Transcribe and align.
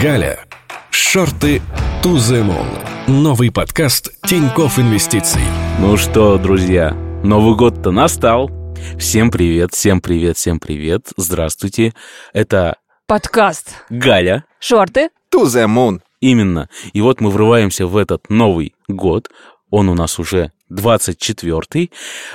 Галя. 0.00 0.44
Шорты 0.90 1.60
to 2.04 2.14
the 2.14 2.46
moon. 2.46 2.66
Новый 3.08 3.50
подкаст 3.50 4.12
Тиньков 4.26 4.78
Инвестиций. 4.78 5.40
Ну 5.80 5.96
что, 5.96 6.38
друзья, 6.38 6.92
Новый 7.24 7.56
год-то 7.56 7.90
настал. 7.90 8.48
Всем 8.96 9.32
привет, 9.32 9.72
всем 9.74 10.00
привет, 10.00 10.36
всем 10.36 10.60
привет. 10.60 11.08
Здравствуйте. 11.16 11.94
Это 12.32 12.76
Подкаст. 13.08 13.74
Галя. 13.90 14.44
Шорты. 14.60 15.08
To 15.32 15.44
the 15.46 15.66
moon. 15.66 16.00
Именно. 16.20 16.68
И 16.92 17.00
вот 17.00 17.20
мы 17.20 17.30
врываемся 17.30 17.86
в 17.88 17.96
этот 17.96 18.30
Новый 18.30 18.76
год. 18.86 19.30
Он 19.70 19.88
у 19.88 19.94
нас 19.94 20.20
уже 20.20 20.52
24-й. 20.70 21.90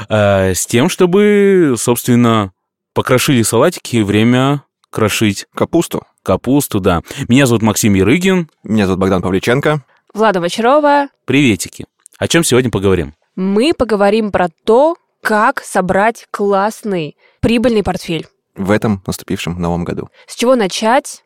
э, 0.10 0.54
с 0.54 0.66
тем, 0.66 0.90
чтобы, 0.90 1.76
собственно, 1.78 2.52
покрошили 2.94 3.42
салатики, 3.42 4.02
время 4.02 4.64
крошить 4.94 5.48
Капусту. 5.54 6.04
капусту, 6.22 6.80
да. 6.80 7.02
Меня 7.28 7.48
зовут 7.48 7.64
Максим 7.64 7.96
Ярыгин. 7.96 8.50
Меня 8.64 8.86
зовут 8.86 9.00
Богдан 9.02 9.22
Павличенко. 9.22 9.82
Влада 10.14 10.40
Бочарова. 10.40 11.08
Приветики. 11.26 11.86
О 12.20 12.28
чем 12.28 12.44
сегодня 12.44 12.70
поговорим? 12.70 13.16
Мы 13.36 13.74
поговорим 13.74 14.32
про 14.32 14.50
то, 14.64 14.96
как 15.22 15.62
собрать 15.64 16.28
классный 16.30 17.18
прибыльный 17.42 17.82
портфель. 17.84 18.28
В 18.56 18.70
этом 18.70 19.02
наступившем 19.08 19.60
новом 19.60 19.84
году. 19.84 20.10
С 20.28 20.36
чего 20.36 20.56
начать? 20.56 21.24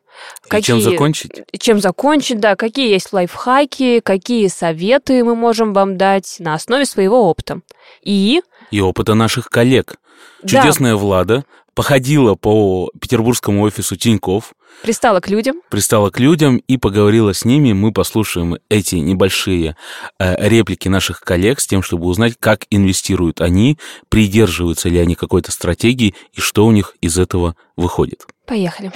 И 0.50 0.62
чем 0.62 0.80
закончить? 0.80 1.42
Чем 1.60 1.80
закончить, 1.80 2.40
да, 2.40 2.56
какие 2.56 2.88
есть 2.90 3.12
лайфхаки, 3.12 4.00
какие 4.00 4.48
советы 4.48 5.22
мы 5.22 5.36
можем 5.36 5.74
вам 5.74 5.98
дать 5.98 6.36
на 6.38 6.54
основе 6.54 6.86
своего 6.86 7.28
опыта. 7.28 7.60
И 8.02 8.40
И 8.70 8.80
опыта 8.80 9.14
наших 9.14 9.50
коллег. 9.50 9.96
Да. 10.42 10.48
Чудесная 10.48 10.94
Влада 10.94 11.44
походила 11.74 12.34
по 12.34 12.90
петербургскому 13.00 13.62
офису 13.62 13.96
Тиньков, 13.96 14.52
пристала 14.82 15.20
к 15.20 15.28
людям. 15.28 15.62
пристала 15.70 16.10
к 16.10 16.18
людям 16.18 16.56
и 16.56 16.76
поговорила 16.76 17.32
с 17.32 17.44
ними. 17.44 17.72
Мы 17.72 17.92
послушаем 17.92 18.56
эти 18.68 18.96
небольшие 18.96 19.76
э, 20.18 20.48
реплики 20.48 20.88
наших 20.88 21.20
коллег 21.20 21.60
с 21.60 21.66
тем, 21.66 21.82
чтобы 21.82 22.06
узнать, 22.06 22.34
как 22.38 22.66
инвестируют 22.70 23.40
они, 23.40 23.78
придерживаются 24.08 24.88
ли 24.88 24.98
они 24.98 25.14
какой-то 25.14 25.52
стратегии 25.52 26.14
и 26.32 26.40
что 26.40 26.66
у 26.66 26.72
них 26.72 26.96
из 27.00 27.16
этого 27.18 27.54
выходит. 27.76 28.26
Поехали. 28.46 28.92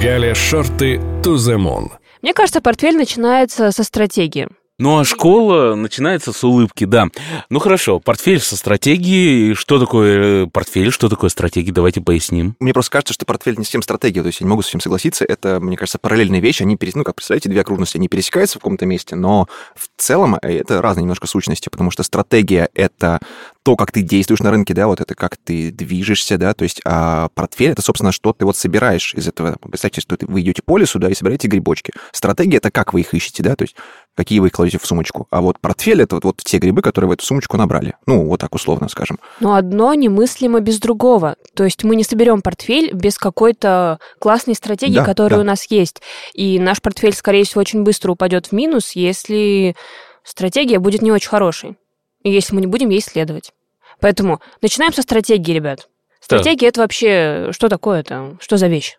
Галя 0.00 0.34
Шорты 0.34 0.96
moon. 0.96 1.90
Мне 2.22 2.34
кажется, 2.34 2.60
портфель 2.60 2.96
начинается 2.96 3.70
со 3.70 3.84
стратегии. 3.84 4.48
Ну 4.80 4.98
а 4.98 5.04
школа 5.04 5.76
начинается 5.76 6.32
с 6.32 6.42
улыбки, 6.42 6.84
да. 6.84 7.06
Ну 7.48 7.60
хорошо, 7.60 8.00
портфель 8.00 8.40
со 8.40 8.56
стратегией. 8.56 9.54
Что 9.54 9.78
такое 9.78 10.46
э, 10.46 10.46
портфель, 10.48 10.90
что 10.90 11.08
такое 11.08 11.30
стратегия? 11.30 11.70
Давайте 11.70 12.00
поясним. 12.00 12.56
Мне 12.58 12.72
просто 12.72 12.90
кажется, 12.90 13.14
что 13.14 13.24
портфель 13.24 13.56
не 13.56 13.64
совсем 13.64 13.82
стратегия, 13.82 14.22
то 14.22 14.26
есть 14.26 14.40
я 14.40 14.46
не 14.46 14.50
могу 14.50 14.62
с 14.62 14.68
этим 14.68 14.80
согласиться. 14.80 15.24
Это, 15.24 15.60
мне 15.60 15.76
кажется, 15.76 15.98
параллельные 16.00 16.40
вещи. 16.40 16.64
Они, 16.64 16.76
перес... 16.76 16.96
ну, 16.96 17.04
как 17.04 17.14
представляете, 17.14 17.48
две 17.48 17.60
окружности, 17.60 17.98
они 17.98 18.08
пересекаются 18.08 18.58
в 18.58 18.62
каком-то 18.62 18.84
месте, 18.84 19.14
но 19.14 19.46
в 19.76 19.88
целом 19.96 20.34
э, 20.42 20.58
это 20.58 20.82
разные 20.82 21.02
немножко 21.02 21.28
сущности, 21.28 21.68
потому 21.68 21.92
что 21.92 22.02
стратегия— 22.02 22.68
это 22.74 23.20
то, 23.62 23.76
как 23.76 23.92
ты 23.92 24.02
действуешь 24.02 24.40
на 24.40 24.50
рынке, 24.50 24.74
да, 24.74 24.88
вот 24.88 25.00
это 25.00 25.14
как 25.14 25.36
ты 25.36 25.70
движешься, 25.70 26.36
да, 26.36 26.52
то 26.52 26.64
есть 26.64 26.80
а 26.84 27.28
портфель— 27.34 27.70
это, 27.72 27.82
собственно, 27.82 28.10
что 28.10 28.32
ты 28.32 28.44
вот 28.44 28.56
собираешь 28.56 29.14
из 29.14 29.28
этого. 29.28 29.56
Представьте, 29.62 30.00
что 30.00 30.16
вы 30.20 30.40
идете 30.40 30.62
по 30.62 30.78
лесу, 30.78 30.98
да, 30.98 31.08
и 31.08 31.14
собираете 31.14 31.46
грибочки. 31.46 31.92
Стратегия— 32.10 32.56
это 32.58 32.72
как 32.72 32.92
вы 32.92 33.02
их 33.02 33.14
ищете, 33.14 33.44
да, 33.44 33.54
то 33.54 33.62
есть 33.62 33.76
какие 34.16 34.38
вы 34.38 34.48
их 34.48 34.52
кладете 34.52 34.78
в 34.78 34.86
сумочку. 34.86 35.26
А 35.30 35.40
вот 35.40 35.58
портфель— 35.60 36.02
это 36.02 36.16
вот, 36.16 36.24
вот 36.24 36.36
те 36.44 36.58
грибы, 36.58 36.82
которые 36.82 37.08
в 37.08 37.12
эту 37.12 37.24
сумочку 37.24 37.56
набрали. 37.56 37.94
Ну, 38.06 38.26
вот 38.26 38.40
так 38.40 38.54
условно 38.54 38.88
скажем. 38.88 39.18
Но 39.40 39.54
одно 39.54 39.94
немыслимо 39.94 40.60
без 40.60 40.78
другого. 40.78 41.36
То 41.54 41.64
есть 41.64 41.84
мы 41.84 41.96
не 41.96 42.04
соберем 42.04 42.42
портфель 42.42 42.92
без 42.92 43.18
какой-то 43.18 43.98
классной 44.18 44.54
стратегии, 44.54 44.96
Да, 44.96 45.04
которая 45.04 45.38
да. 45.38 45.42
у 45.42 45.44
нас 45.44 45.64
есть. 45.70 46.00
И 46.32 46.58
наш 46.58 46.80
портфель, 46.80 47.14
скорее 47.14 47.44
всего, 47.44 47.60
очень 47.60 47.82
быстро 47.82 48.12
упадет 48.12 48.46
в 48.46 48.52
минус, 48.52 48.92
если 48.92 49.74
стратегия 50.22 50.78
будет 50.78 51.02
не 51.02 51.12
очень 51.12 51.28
хорошей. 51.28 51.76
И 52.22 52.30
если 52.30 52.54
мы 52.54 52.60
не 52.60 52.66
будем 52.66 52.88
ей 52.90 53.02
следовать. 53.02 53.52
Поэтому 54.00 54.40
начинаем 54.62 54.92
со 54.92 55.02
стратегии, 55.02 55.52
ребят. 55.52 55.88
Стратегия 56.20 56.68
это 56.68 56.80
вообще 56.80 57.48
что 57.52 57.68
такое-то? 57.68 58.36
Что 58.40 58.56
за 58.56 58.68
вещь? 58.68 58.96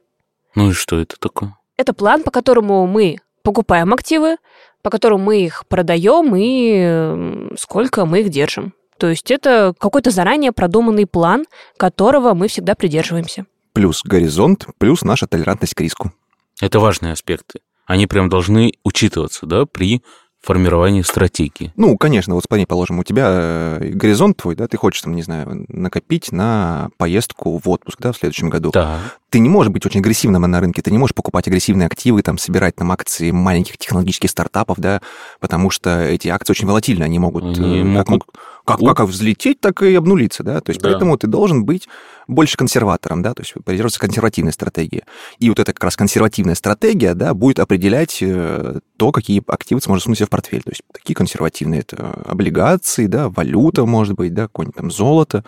Ну 0.54 0.70
и 0.70 0.74
что 0.74 1.00
это 1.00 1.16
такое? 1.20 1.58
Это 1.76 1.94
план, 1.94 2.24
по 2.24 2.32
которому 2.32 2.86
мы 2.86 3.18
покупаем 3.44 3.94
активы, 3.94 4.38
по 4.86 4.92
которому 4.92 5.24
мы 5.24 5.44
их 5.44 5.66
продаем 5.68 6.36
и 6.38 7.58
сколько 7.58 8.06
мы 8.06 8.20
их 8.20 8.30
держим. 8.30 8.76
То 9.00 9.08
есть 9.08 9.32
это 9.32 9.74
какой-то 9.80 10.12
заранее 10.12 10.52
продуманный 10.52 11.08
план, 11.08 11.46
которого 11.76 12.36
мы 12.36 12.48
всегда 12.48 12.76
придерживаемся. 12.76 13.48
Плюс 13.74 14.04
горизонт, 14.04 14.68
плюс 14.78 15.02
наша 15.02 15.26
толерантность 15.26 15.74
к 15.74 15.82
риску. 15.82 16.14
Это 16.62 16.80
важные 16.80 17.14
аспекты. 17.14 17.62
Они 17.88 18.06
прям 18.06 18.30
должны 18.30 18.74
учитываться, 18.84 19.48
да, 19.48 19.66
при 19.66 20.04
формировании 20.46 21.02
стратегии. 21.02 21.74
Ну, 21.76 21.98
конечно, 21.98 22.36
вот 22.36 22.44
смотри, 22.48 22.66
положим, 22.66 23.00
у 23.00 23.04
тебя 23.04 23.26
э, 23.28 23.92
горизонт 23.94 24.38
твой, 24.38 24.56
да, 24.56 24.68
ты 24.68 24.78
хочешь, 24.78 25.02
там, 25.02 25.16
не 25.16 25.24
знаю, 25.24 25.66
накопить 25.68 26.32
на 26.32 26.90
поездку 26.98 27.60
в 27.64 27.70
отпуск, 27.70 28.00
да, 28.00 28.12
в 28.12 28.18
следующем 28.18 28.50
году. 28.50 28.72
Да. 28.72 29.00
Ты 29.30 29.40
не 29.40 29.50
можешь 29.50 29.72
быть 29.72 29.86
очень 29.86 30.00
агрессивным 30.00 30.42
на 30.44 30.60
рынке, 30.60 30.82
ты 30.82 30.92
не 30.92 30.98
можешь 30.98 31.16
покупать 31.16 31.48
агрессивные 31.48 31.88
активы, 31.88 32.22
там, 32.22 32.38
собирать 32.38 32.76
там 32.76 32.92
акции 32.92 33.32
маленьких 33.32 33.78
технологических 33.78 34.30
стартапов, 34.30 34.80
да, 34.80 35.02
потому 35.40 35.70
что 35.70 36.02
эти 36.02 36.28
акции 36.28 36.52
очень 36.52 36.68
волатильны, 36.68 37.04
они 37.04 37.20
могут, 37.20 37.58
Они 37.58 37.80
э, 37.80 37.84
могут 37.84 38.24
как, 38.66 38.80
как, 38.80 39.02
взлететь, 39.02 39.60
так 39.62 39.82
и 39.84 39.94
обнулиться, 39.96 40.44
да, 40.44 40.60
то 40.60 40.72
есть 40.72 40.82
Да. 40.82 40.90
поэтому 40.90 41.18
ты 41.18 41.28
должен 41.28 41.66
быть 41.66 41.88
больше 42.28 42.58
консерватором, 42.58 43.22
да, 43.22 43.34
то 43.34 43.42
есть 43.42 43.54
придерживаться 43.64 44.00
консервативной 44.00 44.52
стратегии. 44.52 45.04
И 45.40 45.50
вот 45.50 45.60
эта 45.60 45.74
как 45.74 45.84
раз 45.84 45.96
консервативная 45.96 46.56
стратегия, 46.56 47.14
да, 47.14 47.34
будет 47.34 47.60
определять 47.60 48.18
э, 48.22 48.80
то, 48.98 49.12
какие 49.12 49.44
активы 49.48 49.80
ты 49.80 49.86
сможешь 49.86 50.04
сунуть 50.04 50.18
себе 50.18 50.26
в 50.26 50.30
портфель. 50.30 50.64
То 50.64 50.72
есть 50.72 50.82
такие 50.92 51.16
консервативные, 51.16 51.82
это 51.82 52.22
облигации, 52.26 53.06
да, 53.06 53.30
валюта, 53.30 53.86
может 53.86 54.16
быть, 54.16 54.34
да, 54.34 54.44
какое-нибудь 54.44 54.76
там 54.76 54.92
золото. 54.92 55.44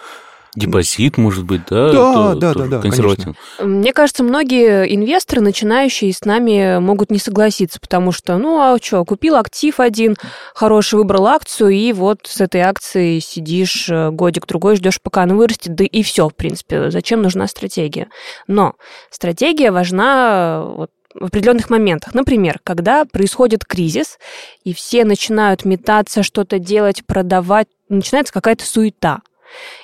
Депозит, 0.58 1.18
может 1.18 1.46
быть, 1.46 1.62
да? 1.70 1.92
Да, 1.92 2.14
то- 2.14 2.34
да, 2.36 2.54
да, 2.56 2.66
да, 2.66 2.80
консервативно. 2.82 3.36
Мне 3.60 3.94
кажется, 3.94 4.24
многие 4.24 4.94
инвесторы, 4.94 5.42
начинающие, 5.42 6.12
с 6.12 6.26
нами 6.26 6.80
могут 6.80 7.12
не 7.12 7.20
согласиться, 7.20 7.80
потому 7.80 8.12
что, 8.12 8.38
ну, 8.38 8.60
а 8.60 8.78
что, 8.82 9.06
купил 9.06 9.36
актив 9.36 9.80
один, 9.80 10.16
хороший, 10.56 10.96
выбрал 10.96 11.28
акцию, 11.28 11.70
и 11.70 11.94
вот 11.94 12.22
с 12.24 12.42
этой 12.42 12.62
акцией 12.62 13.22
сидишь 13.22 13.88
э, 13.90 14.10
годик-другой, 14.10 14.78
ждешь, 14.78 15.00
пока 15.00 15.24
она 15.24 15.36
вырастет, 15.36 15.76
да 15.76 15.84
и 15.84 16.02
все, 16.02 16.28
в 16.28 16.34
принципе. 16.36 16.90
Зачем 16.90 17.22
нужна 17.22 17.48
стратегия? 17.48 18.08
Но 18.48 18.74
стратегия 19.12 19.72
важна 19.72 20.64
э, 20.64 20.74
вот, 20.76 20.90
в 21.14 21.26
определенных 21.26 21.70
моментах. 21.70 22.14
Например, 22.16 22.60
когда 22.64 23.06
происходит 23.06 23.64
кризис, 23.64 24.18
и 24.64 24.74
все 24.74 25.06
начинают 25.06 25.66
метаться, 25.66 26.24
что-то 26.24 26.58
делать, 26.60 27.06
продавать, 27.06 27.68
начинается 27.90 28.34
какая-то 28.34 28.66
суета. 28.66 29.22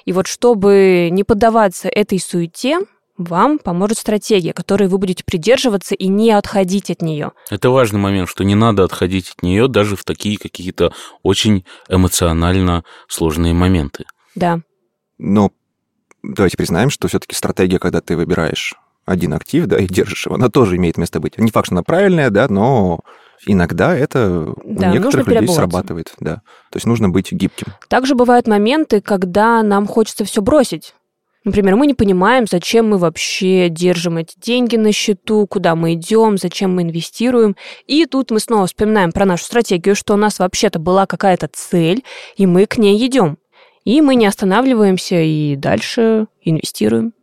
И 0.05 0.13
вот 0.13 0.27
чтобы 0.27 1.09
не 1.11 1.23
поддаваться 1.23 1.89
этой 1.89 2.19
суете, 2.19 2.79
вам 3.17 3.59
поможет 3.59 3.97
стратегия, 3.99 4.53
которой 4.53 4.87
вы 4.87 4.97
будете 4.97 5.23
придерживаться 5.23 5.93
и 5.95 6.07
не 6.07 6.31
отходить 6.31 6.89
от 6.89 7.01
нее. 7.01 7.31
Это 7.49 7.69
важный 7.69 7.99
момент, 7.99 8.27
что 8.27 8.43
не 8.43 8.55
надо 8.55 8.83
отходить 8.83 9.29
от 9.29 9.43
нее 9.43 9.67
даже 9.67 9.95
в 9.95 10.03
такие 10.03 10.37
какие-то 10.37 10.93
очень 11.21 11.65
эмоционально 11.89 12.83
сложные 13.07 13.53
моменты. 13.53 14.05
Да. 14.35 14.61
Но 15.19 15.51
давайте 16.23 16.57
признаем, 16.57 16.89
что 16.89 17.07
все-таки 17.07 17.35
стратегия, 17.35 17.79
когда 17.79 18.01
ты 18.01 18.15
выбираешь 18.15 18.73
один 19.05 19.33
актив, 19.33 19.65
да, 19.65 19.77
и 19.77 19.87
держишь 19.87 20.25
его, 20.25 20.35
она 20.35 20.49
тоже 20.49 20.77
имеет 20.77 20.97
место 20.97 21.19
быть. 21.19 21.37
Не 21.37 21.51
факт, 21.51 21.67
что 21.67 21.75
она 21.75 21.83
правильная, 21.83 22.29
да, 22.29 22.47
но 22.49 23.01
иногда 23.45 23.95
это 23.95 24.53
Да, 24.63 24.89
у 24.89 24.93
некоторых 24.93 25.27
людей 25.27 25.47
срабатывает, 25.47 26.13
да. 26.19 26.35
То 26.71 26.77
есть 26.77 26.85
нужно 26.85 27.09
быть 27.09 27.31
гибким. 27.31 27.67
Также 27.89 28.15
бывают 28.15 28.47
моменты, 28.47 29.01
когда 29.01 29.61
нам 29.63 29.87
хочется 29.87 30.25
все 30.25 30.41
бросить. 30.41 30.93
Например, 31.45 31.75
мы 31.75 31.87
не 31.87 31.93
понимаем, 31.93 32.45
зачем 32.49 32.89
мы 32.89 32.97
вообще 32.97 33.67
держим 33.67 34.17
эти 34.17 34.39
деньги 34.39 34.77
на 34.77 34.93
счету, 34.93 35.45
куда 35.45 35.75
мы 35.75 35.93
идем, 35.93 36.37
зачем 36.37 36.73
мы 36.73 36.83
инвестируем. 36.83 37.57
И 37.85 38.05
тут 38.05 38.31
мы 38.31 38.39
снова 38.39 38.65
вспоминаем 38.65 39.11
про 39.11 39.25
нашу 39.25 39.43
стратегию, 39.43 39.95
что 39.95 40.13
у 40.13 40.17
нас 40.17 40.39
вообще-то 40.39 40.79
была 40.79 41.05
какая-то 41.05 41.49
цель, 41.51 42.03
и 42.37 42.45
мы 42.45 42.65
к 42.65 42.77
ней 42.77 43.05
идем. 43.05 43.37
И 43.83 43.99
мы 43.99 44.15
не 44.15 44.25
останавливаемся 44.25 45.21
и 45.21 45.57
дальше 45.57 46.27
инвестируем. 46.41 47.13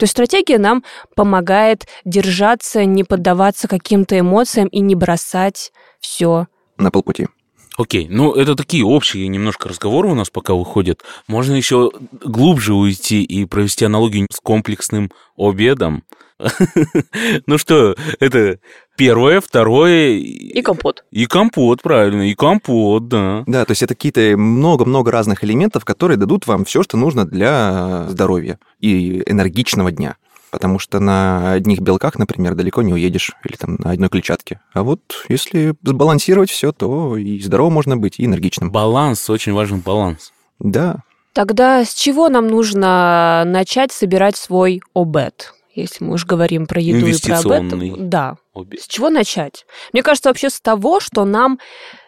То 0.00 0.04
есть 0.04 0.12
стратегия 0.12 0.56
нам 0.56 0.82
помогает 1.14 1.86
держаться, 2.06 2.86
не 2.86 3.04
поддаваться 3.04 3.68
каким-то 3.68 4.18
эмоциям 4.18 4.66
и 4.68 4.80
не 4.80 4.94
бросать 4.94 5.72
все. 6.00 6.46
На 6.78 6.90
полпути. 6.90 7.28
Окей, 7.76 8.08
ну 8.08 8.32
это 8.32 8.54
такие 8.54 8.82
общие 8.82 9.28
немножко 9.28 9.68
разговоры 9.68 10.08
у 10.08 10.14
нас 10.14 10.30
пока 10.30 10.54
выходят. 10.54 11.02
Можно 11.28 11.52
еще 11.52 11.90
глубже 12.24 12.72
уйти 12.72 13.22
и 13.22 13.44
провести 13.44 13.84
аналогию 13.84 14.26
с 14.32 14.40
комплексным 14.40 15.12
обедом. 15.36 16.02
Ну 17.46 17.58
что, 17.58 17.94
это 18.18 18.58
первое, 18.96 19.40
второе 19.40 20.12
И 20.12 20.62
компот. 20.62 21.04
и 21.10 21.26
компот, 21.26 21.82
правильно, 21.82 22.28
и 22.28 22.34
компот, 22.34 23.08
да. 23.08 23.44
Да, 23.46 23.64
то 23.64 23.72
есть 23.72 23.82
это 23.82 23.94
какие-то 23.94 24.36
много-много 24.36 25.10
разных 25.10 25.44
элементов, 25.44 25.84
которые 25.84 26.16
дадут 26.16 26.46
вам 26.46 26.64
все, 26.64 26.82
что 26.82 26.96
нужно 26.96 27.24
для 27.24 28.06
здоровья 28.08 28.58
и 28.78 29.22
энергичного 29.26 29.90
дня. 29.92 30.16
Потому 30.50 30.80
что 30.80 30.98
на 30.98 31.52
одних 31.52 31.80
белках, 31.80 32.18
например, 32.18 32.54
далеко 32.56 32.82
не 32.82 32.92
уедешь, 32.92 33.32
или 33.44 33.56
там 33.56 33.76
на 33.78 33.92
одной 33.92 34.08
клетчатке. 34.08 34.60
А 34.72 34.82
вот 34.82 35.00
если 35.28 35.74
сбалансировать 35.82 36.50
все, 36.50 36.72
то 36.72 37.16
и 37.16 37.38
здорово 37.40 37.70
можно 37.70 37.96
быть, 37.96 38.18
и 38.18 38.24
энергичным. 38.24 38.70
Баланс, 38.72 39.30
очень 39.30 39.52
важен 39.52 39.78
баланс. 39.78 40.32
Да. 40.58 41.04
Тогда 41.32 41.84
с 41.84 41.94
чего 41.94 42.28
нам 42.28 42.48
нужно 42.48 43.44
начать 43.46 43.92
собирать 43.92 44.36
свой 44.36 44.82
обед? 44.94 45.54
Если 45.74 46.04
мы 46.04 46.14
уж 46.14 46.26
говорим 46.26 46.66
про 46.66 46.80
еду 46.80 46.98
и 46.98 47.00
про 47.00 47.06
обед. 47.06 47.24
Инвестиционный. 47.30 47.94
Да. 47.98 48.36
Обе- 48.54 48.78
С 48.78 48.86
чего 48.86 49.08
начать? 49.10 49.64
Мне 49.92 50.02
кажется, 50.02 50.28
вообще 50.28 50.50
с 50.50 50.60
того, 50.60 51.00
что 51.00 51.24
нам 51.24 51.58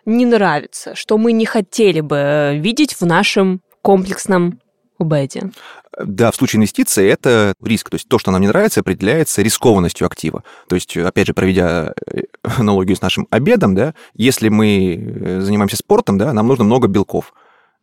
не 0.04 0.26
нравится, 0.26 0.94
что 0.94 1.16
мы 1.18 1.32
не 1.32 1.46
хотели 1.46 2.00
бы 2.00 2.16
э, 2.16 2.58
видеть 2.58 2.94
в 2.94 3.06
нашем 3.06 3.60
комплексном 3.82 4.58
обеде. 4.98 5.50
Да, 6.02 6.30
в 6.30 6.36
случае 6.36 6.58
инвестиций 6.58 7.06
это 7.06 7.54
риск. 7.62 7.90
То 7.90 7.96
есть 7.96 8.08
то, 8.08 8.18
что 8.18 8.30
нам 8.30 8.40
не 8.40 8.48
нравится, 8.48 8.80
определяется 8.80 9.42
рискованностью 9.42 10.06
актива. 10.06 10.42
То 10.68 10.74
есть, 10.74 10.96
опять 10.96 11.26
же, 11.26 11.34
проведя 11.34 11.92
э, 12.06 12.22
аналогию 12.42 12.96
с 12.96 13.02
нашим 13.02 13.26
обедом, 13.30 13.74
да, 13.74 13.94
если 14.14 14.48
мы 14.48 14.94
э, 14.96 15.40
занимаемся 15.40 15.76
спортом, 15.76 16.18
да, 16.18 16.32
нам 16.32 16.46
нужно 16.48 16.64
много 16.64 16.88
белков. 16.88 17.34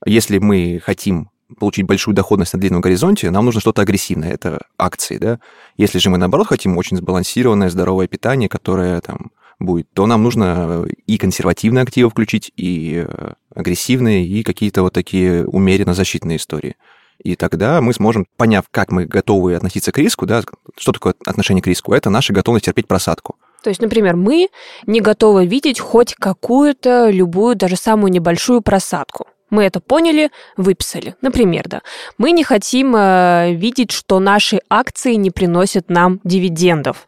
Если 0.05 0.39
мы 0.39 0.81
хотим 0.83 1.29
получить 1.57 1.85
большую 1.85 2.15
доходность 2.15 2.53
на 2.53 2.59
длинном 2.59 2.81
горизонте, 2.81 3.31
нам 3.31 3.45
нужно 3.45 3.61
что-то 3.61 3.81
агрессивное, 3.81 4.31
это 4.31 4.59
акции, 4.77 5.17
да. 5.17 5.39
Если 5.77 5.99
же 5.99 6.09
мы, 6.09 6.17
наоборот, 6.17 6.47
хотим 6.47 6.77
очень 6.77 6.97
сбалансированное, 6.97 7.69
здоровое 7.69 8.07
питание, 8.07 8.49
которое 8.49 9.01
там 9.01 9.31
будет, 9.59 9.87
то 9.93 10.05
нам 10.05 10.23
нужно 10.23 10.85
и 11.05 11.17
консервативные 11.17 11.83
активы 11.83 12.09
включить, 12.09 12.51
и 12.55 13.05
э, 13.07 13.33
агрессивные, 13.53 14.25
и 14.25 14.43
какие-то 14.43 14.83
вот 14.83 14.93
такие 14.93 15.45
умеренно 15.45 15.93
защитные 15.93 16.37
истории. 16.37 16.75
И 17.21 17.35
тогда 17.35 17.81
мы 17.81 17.93
сможем, 17.93 18.25
поняв, 18.37 18.65
как 18.71 18.91
мы 18.91 19.05
готовы 19.05 19.55
относиться 19.55 19.91
к 19.91 19.97
риску, 19.97 20.25
да, 20.25 20.41
что 20.77 20.93
такое 20.93 21.13
отношение 21.25 21.61
к 21.61 21.67
риску, 21.67 21.93
это 21.93 22.09
наша 22.09 22.31
готовность 22.31 22.65
терпеть 22.65 22.87
просадку. 22.87 23.35
То 23.61 23.69
есть, 23.69 23.81
например, 23.81 24.15
мы 24.15 24.47
не 24.87 25.01
готовы 25.01 25.45
видеть 25.45 25.81
хоть 25.81 26.15
какую-то, 26.15 27.09
любую, 27.09 27.57
даже 27.57 27.75
самую 27.75 28.11
небольшую 28.11 28.61
просадку. 28.61 29.27
Мы 29.49 29.63
это 29.63 29.79
поняли, 29.79 30.31
выписали. 30.57 31.15
Например, 31.21 31.67
да. 31.67 31.81
Мы 32.17 32.31
не 32.31 32.43
хотим 32.43 32.95
э, 32.95 33.53
видеть, 33.53 33.91
что 33.91 34.19
наши 34.19 34.61
акции 34.69 35.15
не 35.15 35.31
приносят 35.31 35.89
нам 35.89 36.19
дивидендов. 36.23 37.07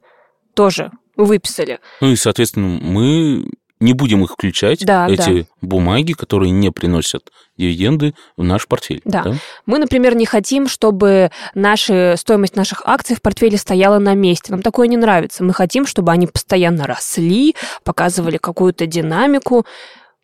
Тоже 0.54 0.92
выписали. 1.16 1.80
Ну 2.02 2.10
и, 2.10 2.16
соответственно, 2.16 2.80
мы 2.82 3.46
не 3.82 3.94
будем 3.94 4.24
их 4.24 4.32
включать, 4.32 4.86
Да, 4.86 5.10
эти 5.10 5.48
бумаги, 5.60 6.14
которые 6.14 6.52
не 6.52 6.72
приносят 6.72 7.32
дивиденды, 7.58 8.14
в 8.38 8.44
наш 8.44 8.68
портфель. 8.68 9.02
Да. 9.06 9.36
Мы, 9.66 9.80
например, 9.80 10.16
не 10.16 10.26
хотим, 10.26 10.68
чтобы 10.68 11.32
наши, 11.56 12.16
стоимость 12.18 12.56
наших 12.56 12.84
акций 12.86 13.16
в 13.16 13.22
портфеле 13.22 13.58
стояла 13.58 13.98
на 13.98 14.14
месте. 14.14 14.52
Нам 14.52 14.62
такое 14.62 14.88
не 14.88 14.98
нравится. 14.98 15.44
Мы 15.44 15.54
хотим, 15.54 15.88
чтобы 15.88 16.12
они 16.12 16.28
постоянно 16.28 16.86
росли, 16.86 17.56
показывали 17.84 18.38
какую-то 18.38 18.86
динамику. 18.86 19.66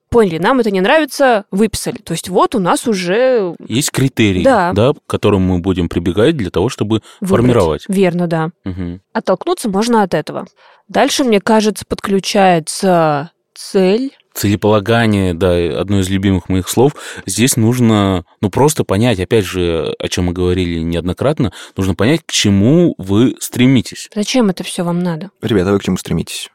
Поняли, 0.09 0.37
нам 0.37 0.59
это 0.59 0.71
не 0.71 0.79
нравится, 0.81 1.45
выписали. 1.51 1.97
То 1.97 2.13
есть 2.13 2.29
вот 2.29 2.55
у 2.55 2.59
нас 2.59 2.87
уже 2.87 3.55
Есть 3.67 3.91
критерии, 3.91 4.43
Да. 4.43 4.71
да. 4.73 4.93
к 4.93 5.05
которым 5.05 5.41
мы 5.41 5.59
будем 5.59 5.89
прибегать 5.89 6.37
для 6.37 6.49
того, 6.49 6.69
чтобы 6.69 7.01
выбрать. 7.19 7.29
формировать. 7.45 7.83
Верно, 7.89 8.27
да. 8.27 8.49
Мгм. 8.63 9.01
Оттолкнуться 9.13 9.69
можно 9.69 10.03
от 10.03 10.13
этого. 10.13 10.47
Дальше, 10.87 11.23
мне 11.25 11.41
кажется, 11.41 11.83
подключается 11.87 13.31
цель. 13.53 14.11
Целеполагание, 14.33 15.33
да, 15.33 15.55
одно 15.81 15.99
из 15.99 16.09
любимых 16.09 16.47
моих 16.47 16.69
слов. 16.69 16.93
Здесь 17.25 17.57
нужно, 17.57 18.23
ну, 18.39 18.49
просто 18.51 18.83
понять, 18.83 19.19
опять 19.19 19.45
же, 19.45 19.95
о 19.99 20.07
чем 20.09 20.25
мы 20.25 20.33
говорили 20.33 20.79
неоднократно, 20.79 21.51
нужно 21.75 21.95
понять, 21.95 22.21
к 22.23 22.31
чему 22.31 22.93
вы 22.99 23.35
стремитесь. 23.39 24.09
Зачем 24.13 24.49
это 24.49 24.63
все 24.63 24.83
вам 24.83 24.99
надо? 24.99 25.31
Ребята, 25.41 25.71
вы 25.71 25.79
к 25.79 25.83
чему 25.83 25.97
стремитесь? 25.97 26.49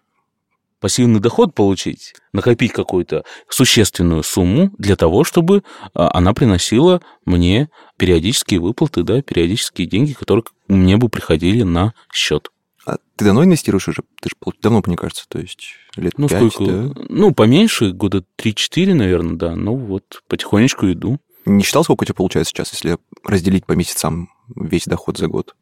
Пассивный 0.83 1.21
доход 1.21 1.55
получить, 1.55 2.13
накопить 2.33 2.73
какую-то 2.73 3.23
существенную 3.49 4.25
сумму 4.25 4.73
для 4.79 4.97
того, 4.97 5.23
чтобы 5.23 5.63
а, 5.95 6.11
она 6.13 6.35
приносила 6.35 7.01
мне 7.25 7.71
периодические 7.99 8.59
выплаты, 8.59 9.05
да, 9.05 9.23
периодические 9.23 9.87
деньги, 9.87 10.13
которые 10.13 10.43
мне 10.67 10.97
бы 10.97 11.09
приходили 11.09 11.63
на 11.63 11.95
счет. 12.13 12.51
А 12.85 12.97
ты 13.15 13.25
давно 13.25 13.45
инвестируешь 13.45 13.87
уже? 13.87 14.03
Ты 14.21 14.31
же 14.31 14.53
давно, 14.61 14.83
мне 14.85 14.97
кажется, 14.97 15.25
то 15.29 15.39
есть 15.39 15.69
лет 15.95 16.15
Ну, 16.19 16.27
пять, 16.27 16.53
сколько? 16.53 16.73
да? 16.73 17.03
Ну, 17.09 17.33
поменьше, 17.33 17.93
года 17.93 18.25
3-4, 18.37 18.93
наверное, 18.95 19.37
да. 19.37 19.55
Ну, 19.55 19.77
вот 19.77 20.25
потихонечку 20.27 20.91
иду. 20.91 21.21
Не 21.45 21.63
считал, 21.63 21.85
сколько 21.85 22.03
у 22.03 22.07
тебя 22.07 22.17
получается 22.17 22.51
сейчас, 22.51 22.73
если 22.73 22.99
разделить 23.23 23.67
по 23.67 23.75
месяцам 23.75 24.31
весь 24.57 24.87
доход 24.87 25.17
за 25.17 25.29
год? 25.29 25.55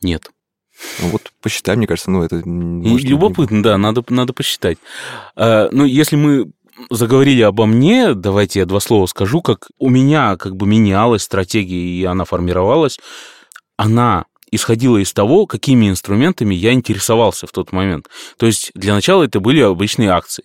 Нет. 0.00 0.30
Ну 1.00 1.08
вот 1.08 1.32
посчитай, 1.40 1.76
мне 1.76 1.86
кажется, 1.86 2.10
ну 2.10 2.22
это... 2.22 2.36
Может, 2.44 3.08
любопытно, 3.08 3.62
да, 3.62 3.78
надо, 3.78 4.04
надо 4.08 4.32
посчитать. 4.32 4.78
А, 5.34 5.68
ну, 5.72 5.84
если 5.84 6.16
мы 6.16 6.50
заговорили 6.90 7.42
обо 7.42 7.66
мне, 7.66 8.14
давайте 8.14 8.60
я 8.60 8.66
два 8.66 8.80
слова 8.80 9.06
скажу, 9.06 9.42
как 9.42 9.68
у 9.78 9.88
меня 9.88 10.36
как 10.36 10.56
бы 10.56 10.66
менялась 10.66 11.22
стратегия, 11.22 11.80
и 11.80 12.04
она 12.04 12.24
формировалась. 12.24 12.98
Она 13.76 14.26
исходила 14.50 14.98
из 14.98 15.12
того, 15.12 15.46
какими 15.46 15.88
инструментами 15.88 16.54
я 16.54 16.72
интересовался 16.72 17.46
в 17.46 17.52
тот 17.52 17.72
момент. 17.72 18.08
То 18.38 18.46
есть 18.46 18.70
для 18.74 18.94
начала 18.94 19.24
это 19.24 19.40
были 19.40 19.60
обычные 19.60 20.10
акции. 20.10 20.44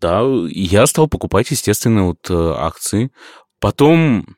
Да, 0.00 0.22
я 0.48 0.86
стал 0.86 1.08
покупать, 1.08 1.50
естественно, 1.50 2.06
вот 2.06 2.30
э, 2.30 2.54
акции. 2.56 3.10
Потом 3.58 4.36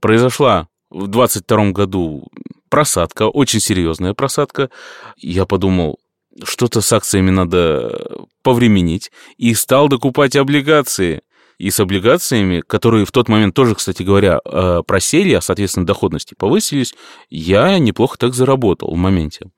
произошла 0.00 0.68
в 0.90 1.08
22 1.08 1.70
году 1.70 2.28
просадка, 2.74 3.28
очень 3.28 3.60
серьезная 3.60 4.14
просадка. 4.14 4.68
Я 5.16 5.46
подумал, 5.46 6.00
что-то 6.42 6.80
с 6.80 6.92
акциями 6.92 7.30
надо 7.30 8.26
повременить, 8.42 9.12
и 9.36 9.54
стал 9.54 9.86
докупать 9.86 10.34
облигации. 10.34 11.20
И 11.56 11.70
с 11.70 11.78
облигациями, 11.78 12.64
которые 12.66 13.04
в 13.04 13.12
тот 13.12 13.28
момент 13.28 13.54
тоже, 13.54 13.76
кстати 13.76 14.02
говоря, 14.02 14.40
э, 14.44 14.82
просели, 14.84 15.34
а, 15.34 15.40
соответственно, 15.40 15.86
доходности 15.86 16.34
повысились, 16.36 16.96
я 17.30 17.78
неплохо 17.78 18.18
так 18.18 18.34
заработал 18.34 18.92
в 18.92 18.96
моменте. 18.96 19.50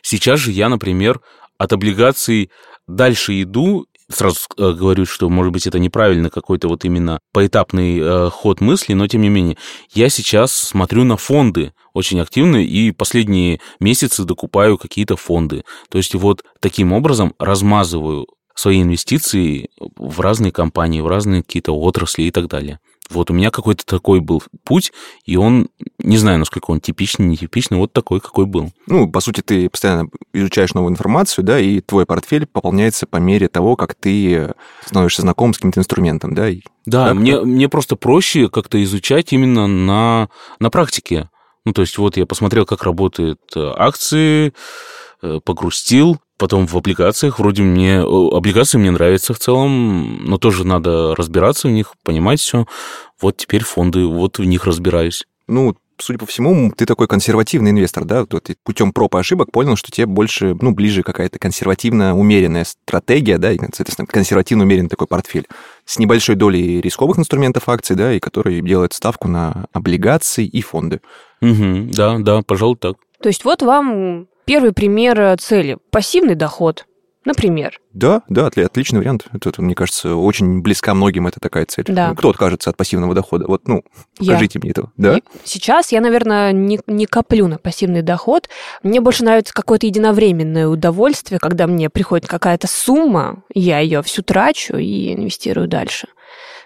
Сейчас 0.00 0.40
же 0.40 0.50
я, 0.50 0.70
например, 0.70 1.20
от 1.58 1.74
облигаций 1.74 2.50
дальше 2.88 3.42
иду, 3.42 3.84
сразу 4.10 4.38
э, 4.56 4.72
говорю, 4.72 5.06
что, 5.06 5.28
может 5.28 5.52
быть, 5.52 5.66
это 5.66 5.78
неправильно 5.78 6.30
какой-то 6.30 6.68
вот 6.68 6.84
именно 6.84 7.20
поэтапный 7.32 7.98
э, 7.98 8.30
ход 8.30 8.60
мысли, 8.60 8.94
но 8.94 9.06
тем 9.06 9.22
не 9.22 9.28
менее, 9.28 9.56
я 9.92 10.08
сейчас 10.08 10.52
смотрю 10.52 11.04
на 11.04 11.16
фонды 11.16 11.72
очень 11.92 12.20
активно 12.20 12.56
и 12.56 12.90
последние 12.90 13.60
месяцы 13.80 14.24
докупаю 14.24 14.78
какие-то 14.78 15.16
фонды. 15.16 15.64
То 15.88 15.98
есть 15.98 16.14
вот 16.14 16.44
таким 16.60 16.92
образом 16.92 17.34
размазываю 17.38 18.26
свои 18.54 18.82
инвестиции 18.82 19.68
в 19.96 20.20
разные 20.20 20.52
компании, 20.52 21.00
в 21.00 21.08
разные 21.08 21.42
какие-то 21.42 21.72
отрасли 21.72 22.22
и 22.24 22.30
так 22.30 22.48
далее. 22.48 22.78
Вот 23.10 23.30
у 23.30 23.34
меня 23.34 23.50
какой-то 23.50 23.84
такой 23.84 24.20
был 24.20 24.42
путь, 24.64 24.92
и 25.26 25.36
он, 25.36 25.68
не 25.98 26.16
знаю, 26.16 26.38
насколько 26.38 26.70
он 26.70 26.80
типичный, 26.80 27.26
нетипичный, 27.26 27.76
вот 27.76 27.92
такой, 27.92 28.20
какой 28.20 28.46
был. 28.46 28.72
Ну, 28.86 29.10
по 29.10 29.20
сути, 29.20 29.42
ты 29.42 29.68
постоянно 29.68 30.08
изучаешь 30.32 30.72
новую 30.72 30.92
информацию, 30.92 31.44
да, 31.44 31.60
и 31.60 31.80
твой 31.80 32.06
портфель 32.06 32.46
пополняется 32.46 33.06
по 33.06 33.18
мере 33.18 33.48
того, 33.48 33.76
как 33.76 33.94
ты 33.94 34.54
становишься 34.86 35.22
знаком 35.22 35.52
с 35.52 35.58
каким-то 35.58 35.80
инструментом, 35.80 36.34
да, 36.34 36.48
и 36.48 36.62
Да, 36.86 37.08
Так, 37.08 37.16
мне, 37.16 37.38
да. 37.38 37.44
мне 37.44 37.68
просто 37.68 37.96
проще 37.96 38.48
как-то 38.48 38.82
изучать 38.82 39.32
именно 39.32 39.66
на, 39.66 40.28
на 40.58 40.70
практике. 40.70 41.28
Ну, 41.66 41.72
то 41.72 41.82
есть 41.82 41.96
вот 41.98 42.16
я 42.16 42.26
посмотрел, 42.26 42.66
как 42.66 42.82
работают 42.82 43.40
э, 43.54 43.72
акции, 43.76 44.52
э, 45.22 45.40
погрустил, 45.44 46.18
потом 46.38 46.66
в 46.66 46.76
облигациях, 46.76 47.38
вроде 47.38 47.62
мне, 47.62 48.00
облигации 48.00 48.78
мне 48.78 48.90
нравятся 48.90 49.34
в 49.34 49.38
целом, 49.38 50.24
но 50.24 50.38
тоже 50.38 50.66
надо 50.66 51.14
разбираться 51.14 51.68
в 51.68 51.70
них, 51.70 51.94
понимать 52.02 52.40
все. 52.40 52.66
Вот 53.20 53.36
теперь 53.36 53.64
фонды, 53.64 54.06
вот 54.06 54.38
в 54.38 54.44
них 54.44 54.64
разбираюсь. 54.66 55.24
Ну, 55.46 55.76
судя 55.98 56.18
по 56.18 56.26
всему, 56.26 56.72
ты 56.76 56.86
такой 56.86 57.06
консервативный 57.06 57.70
инвестор, 57.70 58.04
да? 58.04 58.26
Вот 58.28 58.44
ты 58.44 58.56
путем 58.64 58.92
проб 58.92 59.14
и 59.14 59.18
ошибок 59.18 59.52
понял, 59.52 59.76
что 59.76 59.90
тебе 59.90 60.06
больше, 60.06 60.56
ну, 60.60 60.72
ближе 60.72 61.02
какая-то 61.02 61.38
консервативно 61.38 62.16
умеренная 62.18 62.64
стратегия, 62.64 63.38
да, 63.38 63.52
и, 63.52 63.58
соответственно, 63.58 64.06
консервативно 64.06 64.64
умеренный 64.64 64.88
такой 64.88 65.06
портфель 65.06 65.46
с 65.84 65.98
небольшой 65.98 66.34
долей 66.34 66.80
рисковых 66.80 67.18
инструментов 67.18 67.68
акций, 67.68 67.96
да, 67.96 68.12
и 68.12 68.20
который 68.20 68.60
делает 68.60 68.92
ставку 68.92 69.28
на 69.28 69.66
облигации 69.72 70.46
и 70.46 70.62
фонды. 70.62 71.00
Мгм, 71.40 71.90
да, 71.92 72.18
да, 72.18 72.42
пожалуй, 72.42 72.76
так. 72.76 72.96
То 73.22 73.28
есть 73.28 73.44
вот 73.44 73.62
вам 73.62 74.26
первый 74.44 74.72
пример 74.72 75.20
э, 75.20 75.36
цели. 75.36 75.78
Пассивный 75.90 76.34
доход, 76.34 76.86
например. 77.24 77.80
Да, 77.92 78.22
да, 78.28 78.48
отли- 78.48 78.64
отличный 78.64 79.00
вариант. 79.00 79.26
Это, 79.32 79.48
это, 79.48 79.62
мне 79.62 79.74
кажется, 79.74 80.14
очень 80.16 80.60
близка 80.62 80.94
многим 80.94 81.26
эта 81.26 81.40
такая 81.40 81.64
цель. 81.66 81.84
Да. 81.88 82.14
Кто 82.14 82.30
откажется 82.30 82.70
от 82.70 82.76
пассивного 82.76 83.14
дохода? 83.14 83.46
Вот, 83.46 83.66
ну, 83.68 83.82
Я. 84.18 84.32
покажите 84.32 84.58
мне 84.58 84.70
этого. 84.70 84.92
Да? 84.96 85.18
И 85.18 85.22
Сейчас 85.44 85.92
я, 85.92 86.00
наверное, 86.00 86.52
не, 86.52 86.80
не 86.86 87.06
коплю 87.06 87.46
на 87.46 87.58
пассивный 87.58 88.02
доход. 88.02 88.48
Мне 88.82 89.00
больше 89.00 89.24
нравится 89.24 89.54
какое-то 89.54 89.86
единовременное 89.86 90.66
удовольствие, 90.68 91.38
когда 91.38 91.66
мне 91.66 91.88
приходит 91.88 92.26
какая-то 92.26 92.66
сумма, 92.66 93.42
я 93.54 93.78
ее 93.78 94.02
всю 94.02 94.22
трачу 94.22 94.76
и 94.76 95.14
инвестирую 95.14 95.68
дальше. 95.68 96.08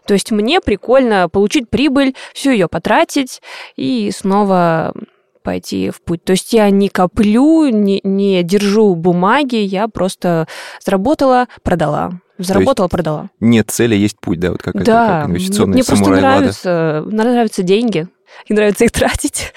То 0.07 0.15
есть 0.15 0.31
мне 0.31 0.63
прикольно 0.63 1.29
получить 1.29 1.69
прибыль, 1.69 2.15
всю 2.33 2.51
ее 2.51 2.67
потратить 2.67 3.43
и 3.77 4.11
снова 4.17 4.95
пойти 5.43 5.91
в 5.91 6.01
путь. 6.03 6.25
То 6.25 6.33
есть 6.33 6.53
я 6.53 6.71
не 6.71 6.89
коплю, 6.89 7.69
не, 7.69 8.01
не 8.05 8.43
держу 8.43 8.95
бумаги, 8.95 9.57
я 9.57 9.89
просто 9.89 10.47
заработала, 10.85 11.49
продала. 11.63 12.13
Заработала, 12.39 12.87
продала. 12.89 13.31
Нет 13.41 13.71
цели, 13.71 13.97
есть 13.97 14.21
путь, 14.21 14.39
да, 14.39 14.53
вот 14.53 14.63
как, 14.63 14.75
да, 14.75 14.81
это, 14.81 14.93
как 14.93 15.31
инвестиционный 15.31 15.75
мне 15.75 15.85
просто 15.85 16.11
нравится, 16.11 17.03
нравятся 17.07 17.63
деньги, 17.65 18.07
и 18.47 18.55
нравится 18.55 18.85
их 18.85 18.93
тратить. 18.93 19.53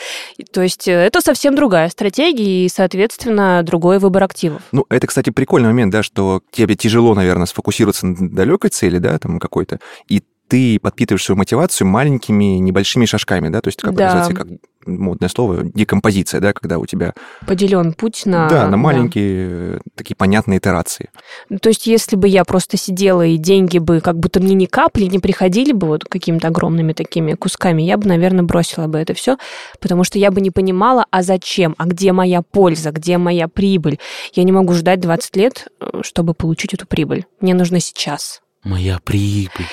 То 0.52 0.62
есть 0.64 0.88
э, 0.88 0.92
это 0.94 1.22
совсем 1.22 1.56
другая 1.56 1.90
стратегия 1.90 2.66
и, 2.66 2.70
соответственно, 2.70 3.62
другой 3.64 4.00
выбор 4.00 4.24
активов. 4.24 4.64
Ну, 4.72 4.86
это, 4.90 5.06
кстати, 5.06 5.30
прикольный 5.30 5.70
момент, 5.70 5.92
да, 5.92 6.02
что 6.02 6.42
тебе 6.52 6.76
тяжело, 6.76 7.14
наверное, 7.14 7.46
сфокусироваться 7.46 8.08
на 8.08 8.30
далекой 8.30 8.72
цели, 8.72 8.98
да, 8.98 9.20
там 9.20 9.40
какой-то, 9.40 9.80
и 10.08 10.24
ты 10.48 10.80
подпитываешь 10.82 11.24
свою 11.24 11.38
мотивацию 11.38 11.88
маленькими 11.88 12.58
небольшими 12.58 13.06
шажками, 13.06 13.48
да, 13.50 13.62
то 13.62 13.70
есть 13.70 13.80
как 13.82 13.96
Да. 13.96 14.06
называется, 14.06 14.34
как 14.36 14.48
модное 14.86 15.30
слово, 15.30 15.64
декомпозиция, 15.64 16.40
да, 16.40 16.54
когда 16.54 16.80
у 16.80 16.86
тебя, 16.86 17.14
Поделен 17.46 17.94
путь 17.94 18.26
на... 18.26 18.48
да, 18.50 18.68
на 18.68 18.78
маленькие 18.78 19.78
э, 19.78 19.80
такие 19.96 20.16
понятные 20.16 20.60
итерации. 20.60 21.10
Ну, 21.50 21.60
То 21.60 21.70
есть, 21.70 21.88
если 21.88 22.16
бы 22.16 22.28
я 22.28 22.44
просто 22.46 22.78
сидела 22.78 23.26
и 23.26 23.38
деньги 23.38 23.78
бы 23.78 24.02
как 24.02 24.18
будто 24.18 24.40
мне 24.40 24.54
ни 24.54 24.66
капли 24.66 25.06
не 25.06 25.20
приходили 25.20 25.72
бы 25.72 25.88
вот 25.88 26.06
какими-то 26.06 26.48
огромными 26.48 26.94
такими 26.94 27.34
кусками, 27.34 27.82
я 27.82 27.98
бы, 27.98 28.08
наверное, 28.08 28.44
бросила 28.44 28.88
бы 28.88 28.98
это 28.98 29.14
все, 29.14 29.38
потому 29.80 30.04
что 30.04 30.20
я 30.20 30.32
бы 30.32 30.42
не 30.42 30.52
понимала, 30.52 31.06
а 31.12 31.24
зачем, 31.24 31.76
а 31.78 31.86
где 31.86 32.12
моя 32.12 32.42
польза, 32.42 32.92
где 32.92 33.18
моя 33.18 33.48
прибыль. 33.48 34.00
Я 34.34 34.44
не 34.44 34.52
могу 34.52 34.74
ждать 34.74 35.00
20 35.00 35.36
лет, 35.36 35.68
э, 35.80 36.02
чтобы 36.04 36.34
получить 36.34 36.74
эту 36.74 36.86
прибыль. 36.86 37.26
Мне 37.40 37.54
нужно 37.54 37.80
сейчас. 37.80 38.42
Моя 38.64 39.00
прибыль. 39.04 39.66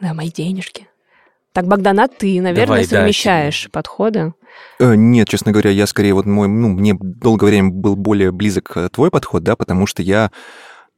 Да, 0.00 0.14
мои 0.14 0.30
денежки. 0.30 0.86
Так, 1.52 1.66
Богдан, 1.66 1.98
а 1.98 2.08
ты, 2.08 2.40
наверное, 2.40 2.66
Давай, 2.66 2.82
да, 2.86 3.00
совмещаешь 3.00 3.68
подходы. 3.72 4.32
Э, 4.78 4.94
Нет, 4.94 5.28
честно 5.28 5.52
говоря, 5.52 5.70
я 5.70 5.86
скорее 5.86 6.14
вот 6.14 6.26
мой, 6.26 6.48
ну, 6.48 6.68
мне 6.68 6.96
долгое 6.98 7.46
время 7.46 7.70
был 7.70 7.96
более 7.96 8.32
близок 8.32 8.72
э, 8.76 8.88
твой 8.88 9.10
подход, 9.10 9.42
да, 9.42 9.56
потому 9.56 9.86
что 9.86 10.02
я 10.02 10.30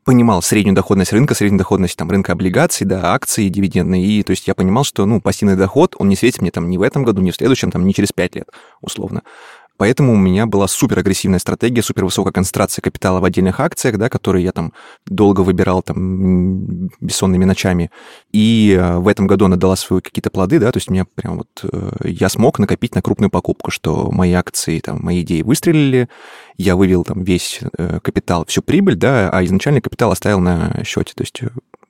понимал 0.05 0.43
среднюю 0.43 0.75
доходность 0.75 1.13
рынка, 1.13 1.35
среднюю 1.35 1.59
доходность 1.59 1.97
там 1.97 2.11
рынка 2.11 2.33
облигаций, 2.33 2.87
да, 2.87 3.13
акций 3.13 3.49
дивидендные, 3.49 4.05
и 4.05 4.23
то 4.23 4.31
есть 4.31 4.49
я 4.49 4.55
понимал, 4.55 4.85
что, 4.85 5.07
ну, 5.07 5.21
пассивный 5.21 5.57
доход, 5.57 5.95
он 5.99 6.09
не 6.09 6.17
светит 6.17 6.41
мне 6.41 6.51
там 6.51 6.69
ни 6.71 6.77
в 6.77 6.83
этом 6.83 7.05
году, 7.05 7.23
ни 7.23 7.31
в 7.31 7.37
следующем, 7.37 7.71
там, 7.71 7.87
ни 7.87 7.93
через 7.93 8.13
пять 8.13 8.35
лет, 8.35 8.49
условно. 8.81 9.23
Поэтому 9.83 10.13
у 10.13 10.17
меня 10.17 10.47
была 10.47 10.69
супер 10.69 11.01
агрессивная 11.01 11.41
стратегия, 11.41 11.83
супер 11.83 12.05
высокая 12.05 12.33
концентрация 12.33 12.83
капитала 12.83 13.19
в 13.19 13.25
отдельных 13.25 13.59
акциях, 13.59 13.99
да, 13.99 14.09
которые 14.09 14.45
я 14.45 14.53
там 14.53 14.73
долго 15.07 15.41
выбирал 15.41 15.83
там 15.83 16.87
бессонными 17.01 17.45
ночами. 17.45 17.91
И 18.31 18.79
э, 18.79 18.99
в 18.99 19.09
этом 19.09 19.27
году 19.27 19.47
она 19.47 19.57
дала 19.57 19.75
свои 19.75 20.01
какие-то 20.01 20.31
плоды, 20.31 20.61
да, 20.61 20.71
то 20.71 20.77
есть 20.77 20.89
мне 20.89 21.05
прям 21.05 21.39
вот 21.39 21.65
э, 21.65 21.91
я 22.05 22.29
смог 22.29 22.61
накопить 22.61 22.95
на 22.95 23.03
крупную 23.03 23.29
покупку, 23.29 23.73
что 23.73 24.13
мои 24.13 24.33
акции, 24.35 24.79
там, 24.79 25.01
мои 25.03 25.23
идеи 25.23 25.43
выстрелили, 25.43 26.09
я 26.57 26.77
вывел 26.77 27.03
там 27.03 27.25
весь 27.25 27.59
э, 27.77 27.99
капитал, 28.05 28.45
всю 28.47 28.63
прибыль, 28.63 28.95
да, 28.95 29.31
а 29.31 29.45
изначальный 29.45 29.81
капитал 29.81 30.13
оставил 30.13 30.39
на 30.39 30.85
счете, 30.85 31.13
то 31.17 31.25
есть 31.25 31.41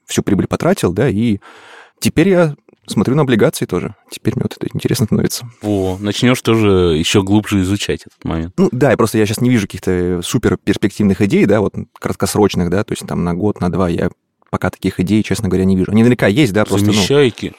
всю 0.06 0.22
прибыль 0.22 0.46
потратил, 0.46 0.94
да, 0.94 1.10
и 1.10 1.40
теперь 2.00 2.30
я 2.30 2.54
смотрю 2.86 3.14
на 3.14 3.22
облигации 3.22 3.66
тоже. 3.66 3.94
Теперь 4.10 4.34
мне 4.34 4.44
вот 4.44 4.56
это 4.56 4.68
интересно 4.72 5.06
становится. 5.06 5.48
Во, 5.62 5.98
начнешь 6.00 6.40
тоже 6.42 6.96
еще 6.96 7.22
глубже 7.22 7.60
изучать 7.62 8.02
этот 8.02 8.24
момент. 8.24 8.54
Ну 8.56 8.68
да, 8.72 8.92
и 8.92 8.96
просто 8.96 9.18
я 9.18 9.26
сейчас 9.26 9.40
не 9.40 9.50
вижу 9.50 9.66
каких-то 9.66 10.20
супер 10.22 10.56
перспективных 10.56 11.20
идей, 11.20 11.46
да, 11.46 11.60
вот 11.60 11.74
краткосрочных, 11.98 12.70
да, 12.70 12.84
то 12.84 12.92
есть 12.92 13.06
там 13.06 13.24
на 13.24 13.34
год, 13.34 13.60
на 13.60 13.70
два 13.70 13.88
я 13.88 14.10
пока 14.50 14.70
таких 14.70 15.00
идей, 15.00 15.22
честно 15.22 15.48
говоря, 15.48 15.64
не 15.64 15.76
вижу. 15.76 15.92
Они 15.92 16.02
наверняка 16.02 16.26
есть, 16.26 16.52
да, 16.52 16.64
просто, 16.64 16.88
ну... 16.88 16.92
Замещайки. 16.92 17.54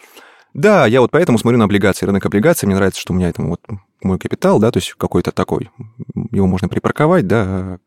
Да, 0.54 0.86
я 0.86 1.02
вот 1.02 1.10
поэтому 1.10 1.40
смотрю 1.40 1.58
на 1.58 1.66
облигации, 1.66 2.06
рынок 2.06 2.26
облигаций. 2.26 2.68
Мне 2.68 2.76
нравится, 2.76 3.02
что 3.02 3.14
у 3.14 3.16
меня 3.16 3.30
это 3.30 3.42
вот 3.42 3.62
мой 4.04 4.20
капитал, 4.20 4.60
да, 4.60 4.70
то 4.70 4.78
есть 4.78 4.94
какой-то 4.98 5.32
такой. 5.32 5.72
Его 6.32 6.46
можно 6.46 6.70
припарковать, 6.70 7.28
да. 7.28 7.80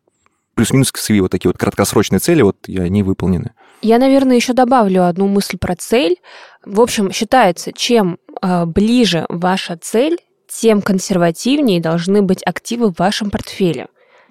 Плюс-минус 0.55 0.91
свои 0.95 1.21
вот 1.21 1.31
такие 1.31 1.51
вот 1.51 1.59
краткосрочные 1.59 2.19
цели, 2.19 2.43
вот 2.43 2.57
и 2.67 2.79
они 2.79 3.05
выполнены. 3.05 3.53
Я, 3.83 3.99
наверное, 3.99 4.37
еще 4.37 4.53
добавлю 4.53 5.07
одну 5.07 5.29
мысль 5.29 5.59
про 5.59 5.77
цель. 5.77 6.17
В 6.65 6.81
общем, 6.81 7.13
считается, 7.13 7.73
чем 7.73 8.19
э, 8.43 8.65
ближе 8.65 9.27
ваша 9.29 9.77
цель, 9.77 10.19
тем 10.49 10.83
консервативнее 10.83 11.81
должны 11.81 12.23
быть 12.23 12.43
активы 12.45 12.91
в 12.91 12.99
вашем 12.99 13.31
портфеле 13.31 13.89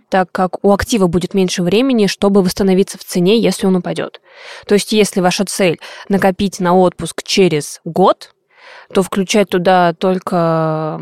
так 0.09 0.31
как 0.31 0.63
у 0.63 0.71
актива 0.71 1.07
будет 1.07 1.33
меньше 1.33 1.63
времени, 1.63 2.07
чтобы 2.07 2.41
восстановиться 2.41 2.97
в 2.97 3.03
цене, 3.03 3.39
если 3.39 3.65
он 3.65 3.75
упадет. 3.75 4.21
То 4.67 4.75
есть, 4.75 4.91
если 4.91 5.19
ваша 5.19 5.45
цель 5.45 5.79
накопить 6.09 6.59
на 6.59 6.77
отпуск 6.77 7.23
через 7.23 7.81
год, 7.83 8.33
то 8.93 9.01
включать 9.01 9.49
туда 9.49 9.93
только 9.93 11.01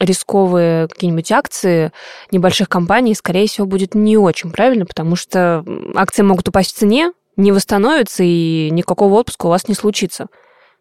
рисковые 0.00 0.88
какие-нибудь 0.88 1.30
акции 1.32 1.92
небольших 2.32 2.68
компаний, 2.68 3.14
скорее 3.14 3.46
всего, 3.46 3.66
будет 3.66 3.94
не 3.94 4.16
очень 4.16 4.50
правильно, 4.50 4.84
потому 4.84 5.16
что 5.16 5.64
акции 5.94 6.22
могут 6.22 6.48
упасть 6.48 6.74
в 6.74 6.78
цене, 6.78 7.12
не 7.40 7.52
восстановятся, 7.52 8.22
и 8.22 8.70
никакого 8.70 9.14
отпуска 9.14 9.46
у 9.46 9.50
вас 9.50 9.68
не 9.68 9.74
случится. 9.74 10.26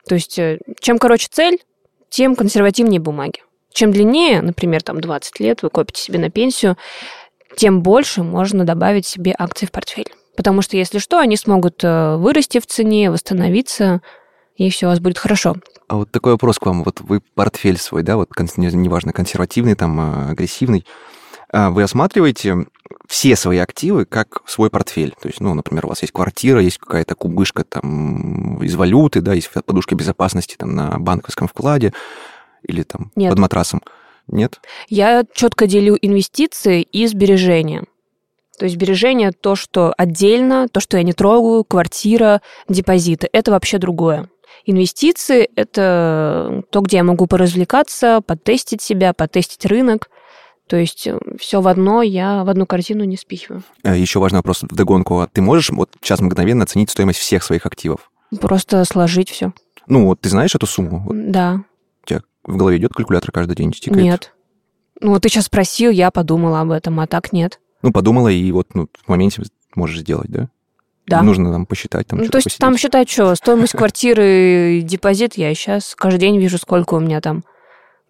То 0.07 0.15
есть, 0.15 0.37
э, 0.39 0.59
чем 0.79 0.99
короче 0.99 1.27
цель, 1.31 1.59
тем 2.09 2.35
консервативнее 2.35 2.99
бумаги. 2.99 3.41
Чем 3.71 3.91
длиннее, 3.91 4.41
например, 4.41 4.81
там 4.81 4.99
20 4.99 5.39
лет, 5.39 5.63
вы 5.63 5.69
копите 5.69 6.01
себе 6.01 6.19
на 6.19 6.29
пенсию, 6.29 6.77
тем 7.55 7.81
больше 7.81 8.23
можно 8.23 8.65
добавить 8.65 9.05
себе 9.05 9.35
акций 9.37 9.67
в 9.67 9.71
портфель. 9.71 10.11
Потому 10.35 10.61
что, 10.61 10.77
если 10.77 10.99
что, 10.99 11.19
они 11.19 11.35
смогут 11.35 11.83
э, 11.83 12.15
вырасти 12.15 12.59
в 12.59 12.65
цене, 12.65 13.11
восстановиться, 13.11 14.01
и 14.55 14.69
все 14.69 14.87
у 14.87 14.89
вас 14.89 14.99
будет 14.99 15.17
хорошо. 15.17 15.55
А 15.87 15.97
вот 15.97 16.11
такой 16.11 16.33
вопрос 16.33 16.59
к 16.59 16.65
вам. 16.65 16.83
Вот 16.83 17.01
вы 17.01 17.21
портфель 17.35 17.77
свой, 17.77 18.03
да, 18.03 18.15
вот 18.17 18.29
неважно, 18.57 19.13
консервативный, 19.13 19.75
там, 19.75 19.99
э, 19.99 20.31
агрессивный, 20.31 20.85
а 21.51 21.71
вы 21.71 21.83
осматриваете 21.83 22.65
все 23.07 23.35
свои 23.35 23.57
активы 23.57 24.05
как 24.05 24.41
свой 24.45 24.69
портфель. 24.69 25.15
То 25.21 25.27
есть, 25.27 25.39
ну, 25.39 25.53
например, 25.53 25.85
у 25.85 25.89
вас 25.89 26.01
есть 26.01 26.13
квартира, 26.13 26.61
есть 26.61 26.77
какая-то 26.77 27.15
кубышка 27.15 27.63
там 27.63 28.61
из 28.63 28.75
валюты, 28.75 29.21
да, 29.21 29.33
есть 29.33 29.49
подушка 29.65 29.95
безопасности 29.95 30.55
там 30.57 30.75
на 30.75 30.97
банковском 30.99 31.47
вкладе 31.47 31.93
или 32.63 32.83
там 32.83 33.11
Нет. 33.15 33.31
под 33.31 33.39
матрасом. 33.39 33.81
Нет? 34.27 34.59
Я 34.87 35.23
четко 35.33 35.65
делю 35.65 35.97
инвестиции 35.99 36.81
и 36.81 37.07
сбережения. 37.07 37.85
То 38.59 38.65
есть 38.65 38.75
сбережения 38.75 39.31
то, 39.31 39.55
что 39.55 39.93
отдельно, 39.97 40.67
то, 40.67 40.79
что 40.81 40.97
я 40.97 41.03
не 41.03 41.13
трогаю, 41.13 41.63
квартира, 41.63 42.41
депозиты, 42.67 43.29
это 43.31 43.51
вообще 43.51 43.77
другое. 43.77 44.29
Инвестиции– 44.65 45.49
это 45.55 46.63
то, 46.69 46.81
где 46.81 46.97
я 46.97 47.03
могу 47.03 47.25
поразвлекаться, 47.25 48.21
потестить 48.21 48.81
себя, 48.81 49.13
потестить 49.13 49.65
рынок. 49.65 50.09
То 50.69 50.77
есть 50.77 51.07
все 51.39 51.61
в 51.61 51.67
одно, 51.67 52.03
я 52.03 52.43
в 52.43 52.49
одну 52.49 52.67
корзину 52.67 53.03
не 53.03 53.17
спихиваю. 53.17 53.63
Еще 53.83 54.19
важный 54.19 54.37
вопрос 54.37 54.61
вдогонку. 54.61 55.19
А 55.19 55.27
ты 55.27 55.41
можешь 55.41 55.71
вот 55.71 55.89
сейчас 55.99 56.19
мгновенно 56.19 56.63
оценить 56.63 56.91
стоимость 56.91 57.17
всех 57.17 57.43
своих 57.43 57.65
активов? 57.65 58.11
Просто 58.39 58.85
сложить 58.85 59.31
все. 59.31 59.51
Ну, 59.87 60.05
вот 60.05 60.21
ты 60.21 60.29
знаешь 60.29 60.53
эту 60.53 60.67
сумму? 60.67 61.09
Да, 61.11 61.63
у 62.03 62.07
тебя 62.07 62.21
в 62.43 62.55
голове 62.55 62.77
идет 62.77 62.93
калькулятор 62.93 63.31
каждый 63.31 63.55
день, 63.55 63.71
тикает? 63.71 64.03
нет. 64.03 64.33
Ну, 65.01 65.13
вот 65.13 65.23
ты 65.23 65.29
сейчас 65.29 65.45
спросил, 65.45 65.89
я 65.89 66.11
подумала 66.11 66.61
об 66.61 66.69
этом, 66.69 66.99
а 66.99 67.07
так 67.07 67.33
нет. 67.33 67.59
Ну, 67.81 67.91
подумала, 67.91 68.27
и 68.27 68.51
вот 68.51 68.75
ну, 68.75 68.87
в 69.03 69.09
моменте 69.09 69.41
можешь 69.73 70.01
сделать, 70.01 70.29
да? 70.29 70.49
Да. 71.07 71.23
Нужно 71.23 71.51
там 71.51 71.65
посчитать. 71.65 72.05
Там 72.05 72.19
Ну, 72.19 72.29
то 72.29 72.37
есть 72.37 72.45
посидеть. 72.45 72.59
там 72.59 72.77
считать 72.77 73.09
что, 73.09 73.33
стоимость 73.33 73.73
квартиры, 73.73 74.81
депозит, 74.83 75.33
я 75.35 75.51
сейчас 75.55 75.95
каждый 75.95 76.19
день 76.19 76.37
вижу, 76.37 76.59
сколько 76.59 76.93
у 76.93 76.99
меня 76.99 77.21
там 77.21 77.43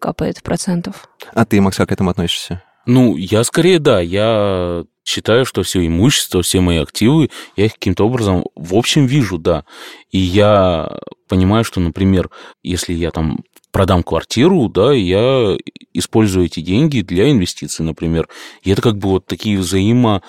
капает 0.00 0.42
процентов. 0.42 1.08
А 1.32 1.44
ты, 1.44 1.60
Макс, 1.60 1.76
как 1.76 1.90
к 1.90 1.92
этому 1.92 2.10
относишься? 2.10 2.62
Ну, 2.86 3.16
я 3.16 3.44
скорее 3.44 3.78
да, 3.78 4.00
я 4.00 4.84
считаю, 5.04 5.44
что 5.44 5.62
все 5.62 5.86
имущество, 5.86 6.42
все 6.42 6.60
мои 6.60 6.78
активы, 6.78 7.30
я 7.56 7.66
их 7.66 7.74
каким-то 7.74 8.06
образом 8.06 8.44
в 8.56 8.74
общем 8.74 9.06
вижу, 9.06 9.38
да. 9.38 9.64
И 10.10 10.18
я 10.18 10.98
понимаю, 11.28 11.64
что, 11.64 11.80
например, 11.80 12.30
если 12.62 12.92
я 12.92 13.10
там 13.10 13.40
продам 13.70 14.02
квартиру, 14.02 14.68
да, 14.68 14.92
я 14.92 15.56
использую 15.92 16.46
эти 16.46 16.60
деньги 16.60 17.02
для 17.02 17.30
инвестиций, 17.30 17.84
например. 17.84 18.28
И 18.62 18.70
это 18.70 18.82
как 18.82 18.98
бы 18.98 19.08
вот 19.10 19.26
такие 19.26 19.58
взаимо 19.58 20.22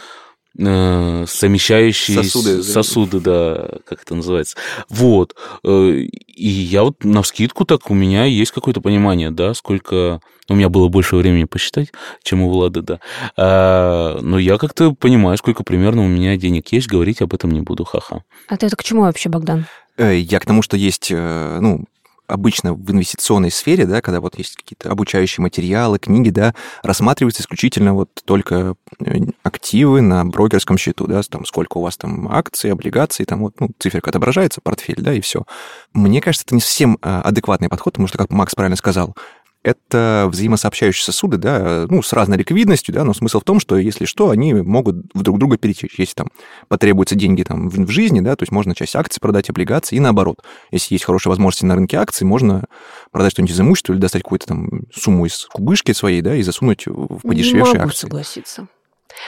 э, 0.58 1.25
совмещающие 1.27 2.24
Сосуды. 2.24 2.63
сосуды, 2.63 3.20
да, 3.20 3.70
как 3.86 4.03
это 4.03 4.15
называется. 4.15 4.55
Вот. 4.89 5.36
Э, 5.63 6.05
И 6.27 6.48
я 6.50 6.84
вот 6.84 7.03
на 7.03 7.22
вскидку 7.22 7.65
так 7.65 7.89
у 7.91 7.93
меня 7.93 8.25
есть 8.25 8.51
какое-то 8.51 8.81
понимание, 8.81 9.31
да, 9.31 9.53
сколько... 9.53 10.22
У 10.50 10.55
меня 10.55 10.67
было 10.70 10.89
больше 10.89 11.15
времени 11.15 11.46
посчитать, 11.46 11.91
чем 12.24 12.41
у 12.41 12.50
Влады, 12.50 12.81
да. 12.81 13.00
А, 13.38 14.20
но 14.22 14.38
я 14.38 14.58
как-то 14.58 14.91
понимаю, 14.93 15.38
сколько 15.38 15.63
примерно 15.63 16.03
у 16.03 16.08
меня 16.08 16.36
денег 16.36 16.72
есть, 16.74 16.88
говорить 16.88 17.22
об 17.22 17.34
этом 17.34 17.51
не 17.51 17.62
буду, 17.62 17.86
ха-ха. 17.86 18.24
А 18.50 18.58
ты 18.58 18.65
это 18.65 18.75
к 18.75 18.84
чему 18.84 19.01
вообще, 19.03 19.29
Богдан? 19.29 19.65
Э, 19.98 20.17
Я 20.17 20.39
к 20.39 20.46
тому, 20.46 20.62
что 20.62 20.75
есть, 20.75 21.08
э, 21.12 21.60
ну, 21.62 21.86
обычно 22.32 22.74
в 22.74 22.92
инвестиционной 22.92 23.52
сфере, 23.52 23.86
да, 23.86 24.02
когда 24.02 24.22
вот 24.22 24.38
есть 24.38 24.56
какие-то 24.56 24.92
обучающие 24.92 25.42
материалы, 25.42 26.00
книги, 26.00 26.30
да, 26.30 26.56
рассматриваются 26.84 27.44
исключительно 27.44 27.94
вот 27.94 28.10
только 28.26 28.76
э, 29.00 29.20
активы 29.44 30.02
на 30.02 30.26
брокерском 30.26 30.78
счету, 30.78 31.08
да, 31.08 31.22
там 31.24 31.46
сколько 31.46 31.78
у 31.78 31.82
вас 31.82 31.98
там 31.98 32.28
акций, 32.32 32.72
облигаций, 32.72 33.26
там 33.26 33.42
вот, 33.42 33.60
ну, 33.60 33.70
циферка 33.80 34.10
отображается, 34.10 34.62
портфель, 34.62 35.02
да, 35.02 35.14
и 35.14 35.22
все. 35.22 35.46
Мне 35.94 36.22
кажется, 36.22 36.46
это 36.48 36.56
не 36.56 36.62
совсем 36.62 36.98
э, 37.02 37.22
адекватный 37.24 37.70
подход, 37.70 37.94
потому 37.94 38.08
что, 38.08 38.18
как 38.18 38.32
Макс 38.32 38.56
правильно 38.56 38.78
сказал, 38.78 39.16
это 39.63 40.27
взаимосообщающиеся 40.32 41.12
сосуды, 41.12 41.38
да, 41.38 41.86
ну, 41.89 42.01
с 42.01 42.13
разной 42.13 42.38
ликвидностью, 42.38 42.94
да, 42.94 43.03
но 43.03 43.13
смысл 43.13 43.39
в 43.39 43.44
том, 43.44 43.60
что, 43.60 43.77
если 43.77 44.06
что, 44.06 44.30
они 44.32 44.53
могут 44.53 44.98
в 45.13 45.22
друг 45.22 45.38
друга 45.38 45.58
перетечь. 45.58 46.00
Если 46.00 46.15
там 46.15 46.30
потребуются 46.68 47.15
деньги 47.15 47.44
там 47.44 47.70
в, 47.70 47.75
в 47.75 47.89
жизни, 47.89 48.22
да, 48.22 48.36
то 48.36 48.44
есть 48.44 48.51
можно 48.51 48.74
часть 48.74 48.96
акций 48.96 49.20
продать, 49.20 49.50
облигации, 49.50 49.96
и 49.96 50.00
наоборот. 50.00 50.38
Если 50.72 50.96
есть 50.96 51.06
хорошие 51.06 51.30
возможности 51.30 51.65
на 51.65 51.75
рынке 51.75 51.98
акций, 51.98 52.24
можно 52.24 52.65
продать 53.12 53.34
что-нибудь 53.34 53.53
из 53.53 53.62
имущества 53.62 53.94
или 53.94 54.00
достать 54.00 54.24
какую-то 54.24 54.48
там 54.48 54.70
сумму 54.94 55.25
из 55.25 55.46
кубышки 55.46 55.91
своей, 55.91 56.22
да, 56.22 56.36
и 56.36 56.41
засунуть 56.41 56.88
в 56.88 57.20
подешевевшие 57.22 57.74
Не 57.74 57.80
могу 57.80 57.89
акции. 57.89 58.01
согласиться. 58.08 58.68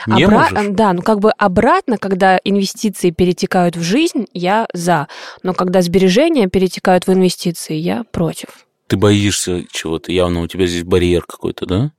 Не 0.06 0.24
Обра- 0.24 0.50
можешь? 0.52 0.68
Да, 0.70 0.92
ну 0.92 1.02
как 1.02 1.20
бы 1.20 1.30
обратно, 1.30 1.98
когда 1.98 2.40
инвестиции 2.42 3.10
перетекают 3.10 3.76
в 3.76 3.82
жизнь, 3.82 4.26
я 4.32 4.66
за. 4.72 5.08
Но 5.42 5.54
когда 5.54 5.82
сбережения 5.82 6.48
перетекают 6.48 7.06
в 7.06 7.12
инвестиции, 7.12 7.74
я 7.74 8.04
против. 8.04 8.63
Ты 8.86 8.96
боишься 8.96 9.64
чего-то, 9.70 10.12
явно 10.12 10.42
у 10.42 10.46
тебя 10.46 10.66
здесь 10.66 10.84
барьер 10.84 11.24
какой-то, 11.24 11.66
да? 11.66 11.92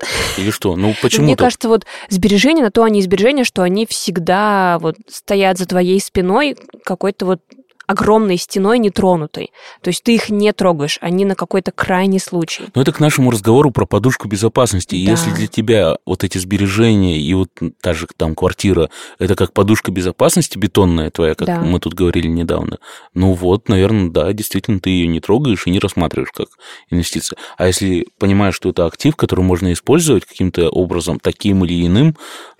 Или 0.38 0.50
что? 0.50 0.76
Ну, 0.76 0.94
почему 1.02 1.26
Мне 1.26 1.36
кажется, 1.36 1.68
вот 1.68 1.84
сбережения, 2.08 2.62
на 2.62 2.70
то 2.70 2.84
они 2.84 3.00
и 3.00 3.02
сбережения, 3.02 3.44
что 3.44 3.62
они 3.62 3.86
всегда 3.86 4.78
вот 4.80 4.96
стоят 5.08 5.58
за 5.58 5.66
твоей 5.66 6.00
спиной 6.00 6.56
какой-то 6.84 7.26
вот 7.26 7.40
огромной 7.88 8.36
стеной 8.36 8.78
нетронутой. 8.78 9.50
То 9.80 9.88
есть 9.88 10.02
ты 10.04 10.14
их 10.14 10.28
не 10.28 10.52
трогаешь, 10.52 10.98
они 11.00 11.24
на 11.24 11.34
какой-то 11.34 11.72
крайний 11.72 12.20
случай. 12.20 12.64
Ну, 12.74 12.82
это 12.82 12.92
к 12.92 13.00
нашему 13.00 13.30
разговору 13.30 13.70
про 13.70 13.86
подушку 13.86 14.28
безопасности. 14.28 14.90
Да. 15.04 15.12
Если 15.12 15.30
для 15.30 15.46
тебя 15.46 15.96
вот 16.04 16.22
эти 16.22 16.36
сбережения 16.36 17.18
и 17.18 17.32
вот 17.32 17.48
та 17.80 17.94
же 17.94 18.06
там 18.14 18.34
квартира, 18.34 18.90
это 19.18 19.34
как 19.34 19.54
подушка 19.54 19.90
безопасности 19.90 20.58
бетонная 20.58 21.10
твоя, 21.10 21.34
как 21.34 21.46
Да. 21.46 21.62
мы 21.62 21.80
тут 21.80 21.94
говорили 21.94 22.28
недавно, 22.28 22.76
ну 23.14 23.32
вот, 23.32 23.70
наверное, 23.70 24.10
да, 24.10 24.32
действительно, 24.34 24.80
ты 24.80 24.90
ее 24.90 25.06
не 25.06 25.20
трогаешь 25.20 25.66
и 25.66 25.70
не 25.70 25.78
рассматриваешь 25.78 26.30
как 26.32 26.48
инвестицию. 26.90 27.38
А 27.56 27.66
если 27.66 28.06
понимаешь, 28.18 28.54
что 28.54 28.68
это 28.68 28.84
актив, 28.84 29.16
который 29.16 29.44
можно 29.44 29.72
использовать 29.72 30.26
каким-то 30.26 30.68
образом, 30.68 31.18
таким 31.18 31.64
или 31.64 31.86
иным, 31.86 32.16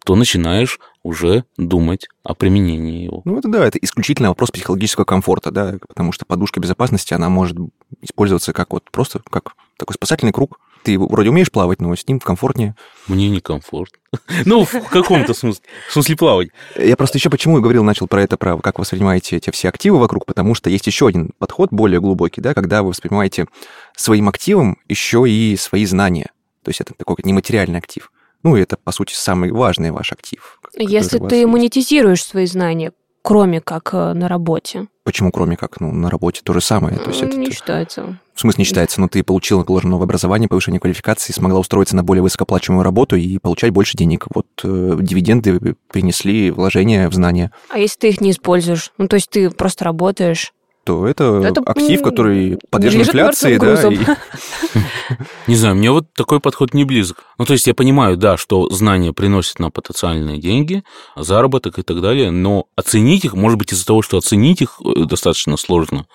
то 0.06 0.16
начинаешь 0.16 0.78
уже 1.08 1.44
думать 1.56 2.06
о 2.22 2.34
применении 2.34 3.04
его. 3.04 3.22
Ну, 3.24 3.38
это 3.38 3.48
да, 3.48 3.66
это 3.66 3.78
исключительно 3.78 4.28
вопрос 4.28 4.50
психологического 4.50 5.04
комфорта, 5.04 5.50
да, 5.50 5.74
потому 5.88 6.12
что 6.12 6.26
подушка 6.26 6.60
безопасности, 6.60 7.14
она 7.14 7.28
может 7.28 7.56
использоваться 8.02 8.52
как 8.52 8.72
вот 8.72 8.84
просто 8.90 9.20
как 9.30 9.54
такой 9.78 9.94
спасательный 9.94 10.32
круг. 10.32 10.60
Ты 10.84 10.98
вроде 10.98 11.30
умеешь 11.30 11.50
плавать, 11.50 11.80
но 11.80 11.94
с 11.94 12.06
ним 12.06 12.20
комфортнее. 12.20 12.76
Мне 13.08 13.28
некомфортно. 13.28 13.98
Ну, 14.44 14.64
в 14.64 14.88
каком-то 14.88 15.34
смысле. 15.34 15.62
В 15.88 15.92
смысле 15.92 16.16
плавать. 16.16 16.48
Я 16.76 16.96
просто 16.96 17.18
еще 17.18 17.30
почему 17.30 17.58
и 17.58 17.60
говорил, 17.60 17.84
начал 17.84 18.06
про 18.06 18.22
это, 18.22 18.36
про 18.36 18.58
как 18.58 18.78
вы 18.78 18.82
воспринимаете 18.82 19.36
эти 19.36 19.50
все 19.50 19.68
активы 19.68 19.98
вокруг, 19.98 20.24
потому 20.26 20.54
что 20.54 20.70
есть 20.70 20.86
еще 20.86 21.08
один 21.08 21.32
подход 21.38 21.70
более 21.72 22.00
глубокий, 22.00 22.40
да, 22.40 22.54
когда 22.54 22.82
вы 22.82 22.90
воспринимаете 22.90 23.46
своим 23.96 24.28
активом 24.28 24.78
еще 24.88 25.28
и 25.28 25.56
свои 25.56 25.84
знания. 25.84 26.30
То 26.62 26.70
есть 26.70 26.80
это 26.80 26.94
такой 26.94 27.16
нематериальный 27.22 27.78
актив. 27.78 28.10
Ну, 28.42 28.56
это, 28.56 28.76
по 28.76 28.92
сути, 28.92 29.14
самый 29.14 29.50
важный 29.50 29.90
ваш 29.90 30.12
актив. 30.12 30.60
Если 30.74 31.18
ты 31.18 31.36
есть. 31.36 31.48
монетизируешь 31.48 32.24
свои 32.24 32.46
знания, 32.46 32.92
кроме 33.22 33.60
как 33.60 33.90
э, 33.92 34.12
на 34.12 34.28
работе, 34.28 34.88
Почему, 35.08 35.32
кроме 35.32 35.56
как, 35.56 35.80
ну, 35.80 35.90
на 35.90 36.10
работе 36.10 36.42
то 36.44 36.52
же 36.52 36.60
самое? 36.60 36.98
То 36.98 37.08
есть 37.08 37.22
это, 37.22 37.34
не 37.34 37.50
считается. 37.50 38.18
в 38.34 38.40
смысле 38.40 38.60
не 38.60 38.64
считается, 38.66 39.00
но 39.00 39.08
ты 39.08 39.22
получила, 39.22 39.64
положено 39.64 39.92
новое 39.92 40.04
образование, 40.04 40.50
повышение 40.50 40.80
квалификации, 40.80 41.32
смогла 41.32 41.60
устроиться 41.60 41.96
на 41.96 42.04
более 42.04 42.20
высокооплачиваемую 42.22 42.84
работу 42.84 43.16
и 43.16 43.38
получать 43.38 43.70
больше 43.70 43.96
денег. 43.96 44.26
Вот 44.34 44.46
э, 44.64 44.98
дивиденды 45.00 45.76
принесли 45.90 46.50
вложения 46.50 47.08
в 47.08 47.14
знания. 47.14 47.52
А 47.70 47.78
если 47.78 48.00
ты 48.00 48.08
их 48.10 48.20
не 48.20 48.32
используешь? 48.32 48.92
Ну, 48.98 49.08
то 49.08 49.16
есть 49.16 49.30
ты 49.30 49.48
просто 49.48 49.86
работаешь. 49.86 50.52
То 50.88 51.06
это, 51.06 51.42
Это, 51.44 51.60
актив, 51.66 52.00
который 52.00 52.58
подвержен 52.70 53.02
инфляции, 53.02 53.58
да. 53.58 53.78
Ну, 53.82 53.92
Не 55.46 55.54
знаю, 55.54 55.76
мне 55.76 55.90
вот 55.90 56.06
такой 56.14 56.40
подход 56.40 56.72
не 56.72 56.84
близок. 56.84 57.24
Ну, 57.38 57.44
то 57.44 57.52
есть 57.52 57.66
я 57.66 57.74
понимаю, 57.74 58.16
да, 58.16 58.38
что 58.38 58.70
знания 58.70 59.12
приносят 59.12 59.58
нам 59.58 59.70
потенциальные 59.70 60.38
деньги, 60.38 60.82
заработок 61.14 61.78
и 61.78 61.82
так 61.82 62.00
далее, 62.00 62.30
но 62.30 62.64
оценить 62.74 63.26
их, 63.26 63.34
может 63.34 63.58
быть, 63.58 63.72
из-за 63.72 63.84
того, 63.84 64.00
что 64.00 64.16
оценить 64.16 64.62
их 64.62 64.80
э, 64.82 65.04
достаточно 65.04 65.58
сложно. 65.58 66.06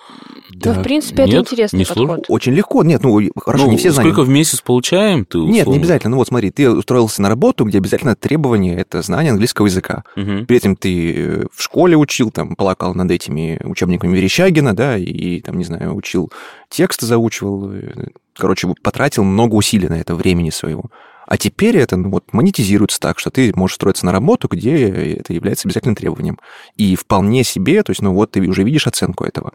Ну, 0.52 0.72
в 0.72 0.82
принципе, 0.82 1.22
это 1.22 1.32
Нет, 1.32 1.40
интересный 1.42 1.78
не 1.78 1.84
сложно. 1.84 2.16
подход. 2.16 2.26
Очень 2.28 2.52
легко. 2.54 2.82
Нет, 2.82 3.02
ну, 3.04 3.20
хорошо, 3.36 3.66
Ну, 3.66 3.70
не 3.72 3.76
все 3.76 3.90
знания. 3.92 4.10
Сколько 4.10 4.26
в 4.26 4.28
месяц 4.28 4.60
получаем? 4.60 5.24
Ты 5.24 5.38
Нет, 5.38 5.48
не 5.48 5.60
условно- 5.62 5.80
обязательно. 5.80 6.10
Ну 6.12 6.16
вот 6.18 6.28
смотри, 6.28 6.50
ты 6.50 6.68
устроился 6.70 7.22
на 7.22 7.28
работу, 7.28 7.64
где 7.64 7.78
обязательно 7.78 8.16
требование– 8.16 8.76
это 8.78 9.02
знание 9.02 9.30
английского 9.30 9.66
языка. 9.66 10.02
Мгм. 10.16 10.46
При 10.46 10.56
этом 10.56 10.76
ты 10.76 11.14
э, 11.16 11.44
в 11.52 11.62
школе 11.62 11.96
учил, 11.96 12.30
там, 12.30 12.56
плакал 12.56 12.94
над 12.94 13.10
этими 13.10 13.60
учебниками 13.64 14.16
Верещагина, 14.16 14.63
да, 14.72 14.96
и, 14.96 15.40
там, 15.40 15.58
не 15.58 15.64
знаю, 15.64 15.94
учил 15.94 16.32
тексты, 16.68 17.06
заучивал. 17.06 17.70
э, 17.72 18.08
Короче, 18.36 18.68
потратил 18.82 19.24
много 19.24 19.54
усилий 19.54 19.88
на 19.88 19.94
это 20.00 20.14
времени 20.14 20.50
своего. 20.50 20.84
А 21.26 21.38
теперь 21.38 21.76
это 21.78 21.96
ну, 21.96 22.10
вот, 22.10 22.32
монетизируется 22.32 23.00
так, 23.00 23.18
что 23.18 23.30
ты 23.30 23.52
можешь 23.54 23.76
строиться 23.76 24.04
на 24.06 24.12
работу, 24.12 24.48
где 24.48 24.88
это 25.14 25.32
является 25.32 25.66
обязательным 25.66 25.96
требованием. 25.96 26.38
И 26.76 26.96
вполне 26.96 27.44
себе, 27.44 27.82
то 27.82 27.90
есть, 27.90 28.02
ну 28.02 28.12
вот 28.12 28.32
ты 28.32 28.40
уже 28.46 28.62
видишь 28.62 28.86
оценку 28.86 29.24
этого. 29.24 29.52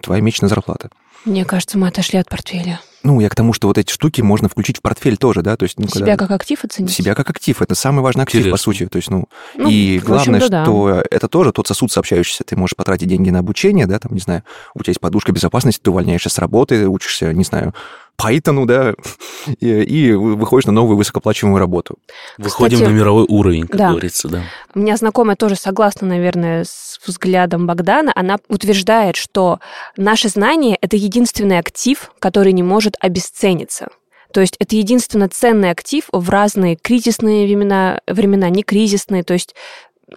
Твоя 0.00 0.22
месячная 0.22 0.48
зарплата. 0.48 0.90
Мне 1.24 1.44
кажется, 1.44 1.76
мы 1.76 1.88
отошли 1.88 2.18
от 2.18 2.28
портфеля. 2.28 2.80
Ну, 3.02 3.18
я 3.20 3.28
к 3.30 3.34
тому, 3.34 3.52
что 3.52 3.68
вот 3.68 3.78
эти 3.78 3.90
штуки 3.92 4.20
можно 4.20 4.48
включить 4.48 4.78
в 4.78 4.82
портфель 4.82 5.16
тоже, 5.16 5.42
да, 5.42 5.56
то 5.56 5.62
есть... 5.64 5.78
Ну, 5.78 5.86
когда- 5.86 6.04
Себя 6.06 6.16
как 6.16 6.30
актив 6.32 6.62
оценить? 6.64 6.90
себя 6.90 7.14
как 7.14 7.30
актив. 7.30 7.60
Это 7.62 7.74
самый 7.74 8.00
важный 8.02 8.24
актив, 8.24 8.42
по 8.42 8.48
Интересно. 8.48 8.58
сути. 8.62 8.86
То 8.86 8.96
есть, 8.96 9.10
ну, 9.10 9.26
Ну, 9.56 9.68
и 9.70 9.98
главное, 10.00 10.36
общем-то, 10.36 10.48
да. 10.50 10.64
что 10.64 11.02
это 11.10 11.28
тоже 11.28 11.52
тот 11.52 11.66
сосуд 11.66 11.90
сообщающийся. 11.90 12.44
Ты 12.44 12.56
можешь 12.56 12.76
потратить 12.76 13.08
деньги 13.08 13.30
на 13.30 13.38
обучение, 13.38 13.86
да, 13.86 13.98
там, 13.98 14.12
не 14.12 14.20
знаю, 14.20 14.42
у 14.74 14.80
тебя 14.82 14.90
есть 14.90 15.00
подушка 15.00 15.32
безопасности, 15.32 15.80
ты 15.82 15.90
увольняешься 15.90 16.28
с 16.28 16.38
работы, 16.38 16.86
учишься, 16.88 17.32
не 17.32 17.44
знаю, 17.44 17.74
Python, 18.20 18.66
да, 18.66 18.94
и, 19.60 19.68
и 19.68 20.12
выходишь 20.12 20.66
на 20.66 20.72
новую 20.72 20.96
высокооплачиваемую 20.96 21.58
работу. 21.58 21.98
Выходим 22.38 22.78
Кстати, 22.78 22.90
на 22.90 22.96
мировой 22.96 23.24
уровень, 23.28 23.66
как 23.66 23.76
да. 23.76 23.90
говорится, 23.90 24.28
да. 24.28 24.42
У 24.74 24.80
меня 24.80 24.96
знакомая 24.96 25.36
тоже 25.36 25.56
согласна, 25.56 26.06
наверное, 26.06 26.64
с 26.64 27.00
взглядом 27.04 27.66
Богдана. 27.66 28.12
Она 28.14 28.38
утверждает, 28.48 29.16
что 29.16 29.60
наше 29.96 30.28
знание— 30.28 30.76
это 30.80 30.96
единственный 30.96 31.58
актив, 31.58 32.12
который 32.18 32.52
не 32.52 32.62
может 32.62 32.96
обесцениться. 33.00 33.88
То 34.32 34.40
есть 34.40 34.56
это 34.58 34.76
единственно 34.76 35.28
ценный 35.28 35.70
актив 35.70 36.04
в 36.12 36.30
разные 36.30 36.76
кризисные 36.76 37.46
времена, 37.46 38.00
времена 38.06 38.48
не 38.48 38.62
кризисные. 38.62 39.24
То 39.24 39.34
есть 39.34 39.54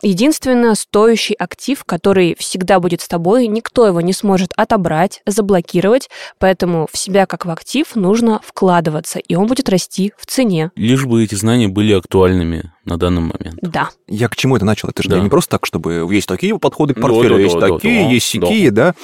единственно 0.01 0.75
стоящий 0.75 1.33
актив, 1.33 1.83
который 1.83 2.35
всегда 2.39 2.79
будет 2.79 3.01
с 3.01 3.07
тобой, 3.07 3.47
никто 3.47 3.87
его 3.87 4.01
не 4.01 4.13
сможет 4.13 4.51
отобрать, 4.55 5.21
заблокировать, 5.25 6.09
поэтому 6.39 6.87
в 6.91 6.97
себя 6.97 7.25
как 7.25 7.45
в 7.45 7.49
актив 7.49 7.95
нужно 7.95 8.41
вкладываться, 8.43 9.19
и 9.19 9.35
он 9.35 9.47
будет 9.47 9.69
расти 9.69 10.13
в 10.17 10.25
цене. 10.25 10.71
Лишь 10.75 11.05
бы 11.05 11.23
эти 11.23 11.35
знания 11.35 11.67
были 11.67 11.93
актуальными 11.93 12.71
на 12.85 12.97
данный 12.97 13.21
момент. 13.21 13.59
Да. 13.61 13.89
Я 14.07 14.27
к 14.29 14.35
чему 14.35 14.55
это 14.55 14.65
начал? 14.65 14.89
Это 14.89 15.03
же 15.03 15.09
Да. 15.09 15.19
не 15.19 15.29
просто 15.29 15.51
так, 15.51 15.65
чтобы 15.65 16.07
есть 16.11 16.27
такие 16.27 16.57
подходы 16.59 16.93
к 16.93 16.97
Да, 16.97 17.03
портфелю, 17.03 17.35
да, 17.35 17.41
есть 17.41 17.59
да, 17.59 17.67
такие, 17.69 18.03
да, 18.05 18.09
есть 18.11 18.39
да. 18.39 18.47
сякие, 18.47 18.71
да. 18.71 18.95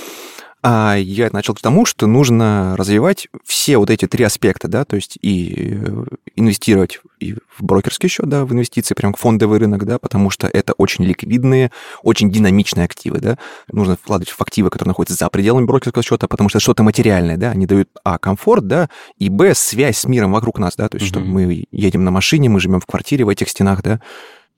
А 0.62 0.96
я 0.98 1.30
начал 1.32 1.54
к 1.54 1.62
тому, 1.62 1.86
что 1.86 2.06
нужно 2.06 2.76
развивать 2.78 3.30
все 3.46 3.78
вот 3.78 3.90
эти 3.90 4.08
три 4.08 4.26
аспекта, 4.26 4.68
да, 4.68 4.84
то 4.84 4.98
есть 4.98 5.18
и 5.22 5.80
э, 5.82 6.04
инвестировать 6.36 7.00
и 7.20 7.34
в 7.34 7.64
брокерский 7.64 8.10
счет, 8.10 8.28
да, 8.28 8.44
в 8.44 8.52
инвестиции, 8.52 8.94
прям 8.94 9.14
в 9.14 9.20
фондовый 9.20 9.60
рынок, 9.60 9.86
да, 9.86 10.00
потому 10.00 10.30
что 10.30 10.48
это 10.48 10.74
очень 10.74 11.06
ликвидные, 11.06 11.72
очень 12.04 12.30
динамичные 12.30 12.86
активы, 12.86 13.20
да. 13.20 13.38
Нужно 13.72 13.96
вкладывать 13.96 14.30
в 14.32 14.42
активы, 14.42 14.70
которые 14.70 14.90
находятся 14.90 15.16
за 15.16 15.30
пределами 15.30 15.66
брокерского 15.66 16.04
счета, 16.04 16.28
потому 16.28 16.50
что 16.50 16.60
что-то 16.60 16.84
материальное, 16.84 17.38
да, 17.38 17.52
они 17.52 17.66
дают, 17.66 17.90
а, 18.04 18.18
комфорт, 18.18 18.68
да, 18.68 18.90
и, 19.18 19.30
б, 19.30 19.54
связь 19.56 20.00
с 20.00 20.06
миром 20.06 20.34
вокруг 20.34 20.60
нас, 20.60 20.76
да, 20.76 20.90
то 20.90 20.98
есть 20.98 21.08
что 21.08 21.22
Мгм. 21.22 21.30
мы 21.30 21.66
едем 21.72 22.04
на 22.04 22.12
машине, 22.12 22.50
мы 22.50 22.60
живем 22.60 22.82
в 22.82 22.86
квартире 22.86 23.24
в 23.24 23.30
этих 23.30 23.48
стенах, 23.48 23.82
да, 23.82 24.02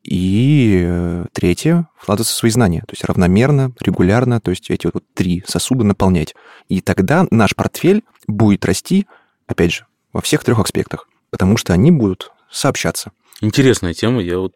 и 0.03 0.81
э, 0.83 1.25
третье, 1.33 1.87
вкладываться 1.97 2.33
в 2.33 2.37
свои 2.37 2.51
знания, 2.51 2.81
то 2.81 2.93
есть 2.93 3.03
равномерно, 3.03 3.73
регулярно, 3.79 4.41
то 4.41 4.51
есть 4.51 4.69
эти 4.69 4.89
вот 4.91 5.03
три 5.13 5.43
сосуда 5.47 5.83
наполнять. 5.83 6.35
И 6.69 6.81
тогда 6.81 7.27
наш 7.29 7.55
портфель 7.55 8.03
будет 8.27 8.65
расти, 8.65 9.07
опять 9.47 9.73
же, 9.73 9.85
во 10.13 10.21
всех 10.21 10.43
трех 10.43 10.59
аспектах, 10.59 11.07
потому 11.29 11.57
что 11.57 11.73
они 11.73 11.91
будут 11.91 12.31
сообщаться. 12.49 13.11
Интересная 13.41 13.93
тема, 13.93 14.21
я 14.21 14.37
вот 14.37 14.53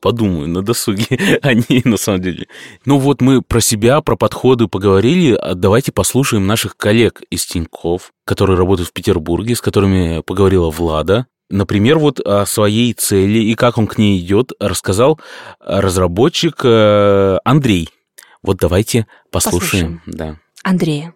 подумаю 0.00 0.48
на 0.48 0.62
досуге 0.62 1.38
о 1.42 1.54
ней, 1.54 1.82
на 1.84 1.96
самом 1.96 2.20
деле. 2.20 2.48
Ну 2.84 2.98
вот 2.98 3.22
мы 3.22 3.40
про 3.40 3.60
себя, 3.60 4.00
про 4.02 4.16
подходы 4.16 4.66
поговорили, 4.68 5.32
а 5.32 5.54
давайте 5.54 5.92
послушаем 5.92 6.46
наших 6.46 6.76
коллег 6.76 7.22
из 7.30 7.46
Тинькофф, 7.46 8.12
которые 8.24 8.58
работают 8.58 8.90
в 8.90 8.92
Петербурге, 8.92 9.54
с 9.54 9.60
которыми 9.60 10.20
поговорила 10.20 10.70
Влада. 10.70 11.26
Например, 11.52 11.98
вот 11.98 12.18
о 12.18 12.46
своей 12.46 12.94
цели 12.94 13.38
и 13.38 13.54
как 13.54 13.76
он 13.76 13.86
к 13.86 13.98
ней 13.98 14.18
идет, 14.18 14.52
рассказал 14.58 15.20
разработчик 15.60 16.62
э, 16.64 17.38
Андрей. 17.44 17.90
Вот 18.42 18.56
давайте 18.56 19.06
послушаем. 19.30 20.00
Да. 20.06 20.36
Андрея. 20.64 21.12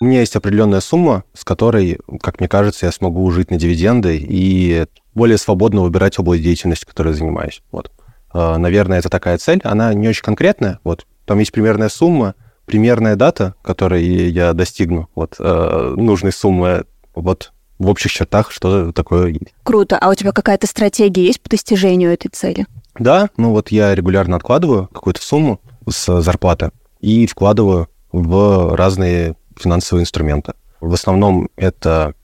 У 0.00 0.06
меня 0.06 0.20
есть 0.20 0.34
определенная 0.34 0.80
сумма, 0.80 1.22
с 1.34 1.44
которой, 1.44 2.00
как 2.20 2.40
мне 2.40 2.48
кажется, 2.48 2.86
я 2.86 2.92
смогу 2.92 3.30
жить 3.30 3.52
на 3.52 3.58
дивиденды 3.58 4.18
и 4.20 4.86
более 5.14 5.38
свободно 5.38 5.82
выбирать 5.82 6.18
область 6.18 6.42
деятельности, 6.42 6.84
которой 6.84 7.10
я 7.10 7.14
занимаюсь. 7.14 7.62
Вот. 7.70 7.92
Э, 8.34 8.56
Наверное, 8.56 8.98
это 8.98 9.08
такая 9.08 9.38
цель. 9.38 9.60
Она 9.62 9.94
не 9.94 10.08
очень 10.08 10.24
конкретная. 10.24 10.80
Вот. 10.82 11.06
Там 11.26 11.38
есть 11.38 11.52
примерная 11.52 11.90
сумма, 11.90 12.34
примерная 12.66 13.14
дата, 13.14 13.54
которой 13.62 14.02
я 14.02 14.52
достигну 14.52 15.08
вот, 15.14 15.36
э, 15.38 15.94
нужной 15.96 16.32
суммы. 16.32 16.86
Вот 17.14 17.52
в 17.82 17.88
общих 17.88 18.12
чертах 18.12 18.50
что 18.50 18.92
такое 18.92 19.28
есть. 19.28 19.54
Круто. 19.64 19.98
А 19.98 20.08
у 20.08 20.14
тебя 20.14 20.32
какая-то 20.32 20.66
стратегия 20.66 21.24
есть 21.24 21.40
по 21.40 21.50
достижению 21.50 22.12
этой 22.12 22.28
цели? 22.28 22.66
Да, 22.98 23.30
ну 23.36 23.50
вот 23.50 23.70
я 23.70 23.94
регулярно 23.94 24.36
откладываю 24.36 24.88
какую-то 24.88 25.22
сумму 25.22 25.60
с 25.88 26.20
зарплаты 26.20 26.70
и 27.00 27.26
вкладываю 27.26 27.88
в 28.12 28.76
разные 28.76 29.34
финансовые 29.58 30.02
инструменты. 30.02 30.54
В 30.80 30.92
основном 30.94 31.48
это 31.56 32.14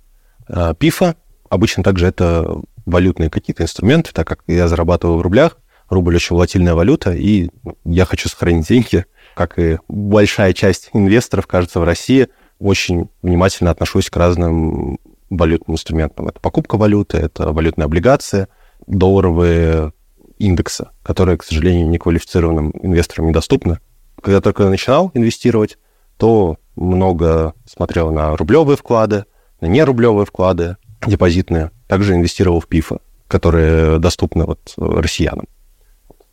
э, 0.48 0.74
пифа, 0.78 1.16
обычно 1.48 1.82
также 1.82 2.06
это 2.06 2.60
валютные 2.86 3.30
какие-то 3.30 3.62
инструменты, 3.62 4.12
так 4.12 4.26
как 4.26 4.40
я 4.46 4.68
зарабатываю 4.68 5.18
в 5.18 5.22
рублях, 5.22 5.58
рубль 5.88 6.16
очень 6.16 6.36
волатильная 6.36 6.74
валюта, 6.74 7.12
и 7.12 7.50
я 7.84 8.04
хочу 8.04 8.28
сохранить 8.28 8.68
деньги, 8.68 9.06
как 9.34 9.58
и 9.58 9.78
большая 9.88 10.52
часть 10.52 10.90
инвесторов, 10.92 11.46
кажется, 11.46 11.80
в 11.80 11.84
России, 11.84 12.28
очень 12.58 13.08
внимательно 13.22 13.70
отношусь 13.70 14.10
к 14.10 14.16
разным 14.16 14.98
валютным 15.30 15.74
инструментам. 15.74 16.28
Это 16.28 16.40
покупка 16.40 16.76
валюты, 16.76 17.18
это 17.18 17.52
валютные 17.52 17.84
облигации, 17.84 18.48
долларовые 18.86 19.92
индексы, 20.38 20.88
которые, 21.02 21.36
к 21.36 21.44
сожалению, 21.44 21.88
неквалифицированным 21.88 22.72
инвесторам 22.82 23.28
недоступны. 23.28 23.78
Когда 24.22 24.40
только 24.40 24.68
начинал 24.68 25.10
инвестировать, 25.14 25.78
то 26.16 26.58
много 26.76 27.54
смотрел 27.66 28.10
на 28.12 28.36
рублевые 28.36 28.76
вклады, 28.76 29.24
на 29.60 29.66
нерублевые 29.66 30.26
вклады, 30.26 30.76
депозитные. 31.06 31.70
Также 31.86 32.14
инвестировал 32.14 32.60
в 32.60 32.66
ПИФы, 32.66 32.98
которые 33.26 33.98
доступны 33.98 34.44
вот 34.44 34.74
россиянам. 34.76 35.46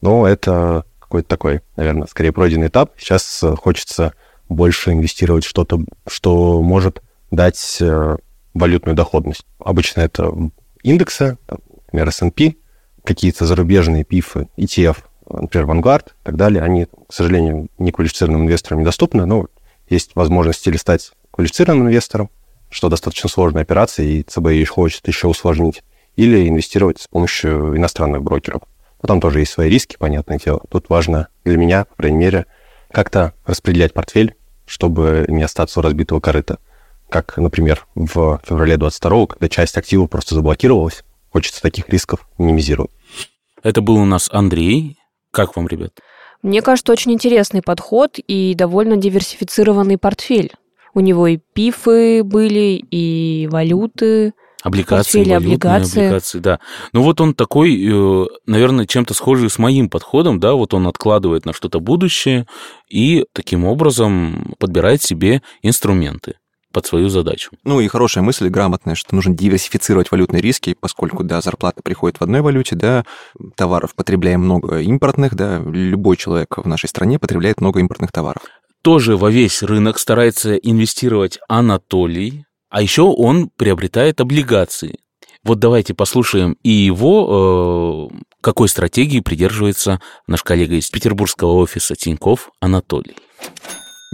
Но 0.02 0.28
это 0.28 0.86
какой-то 1.00 1.28
такой, 1.28 1.62
наверное, 1.78 2.08
скорее 2.08 2.32
пройденный 2.32 2.68
этап. 2.68 2.92
Сейчас 2.98 3.44
хочется 3.58 4.14
больше 4.50 4.92
инвестировать 4.92 5.46
в 5.46 5.50
что-то, 5.50 5.80
что 6.08 6.62
может 6.62 7.02
дать 7.32 7.78
э, 7.82 8.18
валютную 8.56 8.96
доходность. 8.96 9.46
Обычно 9.60 10.02
это 10.02 10.34
индексы, 10.82 11.38
там, 11.46 11.60
например, 11.88 12.08
S&P, 12.08 12.56
какие-то 13.04 13.46
зарубежные 13.46 14.04
пифы, 14.04 14.48
ETF, 14.58 14.98
например, 15.30 15.68
Vanguard 15.68 16.08
и 16.08 16.24
так 16.24 16.36
далее, 16.38 16.64
они, 16.64 16.86
к 16.86 17.14
сожалению, 17.14 17.68
не 17.78 17.92
квалифицированным 17.92 18.44
инвесторам 18.46 18.80
недоступны, 18.80 19.26
но 19.26 19.46
есть 19.88 20.16
возможность 20.16 20.66
или 20.66 20.78
стать 20.78 21.12
квалифицированным 21.32 21.88
инвестором, 21.88 22.30
что 22.70 22.90
достаточно 22.90 23.30
сложная 23.30 23.62
операция, 23.62 24.06
и 24.06 24.24
ЦБ 24.24 24.48
ее 24.48 24.66
хочет 24.66 25.08
еще 25.08 25.28
усложнить, 25.28 25.84
или 26.16 26.48
инвестировать 26.48 27.00
с 27.02 27.08
помощью 27.08 27.78
иностранных 27.78 28.24
брокеров. 28.24 28.64
Потом 29.02 29.22
тоже 29.22 29.40
есть 29.40 29.52
свои 29.52 29.70
риски, 29.70 29.98
понятное 30.00 30.40
дело. 30.40 30.62
Тут 30.70 30.90
важно 30.90 31.28
для 31.44 31.58
меня, 31.58 31.86
по 31.86 31.96
крайней 31.96 32.18
мере, 32.18 32.46
как-то 32.92 33.34
распределять 33.46 33.94
портфель, 33.94 34.36
чтобы 34.66 35.26
не 35.28 35.44
остаться 35.44 35.80
у 35.80 35.84
разбитого 35.84 36.20
корыта. 36.20 36.58
Как, 37.10 37.38
например, 37.38 37.86
в 37.96 38.42
феврале 38.44 38.78
22 38.78 39.28
когда 39.28 39.50
часть 39.50 39.78
активов 39.78 40.10
просто 40.10 40.36
заблокировалась, 40.36 41.04
хочется 41.32 41.62
таких 41.62 41.90
рисков 41.90 42.28
минимизировать. 42.38 42.92
Это 43.64 43.82
был 43.82 43.96
у 43.96 44.06
нас 44.06 44.30
Андрей. 44.32 44.98
Как 45.32 45.56
вам, 45.56 45.68
ребят? 45.68 45.92
Мне 46.42 46.62
кажется, 46.62 46.92
очень 46.92 47.12
интересный 47.14 47.62
подход 47.62 48.20
и 48.20 48.54
довольно 48.56 48.98
диверсифицированный 48.98 49.98
портфель. 49.98 50.52
У 50.94 51.00
него 51.00 51.28
и 51.28 51.38
пифы 51.38 52.24
были, 52.24 52.84
и 52.90 53.48
валюты, 53.52 54.34
Облигации, 54.64 55.20
валютные 55.20 55.38
облигации. 55.38 56.00
облигации, 56.00 56.40
да. 56.40 56.60
Ну 56.92 57.04
вот 57.04 57.22
он 57.22 57.36
такой, 57.36 57.76
э, 57.76 58.26
наверное, 58.48 58.88
чем-то 58.88 59.14
схожий 59.14 59.50
с 59.50 59.60
моим 59.60 59.90
подходом, 59.90 60.40
да, 60.40 60.54
вот 60.54 60.74
он 60.74 60.88
откладывает 60.88 61.46
на 61.46 61.54
что-то 61.54 61.80
будущее 61.80 62.48
и 62.90 63.26
таким 63.34 63.66
образом 63.66 64.56
подбирает 64.58 65.04
себе 65.04 65.44
инструменты 65.62 66.36
под 66.76 66.86
свою 66.86 67.08
задачу. 67.08 67.52
Ну 67.64 67.80
и 67.80 67.88
хорошая 67.88 68.22
мысль, 68.22 68.50
грамотная, 68.50 68.96
что 68.96 69.16
нужно 69.16 69.34
диверсифицировать 69.34 70.12
валютные 70.12 70.42
риски, 70.42 70.76
поскольку, 70.78 71.24
да, 71.24 71.40
зарплата 71.40 71.82
приходит 71.82 72.20
в 72.20 72.22
одной 72.22 72.42
валюте, 72.42 72.76
да, 72.76 73.06
товаров 73.56 73.96
потребляем 73.96 74.42
много 74.42 74.82
импортных, 74.82 75.36
да, 75.36 75.64
любой 75.66 76.18
человек 76.18 76.58
в 76.58 76.68
нашей 76.68 76.90
стране 76.90 77.18
потребляет 77.18 77.62
много 77.62 77.80
импортных 77.80 78.12
товаров. 78.12 78.44
Тоже 78.82 79.16
во 79.16 79.32
весь 79.32 79.64
рынок 79.64 79.98
старается 80.00 80.58
инвестировать 80.58 81.40
Анатолий, 81.48 82.44
а 82.70 82.82
еще 82.82 83.04
он 83.04 83.50
приобретает 83.56 84.20
облигации. 84.20 84.98
Вот 85.46 85.60
давайте 85.60 85.94
послушаем 85.94 86.58
и 86.62 86.72
его, 86.72 88.10
э, 88.12 88.18
какой 88.42 88.68
стратегии 88.68 89.22
придерживается 89.22 90.02
наш 90.28 90.44
коллега 90.44 90.76
из 90.76 90.90
петербургского 90.90 91.54
офиса 91.54 91.96
Тиньков 91.96 92.50
Анатолий. 92.60 93.16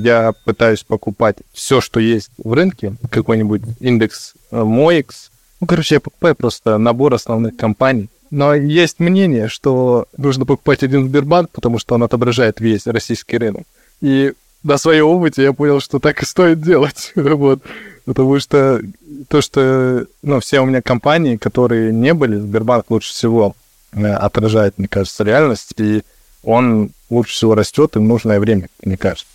Я 0.01 0.33
пытаюсь 0.45 0.83
покупать 0.83 1.37
все, 1.53 1.79
что 1.79 1.99
есть 1.99 2.31
в 2.37 2.53
рынке, 2.53 2.95
какой-нибудь 3.09 3.61
индекс 3.79 4.33
э, 4.51 4.57
MOEX. 4.57 5.29
Ну, 5.59 5.67
короче, 5.67 5.95
я 5.95 6.01
покупаю 6.01 6.35
просто 6.35 6.77
набор 6.77 7.13
основных 7.13 7.55
компаний. 7.55 8.09
Но 8.31 8.55
есть 8.55 8.99
мнение, 8.99 9.47
что 9.47 10.07
нужно 10.17 10.45
покупать 10.45 10.83
один 10.83 11.07
Сбербанк, 11.07 11.51
потому 11.51 11.77
что 11.77 11.95
он 11.95 12.03
отображает 12.03 12.59
весь 12.61 12.87
российский 12.87 13.37
рынок. 13.37 13.63
И 13.99 14.33
на 14.63 14.77
своем 14.77 15.05
опыте 15.07 15.43
я 15.43 15.53
понял, 15.53 15.81
что 15.81 15.99
так 15.99 16.23
и 16.23 16.25
стоит 16.25 16.61
делать. 16.61 17.11
вот. 17.15 17.61
Потому 18.05 18.39
что 18.39 18.81
то, 19.27 19.41
что 19.41 20.05
ну, 20.23 20.39
все 20.39 20.61
у 20.61 20.65
меня 20.65 20.81
компании, 20.81 21.37
которые 21.37 21.93
не 21.93 22.13
были, 22.15 22.37
Сбербанк 22.37 22.89
лучше 22.89 23.11
всего 23.11 23.55
э, 23.91 24.03
отражает, 24.03 24.77
мне 24.77 24.87
кажется, 24.87 25.23
реальность, 25.23 25.73
и 25.77 26.03
он 26.43 26.89
лучше 27.11 27.33
всего 27.33 27.53
растет 27.53 27.95
им 27.95 28.07
нужное 28.07 28.39
время, 28.39 28.69
мне 28.83 28.97
кажется. 28.97 29.30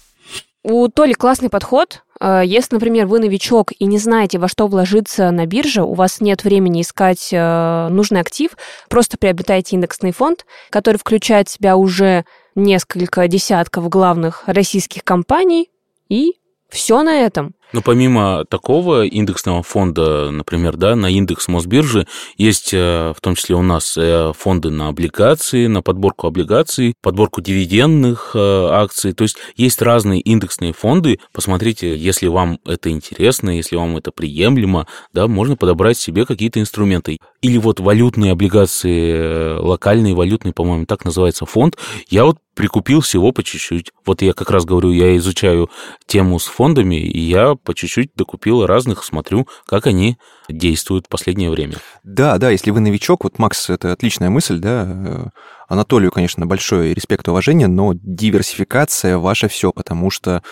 У 0.68 0.88
Толи 0.88 1.12
классный 1.12 1.48
подход. 1.48 2.02
Э, 2.20 2.42
Если, 2.44 2.74
например, 2.74 3.06
вы 3.06 3.20
новичок 3.20 3.70
и 3.78 3.84
не 3.86 3.98
знаете, 3.98 4.40
во 4.40 4.48
что 4.48 4.66
вложиться 4.66 5.30
на 5.30 5.46
бирже, 5.46 5.82
у 5.82 5.94
вас 5.94 6.20
нет 6.20 6.42
времени 6.42 6.82
искать 6.82 7.28
э, 7.30 7.88
нужный 7.88 8.20
актив, 8.20 8.50
просто 8.88 9.16
приобретайте 9.16 9.76
индексный 9.76 10.10
фонд, 10.10 10.44
который 10.70 10.96
включает 10.96 11.48
в 11.48 11.52
себя 11.52 11.76
уже 11.76 12.24
несколько 12.56 13.28
десятков 13.28 13.88
главных 13.88 14.42
российских 14.46 15.04
компаний, 15.04 15.70
и 16.08 16.32
все 16.68 17.04
на 17.04 17.14
этом. 17.14 17.54
Но 17.72 17.82
помимо 17.82 18.44
такого 18.48 19.04
индексного 19.04 19.62
фонда, 19.62 20.30
например, 20.30 20.76
да, 20.76 20.94
на 20.94 21.10
индекс 21.10 21.48
Мосбиржи 21.48 22.06
есть 22.36 22.72
э, 22.72 23.12
в 23.16 23.20
том 23.20 23.34
числе 23.34 23.56
у 23.56 23.62
нас 23.62 23.96
э, 23.98 24.32
фонды 24.38 24.70
на 24.70 24.88
облигации, 24.88 25.66
на 25.66 25.82
подборку 25.82 26.28
облигаций, 26.28 26.94
подборку 27.02 27.40
дивидендных 27.40 28.32
э, 28.34 28.68
акций. 28.70 29.12
То 29.12 29.22
есть 29.22 29.36
есть 29.56 29.82
разные 29.82 30.20
индексные 30.20 30.72
фонды. 30.72 31.18
Посмотрите, 31.32 31.96
если 31.96 32.28
вам 32.28 32.60
это 32.64 32.90
интересно, 32.90 33.50
если 33.50 33.76
вам 33.76 33.96
это 33.96 34.12
приемлемо, 34.12 34.86
да, 35.12 35.26
можно 35.26 35.56
подобрать 35.56 35.98
себе 35.98 36.24
какие-то 36.24 36.60
инструменты. 36.60 37.18
Или 37.42 37.58
вот 37.58 37.80
валютные 37.80 38.32
облигации, 38.32 39.58
локальные 39.58 40.14
валютные, 40.14 40.52
по-моему, 40.52 40.86
так 40.86 41.04
называется 41.04 41.46
фонд. 41.46 41.76
Я 42.08 42.24
вот 42.24 42.38
прикупил 42.56 43.02
всего 43.02 43.30
по 43.32 43.44
чуть-чуть. 43.44 43.92
Вот 44.04 44.22
я 44.22 44.32
как 44.32 44.50
раз 44.50 44.64
говорю, 44.64 44.90
я 44.90 45.16
изучаю 45.18 45.70
тему 46.06 46.38
с 46.40 46.46
фондами, 46.46 46.96
и 46.96 47.20
я 47.20 47.54
по 47.54 47.74
чуть-чуть 47.74 48.10
докупил 48.16 48.66
разных, 48.66 49.04
смотрю, 49.04 49.46
как 49.66 49.86
они 49.86 50.16
действуют 50.48 51.06
в 51.06 51.08
последнее 51.10 51.50
время. 51.50 51.76
Да, 52.02 52.38
да, 52.38 52.50
если 52.50 52.70
вы 52.70 52.80
новичок, 52.80 53.24
вот 53.24 53.38
Макс, 53.38 53.68
это 53.68 53.92
отличная 53.92 54.30
мысль, 54.30 54.58
да. 54.58 54.86
э, 54.88 55.26
Анатолию, 55.68 56.10
конечно, 56.10 56.46
большой 56.46 56.94
респект 56.94 57.28
и 57.28 57.30
уважение, 57.30 57.68
но 57.68 57.92
диверсификация 57.94 59.18
ваше 59.18 59.48
все, 59.48 59.70
потому 59.70 60.10
что 60.10 60.42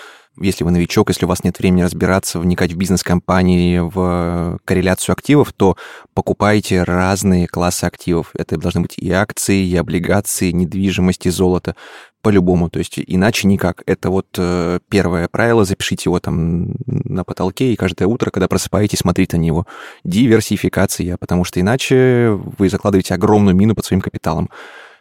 если 0.41 0.65
вы 0.65 0.71
новичок, 0.71 1.11
если 1.11 1.25
у 1.25 1.29
вас 1.29 1.45
нет 1.45 1.59
времени 1.59 1.83
разбираться, 1.83 2.39
вникать 2.39 2.73
в 2.73 2.77
бизнес-компании, 2.77 3.79
в 3.79 4.59
корреляцию 4.65 5.13
активов, 5.13 5.53
то 5.53 5.77
покупайте 6.13 6.83
разные 6.83 7.47
классы 7.47 7.85
активов. 7.85 8.31
Это 8.35 8.57
должны 8.57 8.83
быть 8.83 8.99
и 8.99 9.11
акции, 9.11 9.65
и 9.65 9.77
облигации, 9.77 10.49
и 10.49 10.53
недвижимость, 10.53 11.27
и 11.27 11.31
золото. 11.31 11.77
По-любому, 12.23 12.71
то 12.71 12.79
есть 12.79 12.99
иначе 12.99 13.47
никак. 13.47 13.83
Это 13.85 14.09
вот 14.09 14.27
э, 14.39 14.79
первое 14.89 15.29
правило, 15.29 15.67
запишите 15.67 16.05
его 16.07 16.21
там 16.21 16.75
на 16.87 17.23
потолке, 17.23 17.73
и 17.73 17.77
каждое 17.77 18.07
утро, 18.07 18.31
когда 18.31 18.49
просыпаетесь, 18.49 19.01
смотрите 19.01 19.37
на 19.37 19.43
него. 19.43 19.67
Диверсификация, 20.05 21.19
потому 21.19 21.45
что 21.45 21.61
иначе 21.61 22.31
вы 22.59 22.71
закладываете 22.71 23.13
огромную 23.13 23.55
мину 23.55 23.75
под 23.75 23.85
своим 23.85 24.01
капиталом. 24.01 24.49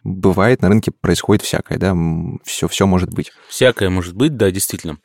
Бывает, 0.04 0.62
на 0.62 0.70
рынке 0.70 0.92
происходит 0.92 1.44
всякое, 1.44 1.78
да, 1.78 1.96
все, 2.44 2.68
все 2.68 2.86
может 2.86 3.14
быть. 3.14 3.32
Всякое 3.48 3.90
может 3.90 4.16
быть, 4.16 4.36
да, 4.36 4.52
действительно. 4.52 4.98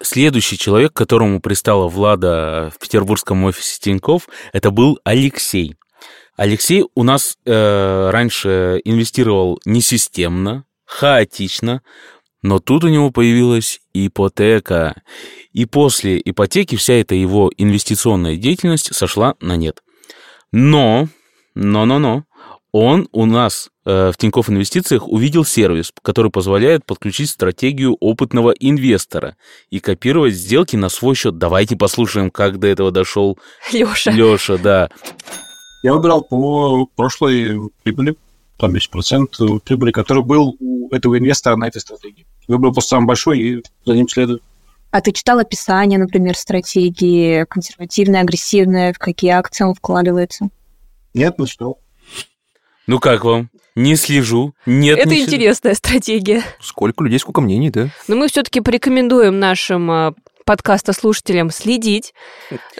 Следующий 0.00 0.56
человек, 0.56 0.92
которому 0.92 1.40
пристала 1.40 1.88
Влада 1.88 2.72
в 2.74 2.78
петербургском 2.78 3.44
офисе 3.44 3.78
Тиньков, 3.80 4.28
это 4.52 4.70
был 4.70 4.98
Алексей. 5.04 5.76
Алексей 6.36 6.84
у 6.94 7.02
нас 7.02 7.36
э, 7.44 8.10
раньше 8.10 8.80
инвестировал 8.84 9.60
несистемно, 9.64 10.64
хаотично, 10.86 11.82
но 12.42 12.60
тут 12.60 12.84
у 12.84 12.88
него 12.88 13.10
появилась 13.10 13.80
ипотека. 13.92 15.02
И 15.52 15.66
после 15.66 16.20
ипотеки 16.24 16.76
вся 16.76 16.94
эта 16.94 17.16
его 17.16 17.50
инвестиционная 17.56 18.36
деятельность 18.36 18.94
сошла 18.94 19.34
на 19.40 19.56
нет. 19.56 19.82
Но, 20.52 21.08
но-но-но, 21.54 22.24
он 22.72 23.08
у 23.12 23.24
нас 23.24 23.70
э, 23.84 24.12
в 24.12 24.16
Тинькофф 24.18 24.50
Инвестициях 24.50 25.08
увидел 25.08 25.44
сервис, 25.44 25.92
который 26.02 26.30
позволяет 26.30 26.84
подключить 26.84 27.30
стратегию 27.30 27.96
опытного 28.00 28.50
инвестора 28.50 29.36
и 29.70 29.80
копировать 29.80 30.34
сделки 30.34 30.76
на 30.76 30.88
свой 30.88 31.14
счет. 31.14 31.38
Давайте 31.38 31.76
послушаем, 31.76 32.30
как 32.30 32.58
до 32.58 32.66
этого 32.66 32.90
дошел 32.90 33.38
Леша. 33.72 34.10
Леша, 34.10 34.58
да. 34.58 34.90
Я 35.82 35.94
выбирал 35.94 36.22
по 36.22 36.86
прошлой 36.96 37.70
прибыли, 37.82 38.16
там 38.58 38.74
есть 38.74 38.90
процент 38.90 39.36
прибыли, 39.64 39.92
который 39.92 40.22
был 40.22 40.56
у 40.60 40.90
этого 40.90 41.18
инвестора 41.18 41.56
на 41.56 41.68
этой 41.68 41.80
стратегии. 41.80 42.26
Выбрал 42.48 42.72
просто 42.72 42.96
самый 42.96 43.06
большой 43.06 43.38
и 43.38 43.62
за 43.86 43.94
ним 43.94 44.08
следую. 44.08 44.40
А 44.90 45.00
ты 45.00 45.12
читал 45.12 45.38
описание, 45.38 45.98
например, 45.98 46.36
стратегии, 46.36 47.44
консервативная, 47.44 48.22
агрессивная, 48.22 48.92
в 48.92 48.98
какие 48.98 49.30
акции 49.32 49.64
он 49.64 49.74
вкладывается? 49.74 50.48
Нет, 51.14 51.38
не 51.38 51.46
читал. 51.46 51.78
Ну 52.88 53.00
как 53.00 53.22
вам? 53.22 53.50
Не 53.74 53.96
слежу. 53.96 54.54
Нет, 54.64 54.98
Это 54.98 55.10
слежу. 55.10 55.24
интересная 55.24 55.74
стратегия. 55.74 56.42
Сколько 56.58 57.04
людей, 57.04 57.18
сколько 57.18 57.42
мнений, 57.42 57.68
да? 57.68 57.90
Но 58.08 58.16
мы 58.16 58.28
все-таки 58.28 58.62
порекомендуем 58.62 59.38
нашим 59.38 59.90
э, 59.90 60.12
подкаста-слушателям 60.46 61.50
следить 61.50 62.14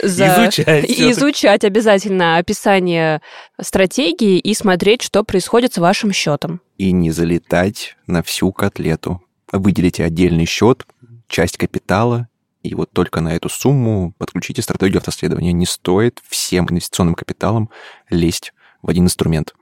за... 0.02 0.46
Изучать 0.46 0.88
и 0.88 1.10
изучать 1.10 1.62
обязательно 1.62 2.38
описание 2.38 3.20
стратегии 3.60 4.38
и 4.38 4.54
смотреть, 4.54 5.02
что 5.02 5.24
происходит 5.24 5.74
с 5.74 5.78
вашим 5.78 6.10
счетом. 6.10 6.62
И 6.78 6.90
не 6.90 7.10
залетать 7.10 7.98
на 8.06 8.22
всю 8.22 8.50
котлету. 8.50 9.22
Выделите 9.52 10.04
отдельный 10.04 10.46
счет, 10.46 10.86
часть 11.28 11.58
капитала, 11.58 12.28
и 12.62 12.74
вот 12.74 12.90
только 12.92 13.20
на 13.20 13.36
эту 13.36 13.50
сумму 13.50 14.14
подключите 14.16 14.62
стратегию 14.62 15.00
автоследования. 15.00 15.52
Не 15.52 15.66
стоит 15.66 16.22
всем 16.26 16.66
инвестиционным 16.70 17.14
капиталом 17.14 17.68
лезть 18.08 18.54
в 18.80 18.88
один 18.88 19.04
инструмент. 19.04 19.52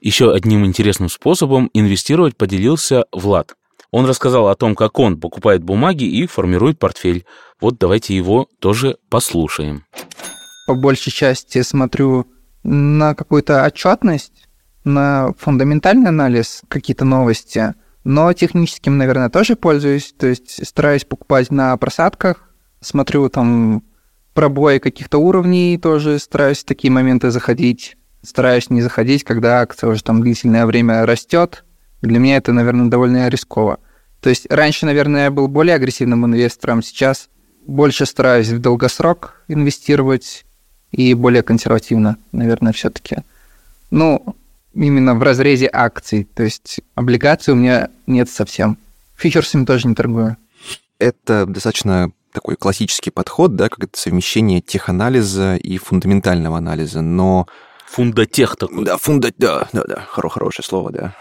Еще 0.00 0.32
одним 0.32 0.64
интересным 0.64 1.08
способом 1.08 1.70
инвестировать 1.74 2.36
поделился 2.36 3.04
Влад. 3.12 3.54
Он 3.90 4.06
рассказал 4.06 4.48
о 4.48 4.56
том, 4.56 4.74
как 4.74 4.98
он 4.98 5.20
покупает 5.20 5.62
бумаги 5.62 6.04
и 6.04 6.26
формирует 6.26 6.78
портфель. 6.78 7.24
Вот 7.60 7.78
давайте 7.78 8.16
его 8.16 8.48
тоже 8.58 8.96
послушаем. 9.08 9.84
по 10.66 10.74
большей 10.74 11.12
части 11.12 11.62
смотрю 11.62 12.26
на 12.64 13.14
какую-то 13.14 13.64
отчетность, 13.64 14.48
на 14.84 15.32
фундаментальный 15.38 16.08
анализ, 16.08 16.62
какие-то 16.68 17.04
новости, 17.04 17.74
но 18.04 18.32
техническим, 18.32 18.98
наверное, 18.98 19.30
тоже 19.30 19.56
пользуюсь, 19.56 20.14
то 20.18 20.26
есть 20.26 20.66
стараюсь 20.66 21.04
покупать 21.04 21.50
на 21.50 21.76
просадках, 21.76 22.50
смотрю 22.80 23.28
там 23.28 23.82
пробои 24.34 24.78
каких-то 24.78 25.18
уровней, 25.18 25.78
тоже 25.78 26.18
стараюсь 26.18 26.58
в 26.58 26.64
такие 26.64 26.90
моменты 26.90 27.30
заходить, 27.30 27.96
стараюсь 28.24 28.70
не 28.70 28.82
заходить, 28.82 29.24
когда 29.24 29.60
акция 29.60 29.90
уже 29.90 30.02
там 30.02 30.22
длительное 30.22 30.66
время 30.66 31.06
растет. 31.06 31.64
Для 32.02 32.18
меня 32.18 32.36
это, 32.36 32.52
наверное, 32.52 32.88
довольно 32.88 33.28
рисково. 33.28 33.78
То 34.20 34.30
есть 34.30 34.46
раньше, 34.50 34.86
наверное, 34.86 35.24
я 35.24 35.30
был 35.30 35.48
более 35.48 35.74
агрессивным 35.74 36.24
инвестором, 36.26 36.82
сейчас 36.82 37.28
больше 37.66 38.06
стараюсь 38.06 38.48
в 38.48 38.58
долгосрок 38.58 39.42
инвестировать 39.48 40.44
и 40.92 41.14
более 41.14 41.42
консервативно, 41.42 42.16
наверное, 42.32 42.72
все-таки. 42.72 43.18
Ну, 43.90 44.36
именно 44.74 45.14
в 45.14 45.22
разрезе 45.22 45.68
акций, 45.72 46.24
то 46.34 46.42
есть 46.42 46.80
облигаций 46.94 47.52
у 47.52 47.56
меня 47.56 47.88
нет 48.06 48.28
совсем. 48.30 48.78
Фьючерсами 49.16 49.64
тоже 49.64 49.88
не 49.88 49.94
торгую. 49.94 50.36
Это 50.98 51.46
достаточно 51.46 52.10
такой 52.32 52.56
классический 52.56 53.10
подход, 53.10 53.56
да, 53.56 53.68
как 53.68 53.84
это 53.84 53.98
совмещение 53.98 54.60
теханализа 54.60 55.56
и 55.56 55.78
фундаментального 55.78 56.58
анализа, 56.58 57.00
но 57.00 57.46
Фундатех 57.86 58.56
такой. 58.56 58.84
Да, 58.84 58.96
фунда, 58.96 59.32
да, 59.38 59.68
да, 59.72 59.84
да, 59.84 60.06
хоро- 60.12 60.28
хорошее 60.28 60.66
слово, 60.66 60.90
да. 60.90 61.16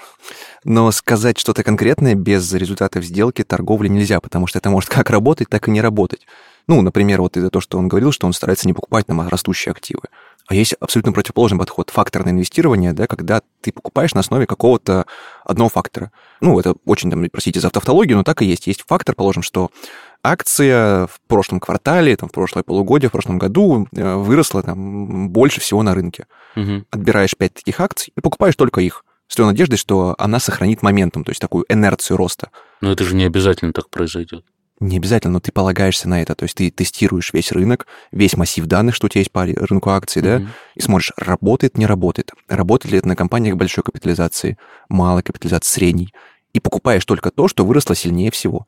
Но 0.63 0.91
сказать 0.91 1.37
что-то 1.37 1.63
конкретное 1.63 2.15
без 2.15 2.51
результатов 2.53 3.03
сделки 3.03 3.43
торговли 3.43 3.87
нельзя, 3.87 4.19
потому 4.19 4.47
что 4.47 4.59
это 4.59 4.69
может 4.69 4.89
как 4.89 5.09
работать, 5.09 5.49
так 5.49 5.67
и 5.67 5.71
не 5.71 5.81
работать. 5.81 6.25
Ну, 6.67 6.81
например, 6.81 7.21
вот 7.21 7.35
из-за 7.35 7.49
того, 7.49 7.61
что 7.61 7.77
он 7.77 7.89
говорил, 7.89 8.11
что 8.11 8.25
он 8.25 8.33
старается 8.33 8.67
не 8.67 8.73
покупать 8.73 9.07
нам 9.07 9.27
растущие 9.27 9.71
активы. 9.71 10.03
А 10.47 10.55
есть 10.55 10.73
абсолютно 10.79 11.13
противоположный 11.13 11.57
подход, 11.57 11.89
факторное 11.89 12.33
инвестирование, 12.33 12.91
да, 12.91 13.07
когда 13.07 13.41
ты 13.61 13.71
покупаешь 13.71 14.13
на 14.13 14.19
основе 14.19 14.45
какого-то 14.45 15.05
одного 15.45 15.69
фактора. 15.69 16.11
Ну, 16.41 16.59
это 16.59 16.75
очень, 16.85 17.09
там, 17.09 17.25
простите 17.31 17.61
за 17.61 17.67
автовтологию, 17.67 18.17
но 18.17 18.23
так 18.23 18.41
и 18.41 18.45
есть. 18.45 18.67
Есть 18.67 18.83
фактор, 18.85 19.15
положим, 19.15 19.41
что 19.41 19.71
акция 20.23 21.07
в 21.07 21.19
прошлом 21.27 21.59
квартале, 21.59 22.15
там, 22.15 22.29
в 22.29 22.31
прошлое 22.31 22.63
полугодие, 22.63 23.09
в 23.09 23.11
прошлом 23.11 23.37
году 23.37 23.87
э, 23.95 24.15
выросла 24.15 24.63
там, 24.63 25.29
больше 25.29 25.59
всего 25.59 25.83
на 25.83 25.93
рынке 25.93 26.25
Мгм. 26.55 26.85
отбираешь 26.91 27.35
5 27.37 27.53
таких 27.53 27.79
акций 27.79 28.13
и 28.15 28.21
покупаешь 28.21 28.55
только 28.55 28.81
их 28.81 29.03
с 29.27 29.35
той 29.35 29.45
надеждой, 29.45 29.77
что 29.77 30.15
она 30.17 30.39
сохранит 30.39 30.81
моментум, 30.81 31.23
то 31.23 31.31
есть 31.31 31.41
такую 31.41 31.65
инерцию 31.67 32.17
роста. 32.17 32.49
Но 32.81 32.91
это 32.91 33.03
же 33.03 33.15
не 33.15 33.25
обязательно 33.25 33.73
так 33.73 33.89
произойдет. 33.89 34.45
Не 34.79 34.97
обязательно, 34.97 35.33
но 35.33 35.39
ты 35.39 35.51
полагаешься 35.51 36.09
на 36.09 36.21
это. 36.21 36.35
То 36.35 36.43
есть 36.43 36.55
ты 36.55 36.69
тестируешь 36.69 37.31
весь 37.31 37.51
рынок, 37.51 37.87
весь 38.11 38.35
массив 38.35 38.65
данных, 38.65 38.95
что 38.95 39.05
у 39.05 39.09
тебя 39.09 39.21
есть 39.21 39.31
по 39.31 39.45
рынку 39.45 39.91
акций, 39.91 40.21
да, 40.21 40.39
Мгм. 40.39 40.49
и 40.75 40.81
смотришь, 40.81 41.11
работает, 41.17 41.77
не 41.77 41.85
работает. 41.85 42.31
Работает 42.49 42.91
ли 42.91 42.97
это 42.99 43.07
на 43.07 43.15
компаниях 43.15 43.55
большой 43.55 43.83
капитализации, 43.83 44.57
малой 44.89 45.23
капитализации, 45.23 45.69
средней. 45.69 46.13
И 46.53 46.59
покупаешь 46.59 47.05
только 47.05 47.31
то, 47.31 47.47
что 47.47 47.65
выросло 47.65 47.95
сильнее 47.95 48.29
всего. 48.29 48.67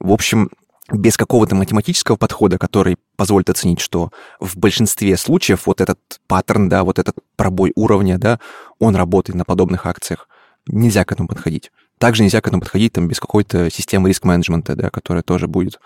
В 0.00 0.12
общем, 0.12 0.50
без 0.92 1.16
какого-то 1.16 1.54
математического 1.54 2.16
подхода, 2.16 2.58
который 2.58 2.96
позволит 3.16 3.48
оценить, 3.48 3.80
что 3.80 4.10
в 4.38 4.56
большинстве 4.56 5.16
случаев 5.16 5.66
вот 5.66 5.80
этот 5.80 5.98
паттерн, 6.26 6.68
да, 6.68 6.84
вот 6.84 6.98
этот 6.98 7.16
пробой 7.36 7.72
уровня, 7.74 8.18
да, 8.18 8.38
он 8.78 8.94
работает 8.94 9.36
на 9.36 9.44
подобных 9.44 9.86
акциях. 9.86 10.28
Нельзя 10.66 11.04
к 11.04 11.12
этому 11.12 11.28
подходить. 11.28 11.70
Также 11.98 12.22
нельзя 12.22 12.40
к 12.40 12.48
этому 12.48 12.60
подходить 12.60 12.92
там, 12.92 13.08
без 13.08 13.18
какой-то 13.18 13.70
системы 13.70 14.08
риск-менеджмента, 14.08 14.74
да, 14.74 14.90
которая 14.90 15.22
тоже 15.22 15.46
будет 15.46 15.78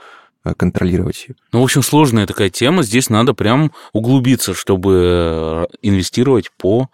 э, 0.44 0.54
контролировать. 0.54 1.28
Ну, 1.52 1.60
в 1.60 1.64
общем, 1.64 1.82
сложная 1.82 2.26
такая 2.26 2.50
тема. 2.50 2.82
Здесь 2.82 3.10
надо 3.10 3.34
прям 3.34 3.72
углубиться, 3.92 4.54
чтобы 4.54 5.66
э, 5.72 5.76
инвестировать 5.82 6.50
по 6.56 6.88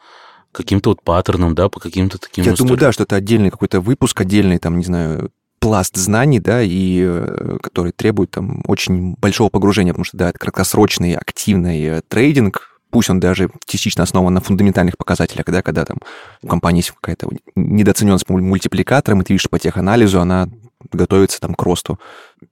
каким-то 0.52 0.90
вот 0.90 1.02
паттернам, 1.02 1.54
да, 1.54 1.68
по 1.68 1.80
каким-то 1.80 2.18
таким 2.18 2.44
Я 2.44 2.52
историям. 2.52 2.68
думаю, 2.68 2.80
да, 2.80 2.92
что 2.92 3.02
это 3.04 3.16
отдельный 3.16 3.50
какой-то 3.50 3.80
выпуск, 3.80 4.20
отдельный, 4.20 4.58
там, 4.58 4.78
не 4.78 4.84
знаю, 4.84 5.30
пласт 5.64 5.96
знаний, 5.96 6.40
да, 6.40 6.60
и 6.62 7.00
э, 7.02 7.56
который 7.62 7.92
требует 7.92 8.30
там 8.30 8.62
очень 8.66 9.14
большого 9.14 9.48
погружения, 9.48 9.94
потому 9.94 10.04
что, 10.04 10.18
да, 10.18 10.28
это 10.28 10.38
краткосрочный 10.38 11.14
активный 11.14 11.82
э, 11.84 12.02
трейдинг, 12.06 12.78
пусть 12.90 13.08
он 13.08 13.18
даже 13.18 13.48
частично 13.64 14.02
основан 14.02 14.34
на 14.34 14.42
фундаментальных 14.42 14.98
показателях, 14.98 15.46
да, 15.46 15.62
когда 15.62 15.86
там 15.86 16.00
у 16.42 16.48
компании 16.48 16.80
есть 16.80 16.90
какая-то 16.90 17.30
недооцененность 17.56 18.26
по 18.26 18.36
мультипликаторам, 18.36 19.22
и 19.22 19.24
ты 19.24 19.32
видишь 19.32 19.48
по 19.48 19.58
теханализу, 19.58 20.20
она 20.20 20.50
готовится 20.92 21.40
там 21.40 21.54
к 21.54 21.62
росту. 21.62 21.98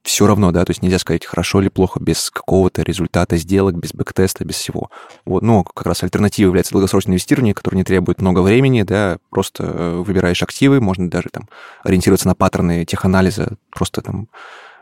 Все 0.03 0.25
равно, 0.27 0.51
да, 0.51 0.65
то 0.65 0.71
есть 0.71 0.81
нельзя 0.81 0.99
сказать, 0.99 1.25
хорошо 1.25 1.61
или 1.61 1.69
плохо 1.69 1.99
без 1.99 2.29
какого-то 2.29 2.81
результата 2.81 3.37
сделок, 3.37 3.75
без 3.75 3.93
бэктеста, 3.93 4.45
без 4.45 4.55
всего. 4.55 4.89
Вот, 5.25 5.43
но 5.43 5.63
как 5.63 5.85
раз 5.85 6.03
альтернатива 6.03 6.47
является 6.47 6.71
долгосрочное 6.73 7.11
инвестирование, 7.13 7.53
которое 7.53 7.77
не 7.77 7.83
требует 7.83 8.21
много 8.21 8.39
времени, 8.41 8.83
да, 8.83 9.17
просто 9.29 9.63
э, 9.63 9.95
выбираешь 10.05 10.41
активы, 10.43 10.81
можно 10.81 11.09
даже 11.09 11.29
там 11.31 11.47
ориентироваться 11.83 12.27
на 12.27 12.35
паттерны 12.35 12.85
теханализа, 12.85 13.57
просто 13.71 14.01
там 14.01 14.27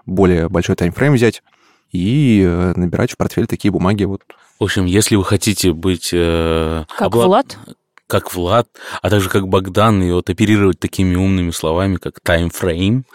более 0.05 0.49
большой 0.49 0.75
таймфрейм 0.75 1.13
взять 1.13 1.43
и 1.91 2.41
э, 2.45 2.73
набирать 2.75 3.11
в 3.11 3.17
портфель 3.17 3.47
такие 3.47 3.71
бумаги 3.71 4.05
вот 4.05 4.21
В 4.59 4.63
общем, 4.63 4.85
если 4.85 5.15
вы 5.15 5.23
хотите 5.25 5.73
быть... 5.73 6.09
э, 6.13 6.85
Как 6.97 7.11
обла- 7.11 7.25
Влад. 7.25 7.57
Как 8.11 8.33
Влад, 8.35 8.67
а 9.01 9.09
также 9.09 9.29
как 9.29 9.47
Богдан, 9.47 10.03
и 10.03 10.11
вот 10.11 10.29
оперировать 10.29 10.77
такими 10.81 11.15
умными 11.15 11.51
словами, 11.51 11.95
как 11.95 12.19
таймфрейм. 12.19 13.05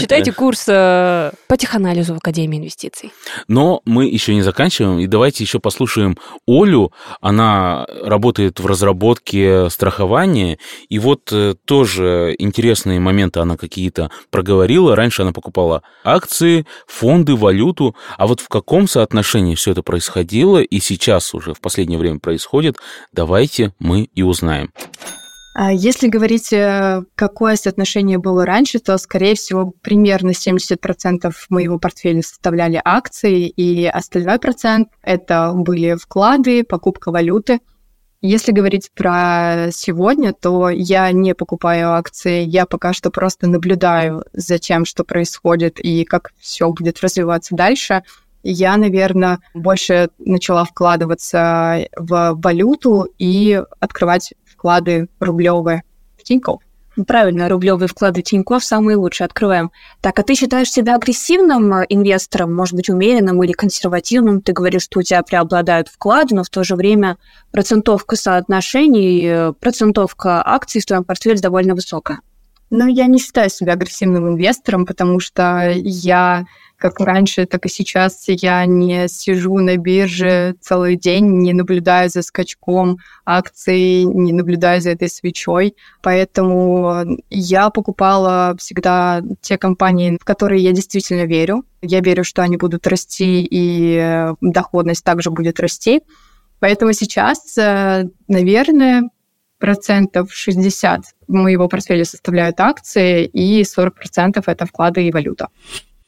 Читайте 0.00 0.32
курс 0.32 0.66
э, 0.68 1.32
по 1.48 1.56
теханализу 1.56 2.14
в 2.14 2.18
Академии 2.18 2.58
инвестиций. 2.58 3.12
Но 3.48 3.82
мы 3.84 4.06
еще 4.06 4.32
не 4.32 4.42
заканчиваем, 4.42 5.00
и 5.00 5.08
давайте 5.08 5.42
еще 5.42 5.58
послушаем 5.58 6.16
Олю. 6.46 6.92
Она 7.20 7.84
работает 8.04 8.60
в 8.60 8.66
разработке 8.66 9.68
страхования, 9.70 10.58
и 10.88 11.00
вот 11.00 11.32
э, 11.32 11.56
тоже 11.64 12.36
интересные 12.38 13.00
моменты 13.00 13.40
она 13.40 13.56
какие-то 13.56 14.12
проговорила. 14.30 14.94
Раньше 14.94 15.22
она 15.22 15.32
покупала 15.32 15.82
акции, 16.04 16.64
фонды, 16.86 17.34
валюту, 17.34 17.96
а 18.18 18.28
вот 18.28 18.38
в 18.38 18.46
каком 18.46 18.86
соотношении 18.86 19.56
все 19.56 19.72
это 19.72 19.82
происходило, 19.82 20.58
и 20.62 20.78
сейчас 20.78 21.34
уже 21.34 21.54
в 21.54 21.60
последнее 21.60 21.98
время 21.98 22.20
происходит, 22.20 22.76
давайте 23.12 23.72
мы 23.80 24.04
и 24.14 24.22
узнаем. 24.22 24.70
А 25.52 25.72
Если 25.72 26.08
говорить, 26.08 26.52
э, 26.52 27.02
какое 27.16 27.56
соотношение 27.56 28.18
было 28.18 28.46
раньше, 28.46 28.78
то, 28.78 28.96
скорее 28.98 29.34
всего, 29.34 29.74
примерно 29.82 30.32
70% 30.32 31.34
моего 31.48 31.78
портфеля 31.78 32.22
составляли 32.22 32.80
акции, 32.84 33.48
и 33.48 33.84
остальной 33.86 34.38
процент— 34.38 34.88
это 35.02 35.52
были 35.52 35.96
вклады, 36.00 36.62
покупка 36.62 37.10
валюты. 37.10 37.58
Если 38.22 38.52
говорить 38.52 38.90
про 38.94 39.70
сегодня, 39.72 40.34
то 40.34 40.68
я 40.68 41.10
не 41.10 41.34
покупаю 41.34 41.92
акции, 41.92 42.44
я 42.44 42.66
пока 42.66 42.92
что 42.92 43.10
просто 43.10 43.48
наблюдаю 43.48 44.24
за 44.32 44.58
тем, 44.58 44.84
что 44.84 45.04
происходит 45.04 45.80
и 45.80 46.04
как 46.04 46.32
все 46.38 46.70
будет 46.70 47.00
развиваться 47.00 47.56
дальше. 47.56 48.02
Я, 48.42 48.76
наверное, 48.76 49.40
больше 49.54 50.10
начала 50.18 50.64
вкладываться 50.64 51.86
в 51.96 52.34
валюту 52.42 53.06
и 53.18 53.62
открывать 53.80 54.32
вклады 54.46 55.08
рублевые 55.20 55.82
в 56.18 56.22
Тинькофф. 56.22 56.60
Ну, 56.96 57.04
Правильно, 57.04 57.48
рублевые 57.48 57.88
вклады 57.88 58.20
Тинькофф 58.20 58.64
самые 58.64 58.96
лучшие. 58.96 59.26
Открываем. 59.26 59.70
Так, 60.00 60.18
а 60.18 60.22
ты 60.22 60.34
считаешь 60.34 60.70
себя 60.70 60.96
агрессивным 60.96 61.72
э, 61.72 61.86
инвестором, 61.88 62.54
может 62.54 62.74
быть, 62.74 62.90
умеренным 62.90 63.42
или 63.42 63.52
консервативным? 63.52 64.40
Ты 64.42 64.52
говоришь, 64.52 64.82
что 64.82 65.00
у 65.00 65.02
тебя 65.02 65.22
преобладают 65.22 65.88
вклады, 65.88 66.34
но 66.34 66.42
в 66.42 66.50
то 66.50 66.64
же 66.64 66.74
время 66.74 67.16
процентовка 67.52 68.16
соотношений, 68.16 69.22
э, 69.24 69.52
процентовка 69.52 70.42
акций 70.44 70.80
в 70.80 70.86
твоем 70.86 71.04
портфеле 71.04 71.38
довольно 71.38 71.74
высокая. 71.74 72.20
Но 72.70 72.86
я 72.86 73.06
не 73.06 73.18
считаю 73.18 73.50
себя 73.50 73.72
агрессивным 73.72 74.28
инвестором, 74.28 74.84
потому 74.84 75.20
что 75.20 75.72
я, 75.74 76.44
как 76.80 76.98
раньше, 76.98 77.46
так 77.46 77.66
и 77.66 77.68
сейчас, 77.68 78.24
я 78.26 78.64
не 78.64 79.06
сижу 79.06 79.58
на 79.58 79.76
бирже 79.76 80.56
целый 80.60 80.96
день, 80.96 81.26
не 81.42 81.52
наблюдаю 81.52 82.08
за 82.08 82.22
скачком 82.22 82.98
акций, 83.26 84.04
не 84.04 84.32
наблюдаю 84.32 84.80
за 84.80 84.90
этой 84.90 85.08
свечой. 85.08 85.76
Поэтому 86.02 87.18
я 87.28 87.70
покупала 87.70 88.56
всегда 88.58 89.22
те 89.42 89.58
компании, 89.58 90.16
в 90.20 90.24
которые 90.24 90.62
я 90.64 90.72
действительно 90.72 91.26
верю. 91.26 91.64
Я 91.82 92.00
верю, 92.00 92.24
что 92.24 92.42
они 92.42 92.56
будут 92.56 92.86
расти, 92.86 93.42
и 93.42 93.96
э, 93.96 94.34
доходность 94.40 95.04
также 95.04 95.30
будет 95.30 95.60
расти. 95.60 96.00
Поэтому 96.60 96.92
сейчас, 96.94 97.56
э, 97.58 98.08
наверное, 98.26 99.02
процентов 99.58 100.32
60 100.32 101.02
моего 101.28 101.68
портфеля 101.68 102.04
составляют 102.04 102.58
акции, 102.58 103.26
и 103.26 103.62
40 103.62 103.94
процентов 103.94 104.48
это 104.48 104.64
вклады 104.64 105.06
и 105.06 105.12
валюта. 105.12 105.48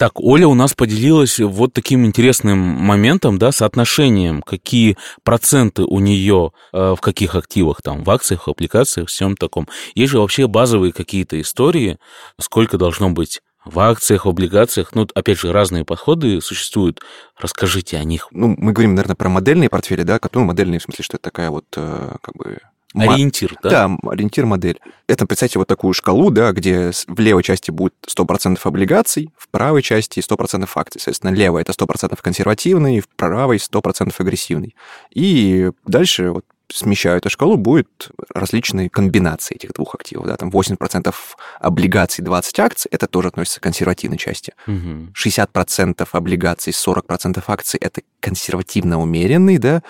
Так, 0.03 0.19
Оля 0.19 0.49
у 0.49 0.55
нас 0.55 0.75
поделилась 0.75 1.39
вот 1.39 1.75
таким 1.75 2.05
интересным 2.05 2.59
моментом, 2.59 3.39
да, 3.39 3.53
соотношением, 3.53 4.43
какие 4.43 4.97
проценты 5.23 5.85
у 5.85 6.01
нее 6.01 6.51
э, 6.73 6.97
в 6.99 7.01
каких 7.01 7.37
активах, 7.37 7.83
там, 7.83 8.03
в 8.03 8.11
акциях, 8.11 8.49
в 8.49 8.51
аппликациях, 8.51 9.09
всем 9.09 9.37
таком. 9.37 9.69
Есть 9.95 10.11
же 10.11 10.19
вообще 10.19 10.49
базовые 10.49 10.93
какие-то 10.93 11.41
истории, 11.41 12.01
сколько 12.41 12.79
должно 12.79 13.11
быть 13.11 13.43
в 13.65 13.79
акциях, 13.79 14.27
в 14.27 14.29
облигациях, 14.29 14.93
ну, 14.93 15.07
опять 15.15 15.39
же, 15.39 15.53
разные 15.53 15.85
подходы 15.85 16.41
существуют. 16.41 17.01
Расскажите 17.39 17.97
о 17.97 18.03
них. 18.03 18.27
Ну, 18.33 18.57
мы 18.59 18.73
говорим, 18.73 18.97
наверное, 18.97 19.15
про 19.15 19.29
модельные 19.29 19.69
портфели, 19.69 20.03
да, 20.03 20.19
ну, 20.33 20.43
модельные 20.43 20.81
в 20.81 20.83
смысле, 20.83 21.05
что 21.05 21.17
это 21.17 21.31
такая 21.31 21.51
вот, 21.51 21.67
э, 21.77 22.17
как 22.21 22.35
бы, 22.35 22.59
Ориентир, 22.95 23.57
да? 23.63 23.71
Да, 23.89 24.11
ориентир-модель. 24.11 24.81
Это, 25.07 25.27
представьте, 25.27 25.59
вот 25.59 25.69
такую 25.69 25.95
шкалу, 25.95 26.31
да, 26.31 26.53
где 26.53 26.91
в 27.07 27.19
левой 27.19 27.43
части 27.43 27.71
будет 27.71 27.95
100% 28.07 28.59
облигаций, 28.63 29.31
в 29.37 29.49
правой 29.49 29.83
части 29.83 30.21
100% 30.21 30.69
акций. 30.75 31.01
Соответственно, 31.01 31.31
левая– 31.31 31.63
это 31.69 31.73
100% 31.73 32.19
консервативный, 32.21 33.01
в 33.01 33.09
правой– 33.09 33.57
100% 33.59 34.15
агрессивный. 34.19 34.75
И 35.11 35.71
дальше 35.87 36.31
вот 36.31 36.45
смещаю 36.75 37.19
эту 37.19 37.31
шкалу, 37.31 37.57
будет 37.57 38.11
различные 38.35 38.89
комбинации 38.89 39.55
этих 39.55 39.73
двух 39.73 39.95
активов. 39.95 40.27
Да, 40.27 40.37
там 40.37 40.51
80% 40.51 41.15
облигаций, 41.61 42.25
20 42.25 42.59
акций, 42.61 42.89
это 42.91 43.07
тоже 43.07 43.29
относится 43.29 43.61
к 43.61 43.63
консервативной 43.63 44.19
части. 44.19 44.55
Угу. 44.67 45.13
60% 45.15 46.09
облигаций, 46.13 46.73
40% 46.73 47.43
акций, 47.47 47.79
это 47.79 48.03
консервативно 48.21 49.01
умеренный, 49.01 49.59
да, 49.59 49.83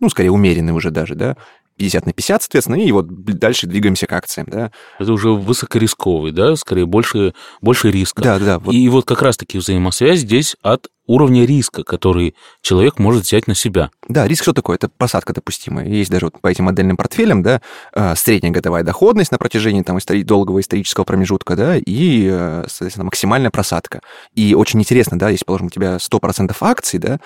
ну, 0.00 0.08
скорее, 0.08 0.30
умеренный 0.30 0.72
уже 0.72 0.90
даже, 0.90 1.14
да, 1.14 1.36
50 1.78 2.06
на 2.06 2.12
50, 2.12 2.42
соответственно, 2.42 2.76
и 2.76 2.92
вот 2.92 3.06
дальше 3.08 3.66
двигаемся 3.66 4.06
к 4.06 4.12
акциям, 4.12 4.48
да. 4.50 4.70
Это 4.98 5.12
уже 5.12 5.30
высокорисковый, 5.30 6.32
да, 6.32 6.56
скорее 6.56 6.86
больше, 6.86 7.34
больше 7.62 7.90
риска. 7.90 8.22
Да, 8.22 8.38
да. 8.38 8.58
Вот. 8.58 8.74
И 8.74 8.88
вот 8.88 9.04
как 9.06 9.22
раз-таки 9.22 9.58
взаимосвязь 9.58 10.20
здесь 10.20 10.56
от 10.62 10.88
уровня 11.06 11.46
риска, 11.46 11.82
который 11.84 12.34
человек 12.60 12.98
может 12.98 13.24
взять 13.24 13.46
на 13.46 13.54
себя. 13.54 13.90
Да, 14.08 14.28
риск 14.28 14.42
что 14.42 14.52
такое? 14.52 14.76
Это 14.76 14.88
посадка 14.88 15.32
допустимая. 15.32 15.86
Есть 15.86 16.10
даже 16.10 16.26
вот 16.26 16.40
по 16.40 16.48
этим 16.48 16.64
модельным 16.64 16.98
портфелям, 16.98 17.42
да, 17.42 17.62
э, 17.94 18.14
средняя 18.14 18.52
годовая 18.52 18.84
доходность 18.84 19.32
на 19.32 19.38
протяжении 19.38 19.82
там 19.82 19.96
истори- 19.96 20.22
долгого 20.22 20.60
исторического 20.60 21.04
промежутка, 21.04 21.56
да, 21.56 21.76
и, 21.76 22.28
э, 22.30 22.64
соответственно, 22.68 23.04
максимальная 23.04 23.50
просадка. 23.50 24.00
И 24.34 24.54
очень 24.54 24.80
интересно, 24.80 25.18
да, 25.18 25.30
если, 25.30 25.46
положим, 25.46 25.68
у 25.68 25.70
тебя 25.70 25.98
100% 25.98 26.56
акций, 26.60 26.98
да, 26.98 27.18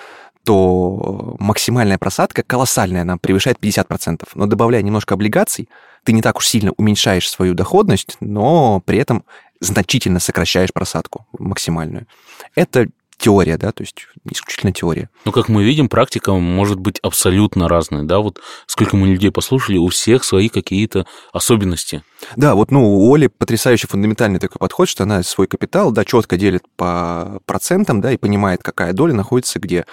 то 0.45 1.35
максимальная 1.39 1.97
просадка 1.97 2.43
колоссальная, 2.43 3.03
она 3.03 3.17
превышает 3.17 3.57
50%. 3.59 4.27
Но 4.35 4.45
добавляя 4.45 4.81
немножко 4.81 5.13
облигаций, 5.13 5.69
ты 6.03 6.11
не 6.11 6.21
так 6.21 6.37
уж 6.37 6.47
сильно 6.47 6.73
уменьшаешь 6.77 7.29
свою 7.29 7.53
доходность, 7.53 8.17
но 8.19 8.81
при 8.85 8.97
этом 8.97 9.23
значительно 9.59 10.19
сокращаешь 10.19 10.73
просадку 10.73 11.25
максимальную. 11.37 12.07
Это 12.55 12.87
теория, 13.17 13.57
да, 13.57 13.71
то 13.71 13.83
есть 13.83 14.07
исключительно 14.29 14.73
теория. 14.73 15.09
Но, 15.23 15.31
как 15.31 15.47
мы 15.47 15.63
видим, 15.63 15.87
практика 15.87 16.33
может 16.33 16.79
быть 16.79 16.99
абсолютно 16.99 17.69
разной, 17.69 18.03
да, 18.03 18.19
вот 18.19 18.41
сколько 18.65 18.97
мы 18.97 19.07
людей 19.07 19.31
послушали, 19.31 19.77
у 19.77 19.87
всех 19.87 20.25
свои 20.25 20.49
какие-то 20.49 21.05
особенности. 21.31 22.03
Да, 22.35 22.55
вот, 22.55 22.71
ну, 22.71 22.97
у 22.97 23.13
Оли 23.13 23.27
потрясающий 23.27 23.87
фундаментальный 23.87 24.39
такой 24.39 24.59
подход, 24.59 24.89
что 24.89 25.03
она 25.03 25.23
свой 25.23 25.47
капитал, 25.47 25.91
да, 25.91 26.03
четко 26.03 26.35
делит 26.35 26.63
по 26.75 27.39
процентам, 27.45 28.01
да, 28.01 28.11
и 28.11 28.17
понимает, 28.17 28.61
какая 28.61 28.91
доля 28.91 29.13
находится 29.13 29.59
где. 29.59 29.85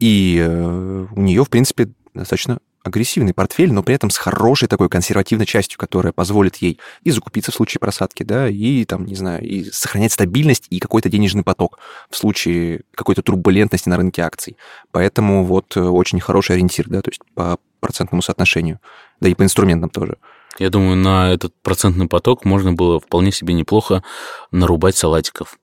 И 0.00 0.38
э, 0.40 1.06
у 1.14 1.20
нее, 1.20 1.44
в 1.44 1.50
принципе, 1.50 1.90
достаточно 2.14 2.58
агрессивный 2.82 3.34
портфель, 3.34 3.72
но 3.72 3.82
при 3.82 3.94
этом 3.94 4.10
с 4.10 4.16
хорошей 4.16 4.66
такой 4.66 4.88
консервативной 4.88 5.46
частью, 5.46 5.78
которая 5.78 6.12
позволит 6.12 6.56
ей 6.56 6.78
и 7.02 7.10
закупиться 7.10 7.52
в 7.52 7.54
случае 7.54 7.78
просадки, 7.78 8.22
да, 8.22 8.48
и 8.48 8.84
там, 8.84 9.04
не 9.04 9.14
знаю, 9.14 9.42
и 9.42 9.64
сохранять 9.64 10.12
стабильность 10.12 10.66
и 10.70 10.78
какой-то 10.78 11.10
денежный 11.10 11.42
поток 11.42 11.78
в 12.08 12.16
случае 12.16 12.82
какой-то 12.94 13.22
турбулентности 13.22 13.88
на 13.88 13.98
рынке 13.98 14.22
акций. 14.22 14.56
Поэтому 14.92 15.44
вот 15.44 15.76
э, 15.76 15.80
очень 15.80 16.20
хороший 16.20 16.52
ориентир, 16.56 16.88
да, 16.88 17.02
то 17.02 17.10
есть 17.10 17.20
по 17.34 17.58
процентному 17.80 18.22
соотношению, 18.22 18.80
да 19.20 19.28
и 19.28 19.34
по 19.34 19.42
инструментам 19.42 19.90
тоже. 19.90 20.16
Я 20.58 20.70
думаю, 20.70 20.96
на 20.96 21.32
этот 21.32 21.54
процентный 21.62 22.08
поток 22.08 22.44
можно 22.44 22.72
было 22.72 22.98
вполне 22.98 23.30
себе 23.30 23.54
неплохо 23.54 24.02
нарубать 24.50 24.96
салатиков 24.96 25.58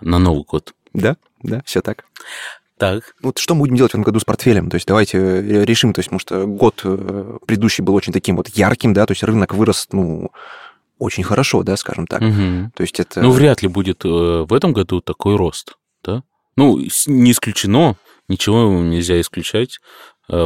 на 0.00 0.18
Новый 0.18 0.44
год. 0.44 0.74
Да, 0.92 1.16
да, 1.42 1.62
все 1.64 1.80
так. 1.80 2.04
Так. 2.78 3.14
Вот 3.22 3.38
что 3.38 3.54
мы 3.54 3.60
будем 3.60 3.76
делать 3.76 3.92
в 3.92 3.94
этом 3.94 4.02
году 4.02 4.18
с 4.18 4.24
портфелем? 4.24 4.70
То 4.70 4.76
есть 4.76 4.86
давайте 4.86 5.18
э, 5.18 5.64
решим, 5.64 5.92
то 5.92 6.00
есть, 6.00 6.08
потому 6.08 6.20
что 6.20 6.46
год 6.46 6.80
э, 6.84 7.38
предыдущий 7.46 7.84
был 7.84 7.94
очень 7.94 8.12
таким 8.12 8.36
вот 8.36 8.48
ярким, 8.48 8.92
да, 8.92 9.06
то 9.06 9.12
есть 9.12 9.22
рынок 9.22 9.54
вырос, 9.54 9.88
ну, 9.92 10.30
очень 10.98 11.24
хорошо, 11.24 11.62
да, 11.62 11.76
скажем 11.76 12.06
так. 12.06 12.22
Угу. 12.22 12.72
То 12.74 12.80
есть 12.80 12.98
это... 13.00 13.22
Ну, 13.22 13.30
вряд 13.30 13.62
ли 13.62 13.68
будет 13.68 14.04
э, 14.04 14.08
в 14.08 14.52
этом 14.52 14.72
году 14.72 15.00
такой 15.00 15.36
рост, 15.36 15.76
да? 16.04 16.22
Ну, 16.56 16.78
не 17.06 17.32
исключено, 17.32 17.96
ничего 18.28 18.68
нельзя 18.70 19.20
исключать. 19.20 19.80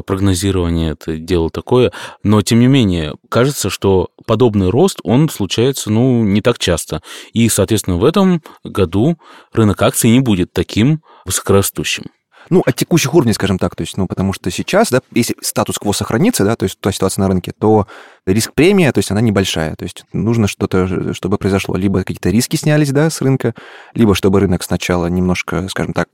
Прогнозирование 0.07 0.93
это 0.93 1.17
дело 1.17 1.49
такое, 1.49 1.93
но 2.25 2.43
тем 2.43 2.59
не 2.59 2.67
менее 2.67 3.15
кажется, 3.29 3.71
что 3.71 4.09
подобный 4.27 4.69
рост 4.69 4.99
он 5.05 5.29
случается, 5.29 5.93
ну, 5.93 6.25
не 6.25 6.41
так 6.41 6.59
часто, 6.59 7.03
и, 7.33 7.49
соответственно, 7.49 7.97
в 7.97 8.05
этом 8.05 8.43
году 8.65 9.17
рынок 9.53 9.81
акций 9.83 10.11
не 10.11 10.19
будет 10.19 10.53
таким 10.53 11.03
высокорастущим. 11.25 12.07
Ну, 12.49 12.63
от 12.65 12.77
текущих 12.77 13.13
уровней, 13.15 13.33
скажем 13.33 13.59
так, 13.59 13.75
то 13.75 13.83
есть, 13.83 13.97
ну, 13.97 14.07
потому 14.07 14.33
что 14.33 14.51
сейчас, 14.51 14.91
да, 14.91 15.01
если 15.13 15.37
статус-кво 15.41 15.93
сохранится, 15.93 16.45
да, 16.45 16.55
то 16.55 16.65
есть 16.65 16.79
та 16.81 16.93
ситуация 16.93 17.23
на 17.23 17.29
рынке, 17.29 17.53
то 17.59 17.87
риск 18.25 18.53
премия, 18.55 18.93
то 18.93 18.99
есть 18.99 19.11
она 19.11 19.21
небольшая, 19.21 19.75
то 19.75 19.85
есть 19.85 20.05
нужно 20.13 20.47
что-то, 20.47 21.13
чтобы 21.13 21.39
произошло, 21.39 21.77
либо 21.77 22.01
какие-то 22.01 22.31
риски 22.31 22.57
снялись, 22.57 22.93
да, 22.93 23.11
с 23.11 23.21
рынка, 23.21 23.55
либо 23.95 24.15
чтобы 24.15 24.41
рынок 24.41 24.63
сначала 24.63 25.07
немножко, 25.07 25.69
скажем 25.69 25.93
так, 25.93 26.09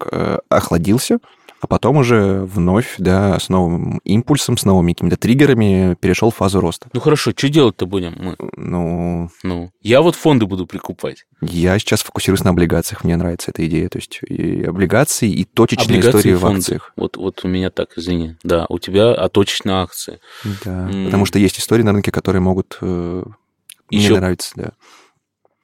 охладился, 0.48 1.18
а 1.62 1.68
потом 1.68 1.96
уже 1.98 2.42
вновь, 2.44 2.96
да, 2.98 3.38
с 3.38 3.48
новым 3.48 3.98
импульсом, 3.98 4.56
с 4.58 4.64
новыми 4.64 4.94
какими-то 4.94 5.16
триггерами 5.16 5.94
перешел 6.00 6.30
в 6.30 6.34
фазу 6.34 6.60
роста. 6.60 6.88
Ну 6.92 6.98
хорошо, 6.98 7.30
что 7.30 7.48
делать-то 7.48 7.86
будем 7.86 8.14
мы? 8.18 8.36
Ну... 8.56 9.30
Ну, 9.44 9.70
я 9.80 10.02
вот 10.02 10.16
фонды 10.16 10.46
буду 10.46 10.66
прикупать. 10.66 11.24
Я 11.40 11.78
сейчас 11.78 12.02
фокусируюсь 12.02 12.42
на 12.42 12.50
облигациях, 12.50 13.04
мне 13.04 13.16
нравится 13.16 13.52
эта 13.52 13.64
идея, 13.68 13.88
то 13.88 13.98
есть 13.98 14.18
и 14.26 14.64
облигации, 14.64 15.30
и 15.30 15.44
точечные 15.44 16.00
облигации 16.00 16.18
истории 16.18 16.34
в 16.34 16.46
акциях. 16.46 16.92
Вот, 16.96 17.16
вот 17.16 17.44
у 17.44 17.48
меня 17.48 17.70
так, 17.70 17.90
извини. 17.96 18.34
Да, 18.42 18.66
у 18.68 18.80
тебя 18.80 19.14
а 19.14 19.28
точечные 19.28 19.76
акции. 19.76 20.18
Да, 20.64 20.90
М. 20.90 21.04
потому 21.04 21.26
что 21.26 21.38
есть 21.38 21.60
истории 21.60 21.84
на 21.84 21.92
рынке, 21.92 22.10
которые 22.10 22.42
могут 22.42 22.76
э, 22.80 23.22
Ещё- 23.88 24.10
мне 24.10 24.18
нравиться, 24.18 24.52
да. 24.56 24.72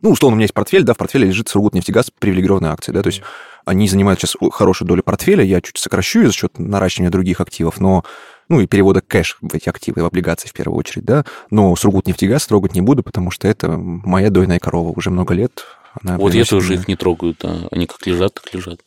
Ну, 0.00 0.10
условно, 0.10 0.34
у 0.34 0.36
меня 0.36 0.44
есть 0.44 0.54
портфель, 0.54 0.84
да, 0.84 0.94
в 0.94 0.96
портфеле 0.96 1.26
лежит 1.26 1.48
Сургутнефтегаз 1.48 2.12
привилегированные 2.18 2.72
акции, 2.72 2.92
да, 2.92 3.02
то 3.02 3.08
есть 3.08 3.22
они 3.64 3.88
занимают 3.88 4.20
сейчас 4.20 4.36
хорошую 4.52 4.86
долю 4.86 5.02
портфеля, 5.02 5.42
я 5.42 5.60
чуть 5.60 5.76
сокращу 5.76 6.24
за 6.24 6.32
счет 6.32 6.58
наращивания 6.58 7.10
других 7.10 7.40
активов, 7.40 7.80
но, 7.80 8.04
ну, 8.48 8.60
и 8.60 8.66
перевода 8.66 9.00
кэш 9.00 9.38
в 9.40 9.52
эти 9.54 9.68
активы, 9.68 10.02
в 10.02 10.06
облигации 10.06 10.48
в 10.48 10.52
первую 10.52 10.78
очередь, 10.78 11.04
да, 11.04 11.24
но 11.50 11.74
Сургутнефтегаз 11.74 12.46
трогать 12.46 12.74
не 12.74 12.80
буду, 12.80 13.02
потому 13.02 13.30
что 13.30 13.48
это 13.48 13.68
моя 13.76 14.30
дойная 14.30 14.60
корова 14.60 14.92
уже 14.94 15.10
много 15.10 15.34
лет. 15.34 15.64
Она 16.02 16.16
Вот 16.16 16.32
я 16.32 16.44
тоже 16.44 16.74
их 16.74 16.86
не 16.86 16.94
трогаю, 16.94 17.34
да. 17.40 17.66
Они 17.72 17.86
как 17.86 18.06
лежат, 18.06 18.34
так 18.34 18.54
лежат. 18.54 18.80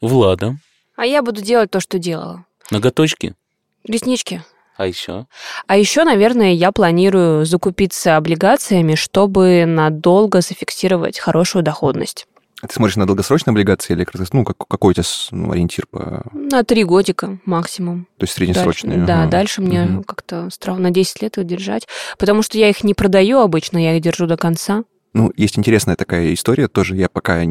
Влада, 0.00 0.56
А 0.96 1.06
я 1.06 1.22
буду 1.22 1.42
делать 1.42 1.70
то, 1.70 1.80
что 1.80 1.98
делала. 1.98 2.44
ноготочки, 2.70 3.34
Реснички. 3.84 4.44
А 4.76 4.86
еще? 4.86 5.26
А 5.66 5.76
еще, 5.76 6.04
наверное, 6.04 6.52
я 6.52 6.72
планирую 6.72 7.44
закупиться 7.44 8.16
облигациями, 8.16 8.94
чтобы 8.94 9.64
надолго 9.66 10.40
зафиксировать 10.40 11.18
хорошую 11.18 11.62
доходность. 11.62 12.26
Ты 12.66 12.72
смотришь 12.72 12.96
на 12.96 13.06
долгосрочные 13.06 13.52
облигации 13.52 13.92
или 13.92 14.06
ну, 14.32 14.44
как, 14.44 14.56
какой 14.68 14.92
у 14.92 14.94
тебя 14.94 15.04
ну, 15.32 15.50
ориентир 15.50 15.86
по... 15.88 16.22
На 16.32 16.62
три 16.62 16.84
годика 16.84 17.38
максимум. 17.44 18.06
То 18.18 18.24
есть 18.24 18.34
среднесрочные? 18.34 18.98
Дальше, 18.98 19.06
да, 19.06 19.26
дальше 19.26 19.62
мне 19.62 19.82
угу. 19.82 20.02
как-то 20.04 20.48
странно 20.50 20.82
на 20.82 20.90
10 20.90 21.22
лет 21.22 21.38
их 21.38 21.44
держать, 21.44 21.88
потому 22.18 22.42
что 22.42 22.58
я 22.58 22.68
их 22.68 22.84
не 22.84 22.94
продаю 22.94 23.40
обычно, 23.40 23.78
я 23.78 23.96
их 23.96 24.02
держу 24.02 24.26
до 24.26 24.36
конца. 24.36 24.84
Ну, 25.12 25.30
есть 25.36 25.58
интересная 25.58 25.96
такая 25.96 26.32
история, 26.32 26.68
тоже 26.68 26.96
я 26.96 27.08
пока 27.08 27.42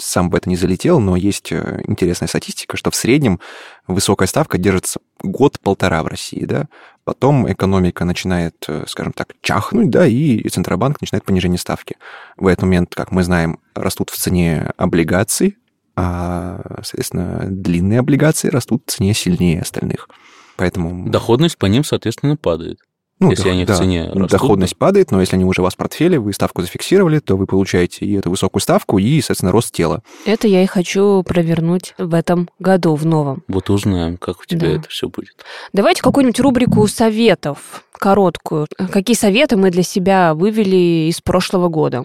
сам 0.00 0.30
в 0.30 0.34
это 0.34 0.48
не 0.48 0.56
залетел, 0.56 0.98
но 0.98 1.16
есть 1.16 1.52
э, 1.52 1.82
интересная 1.86 2.26
статистика, 2.26 2.76
что 2.76 2.90
в 2.90 2.96
среднем 2.96 3.38
высокая 3.86 4.26
ставка 4.26 4.58
держится 4.58 5.00
год-полтора 5.22 6.02
в 6.02 6.06
России, 6.06 6.44
да, 6.44 6.68
потом 7.04 7.50
экономика 7.50 8.04
начинает, 8.04 8.64
э, 8.68 8.84
скажем 8.86 9.12
так, 9.12 9.34
чахнуть, 9.40 9.90
да, 9.90 10.06
и 10.06 10.46
Центробанк 10.48 11.00
начинает 11.00 11.24
понижение 11.24 11.58
ставки. 11.58 11.96
В 12.36 12.46
этот 12.46 12.62
момент, 12.62 12.94
как 12.94 13.12
мы 13.12 13.22
знаем, 13.22 13.60
растут 13.74 14.10
в 14.10 14.16
цене 14.16 14.72
облигации, 14.76 15.56
а, 15.94 16.60
соответственно, 16.82 17.46
длинные 17.48 18.00
облигации 18.00 18.48
растут 18.48 18.82
в 18.86 18.90
цене 18.90 19.14
сильнее 19.14 19.62
остальных. 19.62 20.08
Поэтому... 20.56 21.08
Доходность 21.08 21.58
по 21.58 21.66
ним, 21.66 21.84
соответственно, 21.84 22.36
падает. 22.36 22.80
Ну, 23.18 23.30
если 23.30 23.48
они 23.48 23.64
да, 23.64 23.74
в 23.74 23.78
цене 23.78 24.04
растут. 24.08 24.30
Доходность 24.30 24.76
падает, 24.76 25.10
но 25.10 25.20
если 25.20 25.36
они 25.36 25.44
уже 25.44 25.62
у 25.62 25.64
вас 25.64 25.74
в 25.74 25.76
портфеле, 25.78 26.18
вы 26.18 26.34
ставку 26.34 26.60
зафиксировали, 26.60 27.18
то 27.18 27.36
вы 27.36 27.46
получаете 27.46 28.04
и 28.04 28.12
эту 28.14 28.28
высокую 28.28 28.60
ставку, 28.60 28.98
и, 28.98 29.20
соответственно, 29.20 29.52
рост 29.52 29.72
тела. 29.72 30.02
Это 30.26 30.48
я 30.48 30.62
и 30.62 30.66
хочу 30.66 31.22
провернуть 31.22 31.94
в 31.96 32.12
этом 32.12 32.50
году, 32.58 32.94
в 32.94 33.06
новом. 33.06 33.42
Вот 33.48 33.70
узнаем, 33.70 34.18
как 34.18 34.40
у 34.40 34.44
тебя 34.44 34.68
да. 34.68 34.74
это 34.74 34.88
все 34.88 35.08
будет. 35.08 35.44
Давайте 35.72 36.02
какую-нибудь 36.02 36.40
рубрику 36.40 36.86
советов, 36.86 37.84
короткую. 37.92 38.66
Какие 38.92 39.16
советы 39.16 39.56
мы 39.56 39.70
для 39.70 39.82
себя 39.82 40.34
вывели 40.34 41.08
из 41.08 41.22
прошлого 41.22 41.68
года? 41.68 42.04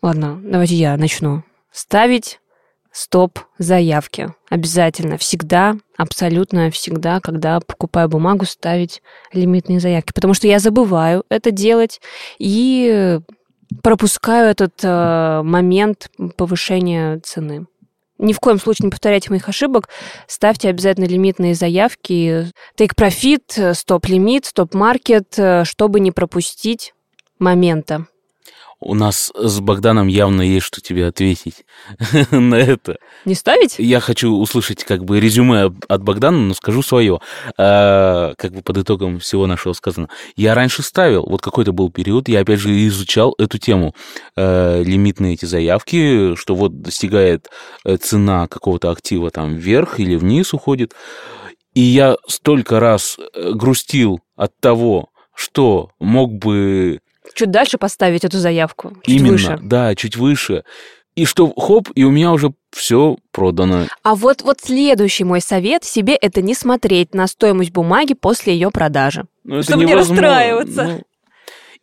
Ладно, 0.00 0.40
давайте 0.42 0.76
я 0.76 0.96
начну. 0.96 1.42
Ставить 1.72 2.40
стоп-заявки. 2.92 4.34
Обязательно, 4.48 5.18
всегда, 5.18 5.76
абсолютно 5.96 6.70
всегда, 6.70 7.20
когда 7.20 7.60
покупаю 7.60 8.08
бумагу, 8.08 8.44
ставить 8.44 9.02
лимитные 9.32 9.80
заявки. 9.80 10.12
Потому 10.12 10.34
что 10.34 10.46
я 10.46 10.58
забываю 10.58 11.24
это 11.28 11.50
делать 11.50 12.00
и 12.38 13.20
пропускаю 13.82 14.50
этот 14.50 14.80
э, 14.82 15.42
момент 15.42 16.10
повышения 16.36 17.20
цены. 17.20 17.66
Ни 18.18 18.32
в 18.32 18.40
коем 18.40 18.58
случае 18.58 18.86
не 18.86 18.90
повторяйте 18.90 19.30
моих 19.30 19.48
ошибок. 19.48 19.88
Ставьте 20.26 20.68
обязательно 20.68 21.04
лимитные 21.04 21.54
заявки. 21.54 22.50
Take 22.76 22.96
profit, 22.96 23.74
стоп-лимит, 23.74 24.46
стоп-маркет, 24.46 25.38
э, 25.38 25.64
чтобы 25.64 26.00
не 26.00 26.10
пропустить 26.10 26.94
момента 27.38 28.06
у 28.80 28.94
нас 28.94 29.32
с 29.34 29.60
Богданом 29.60 30.06
явно 30.06 30.42
есть 30.42 30.66
что 30.66 30.80
тебе 30.80 31.06
ответить 31.06 31.64
на 32.30 32.54
это. 32.54 32.98
Не 33.24 33.34
ставить? 33.34 33.76
Я 33.78 34.00
хочу 34.00 34.30
услышать 34.30 34.84
как 34.84 35.04
бы 35.04 35.18
резюме 35.20 35.72
от 35.88 36.02
Богдана, 36.02 36.38
но 36.38 36.54
скажу 36.54 36.82
свое. 36.82 37.20
А, 37.56 38.34
как 38.36 38.52
бы 38.52 38.62
под 38.62 38.78
итогом 38.78 39.18
всего 39.18 39.46
нашего 39.46 39.72
сказано. 39.72 40.08
Я 40.36 40.54
раньше 40.54 40.82
ставил, 40.82 41.26
вот 41.26 41.42
какой-то 41.42 41.72
был 41.72 41.90
период, 41.90 42.28
я 42.28 42.40
опять 42.40 42.60
же 42.60 42.86
изучал 42.86 43.34
эту 43.38 43.58
тему. 43.58 43.94
А, 44.36 44.80
лимитные 44.82 45.34
эти 45.34 45.44
заявки, 45.44 46.34
что 46.36 46.54
вот 46.54 46.80
достигает 46.80 47.48
э, 47.84 47.96
цена 47.96 48.46
какого-то 48.46 48.90
актива 48.90 49.30
там 49.30 49.56
вверх 49.56 49.98
или 49.98 50.14
вниз 50.14 50.54
уходит. 50.54 50.94
И 51.74 51.80
я 51.80 52.16
столько 52.26 52.80
раз 52.80 53.18
э, 53.18 53.52
грустил 53.52 54.20
от 54.36 54.52
того, 54.60 55.10
что 55.34 55.90
мог 56.00 56.32
бы 56.32 57.00
чуть 57.34 57.50
дальше 57.50 57.78
поставить 57.78 58.24
эту 58.24 58.38
заявку. 58.38 58.96
Чуть 59.02 59.14
Именно, 59.14 59.32
выше. 59.32 59.58
да, 59.62 59.94
чуть 59.94 60.16
выше. 60.16 60.64
И 61.14 61.24
что, 61.24 61.52
хоп, 61.52 61.88
и 61.96 62.04
у 62.04 62.12
меня 62.12 62.30
уже 62.32 62.52
все 62.70 63.16
продано. 63.32 63.86
А 64.04 64.14
вот, 64.14 64.42
вот 64.42 64.58
следующий 64.62 65.24
мой 65.24 65.40
совет 65.40 65.82
себе 65.82 66.14
это 66.14 66.42
не 66.42 66.54
смотреть 66.54 67.12
на 67.12 67.26
стоимость 67.26 67.72
бумаги 67.72 68.14
после 68.14 68.52
ее 68.52 68.70
продажи. 68.70 69.24
Ну, 69.42 69.62
чтобы 69.62 69.84
не 69.84 69.94
расстраиваться. 69.96 70.84
Ну, 70.84 71.02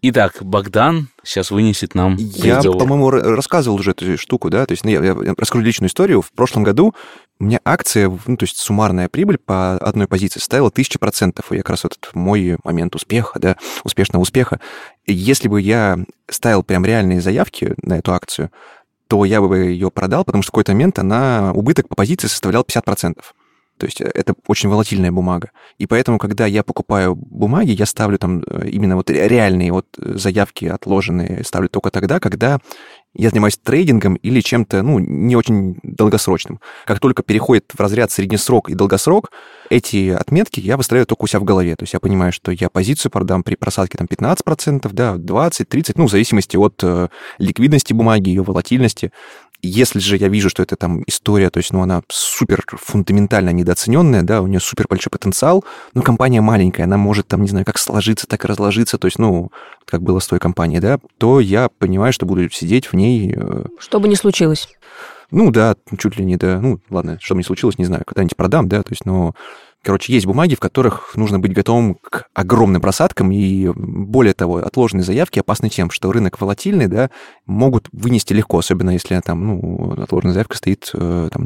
Итак, 0.07 0.37
Богдан 0.41 1.07
сейчас 1.23 1.49
вынесет 1.49 1.95
нам 1.95 2.15
Я, 2.17 2.61
по-моему, 2.61 3.09
рассказывал 3.09 3.77
уже 3.77 3.89
эту 3.89 4.19
штуку, 4.19 4.51
да, 4.51 4.67
то 4.67 4.73
есть 4.73 4.83
ну, 4.83 4.91
я, 4.91 4.99
я 5.01 5.33
расскажу 5.35 5.63
личную 5.63 5.89
историю. 5.89 6.21
В 6.21 6.31
прошлом 6.31 6.61
году 6.61 6.93
у 7.39 7.43
меня 7.43 7.59
акция, 7.65 8.15
ну, 8.27 8.37
то 8.37 8.43
есть 8.43 8.57
суммарная 8.57 9.09
прибыль 9.09 9.39
по 9.39 9.77
одной 9.77 10.05
позиции 10.07 10.37
составила 10.37 10.69
1000%. 10.69 11.43
И 11.49 11.57
как 11.57 11.69
раз 11.71 11.85
этот 11.85 12.11
мой 12.13 12.57
момент 12.63 12.93
успеха, 12.93 13.39
да, 13.39 13.57
успешного 13.83 14.21
успеха. 14.21 14.59
Если 15.07 15.47
бы 15.47 15.59
я 15.59 15.97
ставил 16.29 16.61
прям 16.61 16.85
реальные 16.85 17.19
заявки 17.19 17.73
на 17.81 17.97
эту 17.97 18.13
акцию, 18.13 18.51
то 19.07 19.25
я 19.25 19.41
бы 19.41 19.57
ее 19.57 19.89
продал, 19.89 20.23
потому 20.23 20.43
что 20.43 20.49
в 20.49 20.53
какой-то 20.53 20.73
момент 20.73 20.99
она, 20.99 21.51
убыток 21.51 21.87
по 21.87 21.95
позиции 21.95 22.27
составлял 22.27 22.61
50%. 22.61 23.15
То 23.77 23.85
есть 23.85 24.01
э, 24.01 24.05
это 24.05 24.33
очень 24.47 24.69
волатильная 24.69 25.11
бумага. 25.11 25.51
И 25.77 25.85
поэтому, 25.85 26.17
когда 26.17 26.45
я 26.45 26.63
покупаю 26.63 27.15
бумаги, 27.15 27.71
я 27.71 27.85
ставлю 27.85 28.17
там 28.17 28.43
э, 28.47 28.69
именно 28.69 28.95
вот 28.95 29.09
реальные 29.09 29.71
вот 29.71 29.87
э, 29.97 30.17
заявки 30.17 30.65
отложенные, 30.65 31.43
ставлю 31.43 31.69
только 31.69 31.91
тогда, 31.91 32.19
когда 32.19 32.59
я 33.13 33.29
занимаюсь 33.29 33.57
трейдингом 33.57 34.15
или 34.15 34.41
чем-то, 34.41 34.81
ну, 34.81 34.99
не 34.99 35.37
очень 35.37 35.77
долгосрочным. 35.83 36.59
Как 36.85 36.99
только 36.99 37.23
переходит 37.23 37.71
в 37.73 37.79
разряд 37.79 38.11
среднесрок 38.11 38.69
и 38.69 38.75
долгосрок, 38.75 39.31
эти 39.69 40.09
отметки 40.09 40.59
я 40.59 40.75
выставляю 40.75 41.05
только 41.05 41.23
у 41.23 41.27
себя 41.27 41.39
в 41.39 41.45
голове. 41.45 41.75
То 41.77 41.83
есть 41.83 41.93
я 41.93 42.01
понимаю, 42.01 42.33
что 42.33 42.51
я 42.51 42.69
позицию 42.69 43.11
продам 43.11 43.43
при 43.43 43.55
просадке 43.55 43.97
там 43.97 44.07
15%, 44.07 44.89
да, 44.91 45.15
20, 45.15 45.69
30, 45.69 45.97
ну, 45.97 46.07
в 46.07 46.11
зависимости 46.11 46.57
от 46.57 46.83
ликвидности 47.39 47.93
бумаги, 47.93 48.29
ее 48.29 48.43
волатильности. 48.43 49.11
Если 49.61 49.99
же 49.99 50.17
я 50.17 50.27
вижу, 50.27 50.49
что 50.49 50.61
это 50.61 50.75
там 50.75 51.03
история, 51.07 51.49
то 51.49 51.57
есть, 51.57 51.73
ну, 51.73 51.81
она 51.81 52.03
супер 52.09 52.63
фундаментально 52.67 53.49
недооцененная, 53.49 54.21
да, 54.21 54.41
у 54.41 54.47
нее 54.47 54.59
супер 54.59 54.85
большой 54.87 55.09
потенциал, 55.09 55.63
но 55.93 56.01
компания 56.01 56.41
маленькая, 56.41 56.83
она 56.83 56.97
может 56.97 57.27
там, 57.27 57.41
не 57.41 57.47
знаю, 57.47 57.65
как 57.65 57.77
сложиться, 57.77 58.27
так 58.27 58.45
и 58.45 58.47
разложиться, 58.47 58.97
то 58.97 59.05
есть, 59.05 59.17
ну, 59.17 59.51
как 59.85 60.01
было 60.01 60.19
с 60.19 60.27
той 60.27 60.39
компанией, 60.39 60.79
да, 60.79 60.99
то 61.17 61.39
я 61.39 61.69
понимаю, 61.69 62.13
что 62.13 62.25
буду 62.25 62.49
сидеть 62.49 62.87
в 62.87 62.93
ней. 62.93 63.33
Э, 63.35 63.65
что 63.79 63.99
бы 63.99 64.07
ни 64.07 64.15
случилось. 64.15 64.67
Ну 65.31 65.51
да, 65.51 65.75
чуть 65.97 66.17
ли 66.17 66.25
не 66.25 66.37
до... 66.37 66.59
Ну, 66.59 66.79
ладно, 66.89 67.17
что 67.21 67.33
бы 67.33 67.39
ни 67.39 67.43
случилось, 67.43 67.77
не 67.77 67.85
знаю, 67.85 68.03
когда-нибудь 68.05 68.35
продам, 68.35 68.67
да, 68.69 68.83
то 68.83 68.91
есть, 68.91 69.05
но 69.05 69.33
Короче, 69.85 70.11
есть 70.11 70.25
бумаги, 70.25 70.55
в 70.55 70.59
которых 70.59 71.15
нужно 71.15 71.37
быть 71.37 71.53
готовым 71.53 71.93
к 71.93 72.27
огромным 72.33 72.81
просадкам, 72.81 73.31
и 73.31 73.69
более 73.75 74.33
того, 74.33 74.57
отложенные 74.57 75.03
заявки 75.03 75.37
опасны 75.37 75.69
тем, 75.69 75.91
что 75.91 76.11
рынок 76.11 76.41
волатильный, 76.41 76.87
да, 76.87 77.11
могут 77.45 77.87
вынести 77.91 78.33
легко, 78.33 78.57
особенно 78.57 78.89
если 78.89 79.19
там, 79.23 79.45
ну, 79.45 79.91
отложенная 80.01 80.33
заявка 80.33 80.57
стоит 80.57 80.89
э, 80.95 81.29
там 81.31 81.45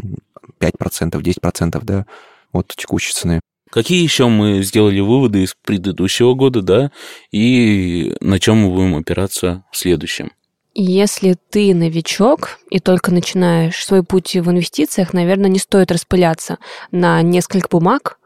5%, 0.58 1.22
10%, 1.22 1.82
да, 1.84 2.06
от 2.54 2.68
текущей 2.70 3.12
цены. 3.12 3.42
Какие 3.70 4.02
еще 4.02 4.30
мы 4.30 4.64
сделали 4.64 5.02
выводы 5.02 5.44
из 5.44 5.54
предыдущего 5.66 6.34
года, 6.34 6.62
да, 6.62 6.92
и 7.34 8.16
на 8.22 8.40
чем 8.40 8.60
мы 8.60 8.70
будем 8.74 8.96
опираться 8.96 9.66
в 9.70 9.76
следующем? 9.76 10.32
Если 10.74 11.36
ты 11.50 11.76
новичок 11.76 12.60
и 12.70 12.80
только 12.80 13.12
начинаешь 13.12 13.84
свой 13.84 14.02
путь 14.02 14.34
в 14.34 14.50
инвестициях, 14.50 15.12
наверное, 15.12 15.50
не 15.50 15.60
стоит 15.60 15.92
распыляться 15.92 16.58
на 16.92 17.22
несколько 17.22 17.68
бумаг, 17.68 18.19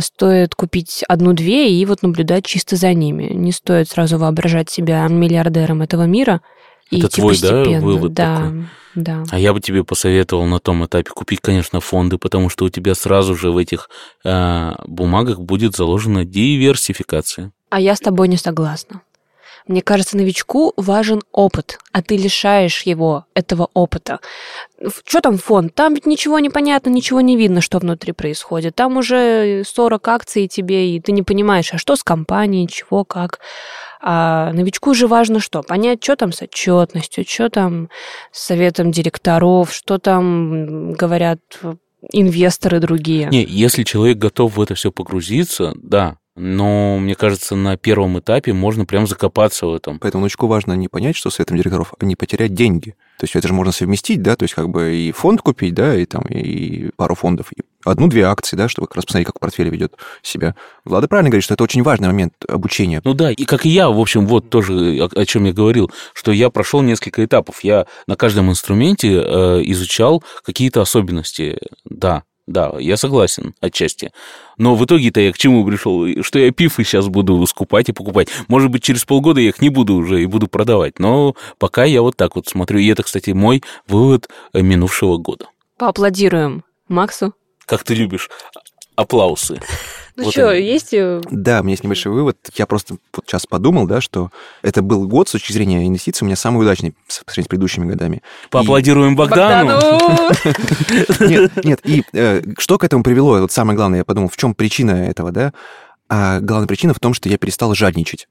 стоит 0.00 0.54
купить 0.54 1.04
одну-две 1.08 1.70
и 1.70 1.84
вот 1.86 2.02
наблюдать 2.02 2.44
чисто 2.44 2.76
за 2.76 2.92
ними. 2.92 3.32
Не 3.32 3.52
стоит 3.52 3.88
сразу 3.88 4.18
воображать 4.18 4.70
себя 4.70 5.06
миллиардером 5.08 5.82
этого 5.82 6.04
мира. 6.04 6.40
И 6.90 6.98
Это 6.98 7.08
твой, 7.08 7.36
да, 7.40 7.62
вывод 7.80 8.12
да, 8.12 8.36
такой? 8.36 8.64
Да. 8.94 9.24
А 9.30 9.38
я 9.38 9.52
бы 9.52 9.60
тебе 9.60 9.84
посоветовал 9.84 10.46
на 10.46 10.58
том 10.58 10.86
этапе 10.86 11.10
купить, 11.10 11.40
конечно, 11.40 11.80
фонды, 11.80 12.16
потому 12.16 12.48
что 12.48 12.64
у 12.64 12.68
тебя 12.68 12.94
сразу 12.94 13.34
же 13.34 13.50
в 13.50 13.58
этих 13.58 13.90
э, 14.24 14.72
бумагах 14.86 15.38
будет 15.38 15.76
заложена 15.76 16.24
диверсификация. 16.24 17.52
А 17.70 17.80
я 17.80 17.94
с 17.94 18.00
тобой 18.00 18.28
не 18.28 18.36
согласна. 18.36 19.02
Мне 19.66 19.82
кажется, 19.82 20.16
новичку 20.16 20.72
важен 20.76 21.22
опыт, 21.32 21.78
а 21.92 22.02
ты 22.02 22.16
лишаешь 22.16 22.82
его 22.82 23.26
этого 23.34 23.68
опыта. 23.74 24.20
Что 25.04 25.20
там 25.20 25.38
фонд? 25.38 25.74
Там 25.74 25.94
ведь 25.94 26.06
ничего 26.06 26.38
не 26.38 26.50
понятно, 26.50 26.90
ничего 26.90 27.20
не 27.20 27.36
видно, 27.36 27.60
что 27.60 27.78
внутри 27.78 28.12
происходит. 28.12 28.76
Там 28.76 28.96
уже 28.96 29.62
40 29.66 30.08
акций 30.08 30.46
тебе, 30.46 30.94
и 30.94 31.00
ты 31.00 31.10
не 31.10 31.22
понимаешь, 31.22 31.74
а 31.74 31.78
что 31.78 31.96
с 31.96 32.04
компанией, 32.04 32.68
чего, 32.68 33.04
как. 33.04 33.40
А 34.00 34.52
новичку 34.52 34.94
же 34.94 35.08
важно 35.08 35.40
что? 35.40 35.62
Понять, 35.62 36.02
что 36.02 36.14
там 36.14 36.32
с 36.32 36.42
отчетностью, 36.42 37.24
что 37.26 37.48
там 37.48 37.88
с 38.30 38.46
советом 38.46 38.92
директоров, 38.92 39.72
что 39.72 39.98
там 39.98 40.92
говорят 40.92 41.40
инвесторы 42.12 42.78
другие. 42.78 43.28
Не, 43.30 43.44
если 43.44 43.82
человек 43.82 44.18
готов 44.18 44.56
в 44.56 44.60
это 44.60 44.76
все 44.76 44.92
погрузиться, 44.92 45.72
да, 45.74 46.18
Но, 46.36 46.98
мне 46.98 47.14
кажется, 47.14 47.56
на 47.56 47.78
первом 47.78 48.18
этапе 48.18 48.52
можно 48.52 48.84
прям 48.84 49.06
закопаться 49.06 49.66
в 49.66 49.74
этом. 49.74 49.98
Поэтому 49.98 50.22
новичку 50.22 50.46
важно 50.46 50.74
не 50.74 50.88
понять, 50.88 51.16
что 51.16 51.30
советом 51.30 51.56
директоров, 51.56 51.94
а 51.98 52.04
не 52.04 52.14
потерять 52.14 52.52
деньги. 52.52 52.90
То 53.18 53.24
есть 53.24 53.34
это 53.34 53.48
же 53.48 53.54
можно 53.54 53.72
совместить, 53.72 54.20
да, 54.20 54.36
то 54.36 54.42
есть 54.42 54.54
как 54.54 54.68
бы 54.68 54.94
и 54.94 55.10
фонд 55.12 55.40
купить, 55.40 55.72
да, 55.72 55.96
и 55.96 56.04
там 56.04 56.22
и 56.28 56.90
пару 56.96 57.14
фондов, 57.14 57.50
и 57.56 57.62
одну-две 57.82 58.24
акции, 58.24 58.56
да, 58.56 58.68
чтобы 58.68 58.88
как 58.88 58.96
раз 58.96 59.06
посмотреть, 59.06 59.28
как 59.28 59.40
портфель 59.40 59.70
ведет 59.70 59.94
себя. 60.22 60.54
Влада 60.84 61.08
правильно 61.08 61.30
говорит, 61.30 61.44
что 61.44 61.54
это 61.54 61.64
очень 61.64 61.82
важный 61.82 62.08
момент 62.08 62.34
обучения. 62.46 63.00
Ну 63.04 63.14
да, 63.14 63.30
и 63.30 63.44
как 63.46 63.64
и 63.64 63.70
я, 63.70 63.88
в 63.88 63.98
общем, 63.98 64.26
вот 64.26 64.50
тоже 64.50 64.98
о, 65.00 65.08
о 65.20 65.24
чем 65.24 65.44
я 65.44 65.54
говорил, 65.54 65.90
что 66.12 66.32
я 66.32 66.50
прошел 66.50 66.82
несколько 66.82 67.24
этапов. 67.24 67.64
Я 67.64 67.86
на 68.06 68.16
каждом 68.16 68.50
инструменте 68.50 69.14
э, 69.14 69.62
изучал 69.64 70.22
какие-то 70.44 70.82
особенности. 70.82 71.58
Да, 71.86 72.24
да, 72.46 72.72
я 72.78 72.96
согласен 72.96 73.54
отчасти. 73.60 74.12
Но 74.56 74.76
в 74.76 74.84
итоге-то 74.84 75.20
я 75.20 75.32
к 75.32 75.38
чему 75.38 75.66
пришел? 75.66 76.06
Что 76.22 76.38
я 76.38 76.52
пифы 76.52 76.84
сейчас 76.84 77.08
буду 77.08 77.44
скупать 77.46 77.88
и 77.88 77.92
покупать. 77.92 78.28
Может 78.48 78.70
быть, 78.70 78.82
через 78.82 79.04
полгода 79.04 79.40
я 79.40 79.48
их 79.48 79.60
не 79.60 79.68
буду 79.68 79.94
уже 79.94 80.22
и 80.22 80.26
буду 80.26 80.46
продавать. 80.46 80.98
Но 80.98 81.34
пока 81.58 81.84
я 81.84 82.02
вот 82.02 82.16
так 82.16 82.36
вот 82.36 82.46
смотрю. 82.46 82.78
И 82.78 82.86
это, 82.86 83.02
кстати, 83.02 83.30
мой 83.30 83.62
вывод 83.88 84.28
минувшего 84.52 85.16
года. 85.16 85.46
Поаплодируем 85.76 86.64
Максу. 86.88 87.34
Как 87.66 87.82
ты 87.82 87.94
любишь 87.94 88.30
аплаусы. 88.96 89.60
Ну 90.18 90.24
вот 90.24 90.32
что, 90.32 90.50
есть... 90.50 90.92
Да, 91.30 91.60
у 91.60 91.62
меня 91.62 91.72
есть 91.72 91.84
небольшой 91.84 92.10
вывод. 92.10 92.38
Я 92.54 92.64
просто 92.64 92.96
вот 93.14 93.26
сейчас 93.26 93.44
подумал, 93.44 93.86
да, 93.86 94.00
что 94.00 94.30
это 94.62 94.80
был 94.80 95.06
год 95.06 95.28
с 95.28 95.32
точки 95.32 95.52
зрения 95.52 95.86
инвестиций 95.86 96.24
у 96.24 96.26
меня 96.26 96.36
самый 96.36 96.62
удачный 96.62 96.92
по 96.92 97.12
сравнению 97.12 97.44
с 97.44 97.48
предыдущими 97.48 97.84
годами. 97.84 98.22
Поаплодируем 98.50 99.12
и... 99.12 99.14
Богдану! 99.14 99.78
Нет, 101.20 101.64
нет, 101.64 101.80
и 101.84 102.02
э, 102.14 102.40
что 102.56 102.78
к 102.78 102.84
этому 102.84 103.02
привело? 103.02 103.40
Вот 103.40 103.52
самое 103.52 103.76
главное, 103.76 103.98
я 103.98 104.04
подумал, 104.06 104.30
в 104.30 104.38
чем 104.38 104.54
причина 104.54 104.92
этого, 104.92 105.32
да? 105.32 105.52
А 106.08 106.40
главная 106.40 106.66
причина 106.66 106.94
в 106.94 107.00
том, 107.00 107.12
что 107.12 107.28
я 107.28 107.36
перестал 107.36 107.74
жадничать 107.74 108.26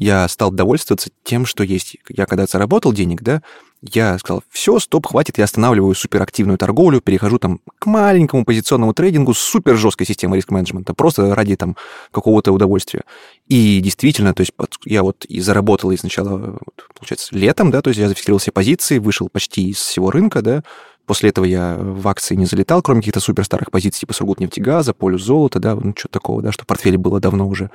я 0.00 0.26
стал 0.28 0.50
довольствоваться 0.50 1.10
тем, 1.24 1.44
что 1.44 1.62
есть. 1.62 1.98
Я 2.08 2.24
когда 2.24 2.46
заработал 2.46 2.94
денег, 2.94 3.20
да, 3.20 3.42
я 3.82 4.18
сказал, 4.18 4.42
все, 4.48 4.78
стоп, 4.78 5.06
хватит, 5.06 5.36
я 5.36 5.44
останавливаю 5.44 5.94
суперактивную 5.94 6.56
торговлю, 6.56 7.02
перехожу 7.02 7.38
там 7.38 7.60
к 7.78 7.84
маленькому 7.84 8.46
позиционному 8.46 8.94
трейдингу 8.94 9.34
с 9.34 9.38
супер 9.38 9.76
жесткой 9.76 10.06
системой 10.06 10.38
риск-менеджмента, 10.38 10.94
просто 10.94 11.34
ради 11.34 11.54
там 11.56 11.76
какого-то 12.12 12.50
удовольствия. 12.50 13.02
И 13.46 13.80
действительно, 13.80 14.32
то 14.32 14.40
есть 14.40 14.52
я 14.86 15.02
вот 15.02 15.26
и 15.26 15.38
заработал 15.40 15.90
и 15.90 15.98
сначала, 15.98 16.58
получается, 16.94 17.36
летом, 17.36 17.70
да, 17.70 17.82
то 17.82 17.88
есть 17.88 18.00
я 18.00 18.08
зафиксировал 18.08 18.38
все 18.38 18.52
позиции, 18.52 18.98
вышел 18.98 19.28
почти 19.28 19.68
из 19.68 19.76
всего 19.76 20.10
рынка, 20.10 20.40
да, 20.40 20.62
После 21.10 21.30
этого 21.30 21.44
я 21.44 21.76
в 21.76 22.06
акции 22.06 22.36
не 22.36 22.46
залетал, 22.46 22.82
кроме 22.82 23.00
каких-то 23.00 23.18
супер 23.18 23.44
старых 23.44 23.72
позиций, 23.72 23.98
типа 23.98 24.12
Сургутнефтегаза, 24.12 24.94
Полюс 24.94 25.24
золота, 25.24 25.58
да, 25.58 25.74
ну, 25.74 25.92
что 25.98 26.06
такого, 26.06 26.40
да, 26.40 26.52
что 26.52 26.62
в 26.62 26.68
портфеле 26.68 26.98
было 26.98 27.18
давно 27.18 27.48
уже. 27.48 27.72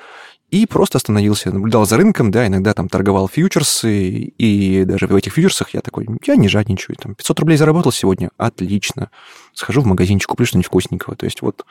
И 0.55 0.65
просто 0.65 0.99
остановился, 0.99 1.51
наблюдал 1.51 1.85
за 1.85 1.97
рынком, 1.97 2.31
да, 2.31 2.47
иногда 2.47 2.73
там 2.73 2.87
торговал 2.87 3.27
фьючерсы, 3.27 4.09
и 4.37 4.85
даже 4.85 5.07
в 5.07 5.13
этих 5.13 5.33
фьючерсах 5.33 5.73
я 5.73 5.81
такой, 5.81 6.07
я 6.25 6.37
не 6.37 6.47
жадничаю, 6.47 6.95
там, 6.95 7.13
500 7.13 7.41
рублей 7.41 7.57
заработал 7.57 7.91
сегодня, 7.91 8.29
отлично. 8.37 9.11
Схожу 9.53 9.81
в 9.81 9.85
магазинчик, 9.85 10.29
куплю 10.29 10.45
что-нибудь 10.45 10.67
вкусненького. 10.67 11.17
То 11.17 11.25
есть 11.25 11.41
вот, 11.41 11.65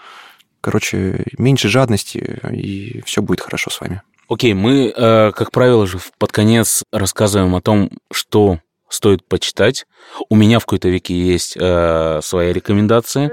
короче, 0.61 1.25
меньше 1.39 1.71
жадности, 1.71 2.43
и 2.53 3.01
все 3.07 3.23
будет 3.23 3.41
хорошо 3.41 3.71
с 3.71 3.81
вами. 3.81 4.03
Окей, 4.29 4.53
okay, 4.53 4.55
мы, 4.55 4.93
э, 4.95 5.33
как 5.33 5.51
правило, 5.51 5.87
же 5.87 5.99
под 6.19 6.33
конец 6.33 6.83
рассказываем 6.93 7.55
о 7.55 7.63
том, 7.63 7.89
что 8.13 8.59
стоит 8.91 9.27
почитать. 9.27 9.87
У 10.29 10.37
меня 10.37 10.59
в 10.59 10.67
какой-то 10.67 10.91
веке 10.91 11.15
есть 11.15 11.57
э, 11.59 12.21
своя 12.23 12.53
рекомендация. 12.53 13.33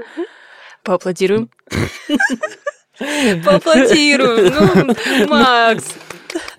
Поаплодируем. 0.82 1.50
Поаплодируем. 3.44 4.52
Ну, 4.54 5.28
Макс. 5.28 5.84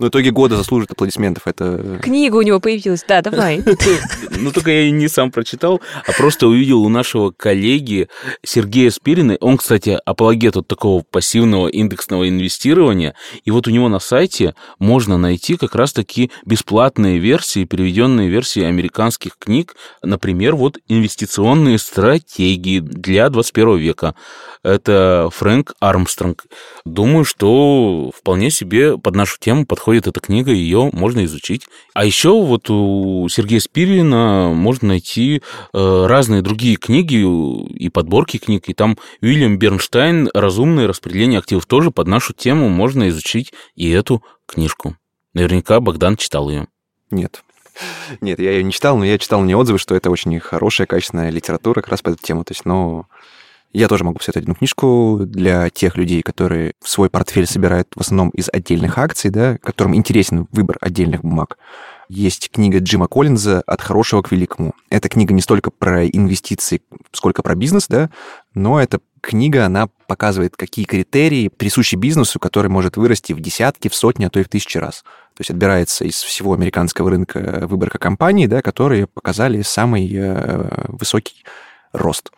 Но 0.03 0.09
итоге 0.09 0.31
года 0.31 0.57
заслужит 0.57 0.91
аплодисментов. 0.91 1.47
Это... 1.47 1.99
Книга 2.01 2.35
у 2.35 2.41
него 2.41 2.59
появилась, 2.59 3.05
да, 3.07 3.21
давай. 3.21 3.63
Ну, 4.35 4.51
только 4.51 4.71
я 4.71 4.91
не 4.91 5.07
сам 5.07 5.31
прочитал, 5.31 5.79
а 6.05 6.11
просто 6.11 6.47
увидел 6.47 6.81
у 6.81 6.89
нашего 6.89 7.31
коллеги 7.31 8.09
Сергея 8.43 8.89
Спирина. 8.89 9.37
Он, 9.39 9.57
кстати, 9.57 9.97
апологет 10.05 10.57
от 10.57 10.67
такого 10.67 11.03
пассивного 11.03 11.67
индексного 11.67 12.27
инвестирования. 12.27 13.15
И 13.45 13.51
вот 13.51 13.67
у 13.67 13.71
него 13.71 13.87
на 13.87 13.99
сайте 13.99 14.55
можно 14.79 15.17
найти 15.17 15.55
как 15.55 15.75
раз-таки 15.75 16.31
бесплатные 16.45 17.19
версии, 17.19 17.63
переведенные 17.63 18.27
версии 18.27 18.63
американских 18.63 19.37
книг. 19.37 19.75
Например, 20.01 20.55
вот 20.55 20.79
«Инвестиционные 20.89 21.77
стратегии 21.77 22.79
для 22.79 23.29
21 23.29 23.77
века». 23.77 24.15
Это 24.63 25.29
Фрэнк 25.31 25.73
Армстронг. 25.79 26.45
Думаю, 26.85 27.23
что 27.23 28.11
вполне 28.17 28.49
себе 28.49 28.97
под 28.97 29.15
нашу 29.15 29.37
тему 29.39 29.65
подходит 29.65 29.92
эта 29.97 30.19
книга, 30.19 30.51
ее 30.51 30.89
можно 30.93 31.23
изучить. 31.25 31.67
А 31.93 32.05
еще 32.05 32.29
вот 32.29 32.69
у 32.69 33.27
Сергея 33.29 33.59
Спирина 33.59 34.49
можно 34.49 34.89
найти 34.89 35.41
э, 35.73 36.05
разные 36.07 36.41
другие 36.41 36.75
книги 36.75 37.23
и 37.73 37.89
подборки 37.89 38.37
книг. 38.37 38.69
И 38.69 38.73
там 38.73 38.97
Уильям 39.21 39.57
Бернштайн 39.57 40.29
«Разумное 40.33 40.87
распределение 40.87 41.39
активов» 41.39 41.65
тоже 41.65 41.91
под 41.91 42.07
нашу 42.07 42.33
тему 42.33 42.69
можно 42.69 43.09
изучить 43.09 43.53
и 43.75 43.89
эту 43.89 44.23
книжку. 44.45 44.97
Наверняка 45.33 45.79
Богдан 45.79 46.17
читал 46.17 46.49
ее. 46.49 46.67
Нет. 47.11 47.43
Нет, 48.21 48.39
я 48.39 48.51
ее 48.51 48.63
не 48.63 48.71
читал, 48.71 48.97
но 48.97 49.05
я 49.05 49.17
читал 49.17 49.41
мне 49.41 49.57
отзывы, 49.57 49.79
что 49.79 49.95
это 49.95 50.11
очень 50.11 50.39
хорошая, 50.39 50.85
качественная 50.85 51.31
литература 51.31 51.81
как 51.81 51.89
раз 51.89 52.01
по 52.01 52.09
эту 52.09 52.21
тему. 52.21 52.43
То 52.43 52.51
есть, 52.51 52.65
но 52.65 53.07
я 53.74 53.88
тоже 53.88 54.03
могу 54.03 54.19
посоветовать 54.19 54.45
одну 54.45 54.55
книжку 54.55 55.19
для 55.26 55.69
тех 55.69 55.97
людей, 55.97 56.21
которые 56.21 56.74
в 56.80 56.88
свой 56.88 57.09
портфель 57.09 57.47
собирают 57.47 57.89
в 57.95 58.01
основном 58.01 58.30
из 58.30 58.49
отдельных 58.53 58.97
акций, 58.99 59.32
да, 59.32 59.57
которым 59.57 59.95
интересен 59.95 60.47
выбор 60.51 60.78
отдельных 60.80 61.21
бумаг. 61.21 61.57
Есть 62.07 62.51
книга 62.51 62.80
Джима 62.80 63.07
Коллинза 63.07 63.63
«От 63.65 63.82
хорошего 63.82 64.21
к 64.21 64.32
великому». 64.32 64.74
Эта 64.89 65.09
книга 65.09 65.34
не 65.34 65.41
столько 65.41 65.71
про 65.71 66.05
инвестиции, 66.05 66.82
сколько 67.11 67.41
про 67.41 67.55
бизнес, 67.55 67.88
да, 67.88 68.11
но 68.53 68.80
эта 68.80 68.99
книга, 69.21 69.65
она 69.65 69.88
показывает, 70.05 70.55
какие 70.55 70.86
критерии 70.86 71.47
присущи 71.47 71.95
бизнесу, 71.95 72.39
который 72.39 72.67
может 72.67 72.97
вырасти 72.97 73.34
в 73.34 73.39
десятки, 73.39 73.88
в 73.88 73.95
сотни, 73.95 74.26
а 74.26 74.30
то 74.30 74.39
и 74.39 74.43
в 74.43 74.49
тысячи 74.49 74.78
раз. 74.78 75.03
То 75.36 75.41
есть 75.41 75.49
отбирается 75.49 76.03
из 76.05 76.21
всего 76.21 76.53
американского 76.53 77.09
рынка 77.09 77.63
выборка 77.67 77.97
компаний, 77.97 78.45
да, 78.45 78.61
которые 78.61 79.07
показали 79.07 79.63
самый 79.63 80.07
э, 80.13 80.86
высокий 80.89 81.43
рост 81.93 82.32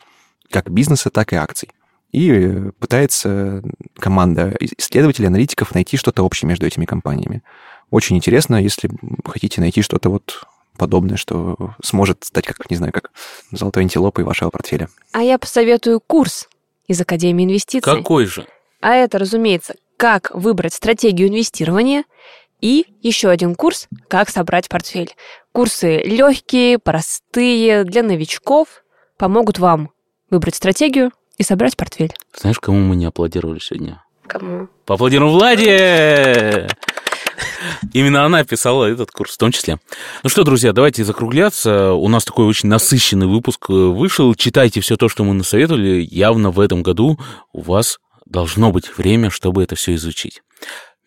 как 0.49 0.69
бизнеса, 0.69 1.09
так 1.09 1.33
и 1.33 1.35
акций. 1.35 1.69
И 2.11 2.31
э, 2.31 2.71
пытается 2.79 3.63
команда 3.97 4.55
исследователей, 4.59 5.27
аналитиков 5.27 5.73
найти 5.73 5.97
что-то 5.97 6.23
общее 6.23 6.47
между 6.47 6.65
этими 6.65 6.85
компаниями. 6.85 7.43
Очень 7.91 8.17
интересно, 8.17 8.55
если 8.55 8.89
хотите 9.25 9.61
найти 9.61 9.81
что-то 9.81 10.09
вот 10.09 10.45
подобное, 10.77 11.17
что 11.17 11.75
сможет 11.83 12.23
стать, 12.23 12.45
как, 12.45 12.69
не 12.69 12.77
знаю, 12.77 12.93
как 12.93 13.11
золотой 13.51 13.83
антилопой 13.83 14.23
вашего 14.23 14.49
портфеля. 14.49 14.89
А 15.11 15.21
я 15.21 15.37
посоветую 15.37 15.99
курс 15.99 16.49
из 16.87 16.99
Академии 17.01 17.45
инвестиций. 17.45 17.81
Какой 17.81 18.25
же? 18.25 18.47
А 18.81 18.93
это, 18.93 19.17
разумеется, 19.17 19.75
как 19.97 20.31
выбрать 20.33 20.73
стратегию 20.73 21.29
инвестирования 21.29 22.03
и 22.61 22.85
еще 23.01 23.29
один 23.29 23.55
курс 23.55 23.87
«Как 24.07 24.29
собрать 24.29 24.69
портфель». 24.69 25.15
Курсы 25.51 25.99
легкие, 25.99 26.79
простые, 26.79 27.83
для 27.83 28.03
новичков, 28.03 28.83
помогут 29.17 29.59
вам 29.59 29.91
выбрать 30.35 30.55
стратегию 30.55 31.11
и 31.37 31.43
собрать 31.43 31.77
портфель. 31.77 32.13
Знаешь, 32.37 32.59
кому 32.59 32.79
мы 32.79 32.95
не 32.95 33.05
аплодировали 33.05 33.59
сегодня? 33.59 34.03
Кому? 34.27 34.67
Поаплодируем 34.85 35.31
Владе! 35.31 36.67
Именно 37.93 38.25
она 38.25 38.43
писала 38.43 38.85
этот 38.85 39.11
курс 39.11 39.35
в 39.35 39.37
том 39.37 39.51
числе. 39.51 39.79
Ну 40.23 40.29
что, 40.29 40.43
друзья, 40.43 40.73
давайте 40.73 41.03
закругляться. 41.03 41.93
У 41.93 42.07
нас 42.09 42.25
такой 42.25 42.45
очень 42.45 42.69
насыщенный 42.69 43.27
выпуск 43.27 43.69
вышел. 43.69 44.35
Читайте 44.35 44.81
все 44.81 44.97
то, 44.97 45.07
что 45.07 45.23
мы 45.23 45.33
насоветовали. 45.33 46.05
Явно 46.09 46.51
в 46.51 46.59
этом 46.59 46.83
году 46.83 47.17
у 47.53 47.61
вас 47.61 47.99
должно 48.25 48.71
быть 48.71 48.97
время, 48.97 49.29
чтобы 49.29 49.63
это 49.63 49.75
все 49.75 49.95
изучить. 49.95 50.41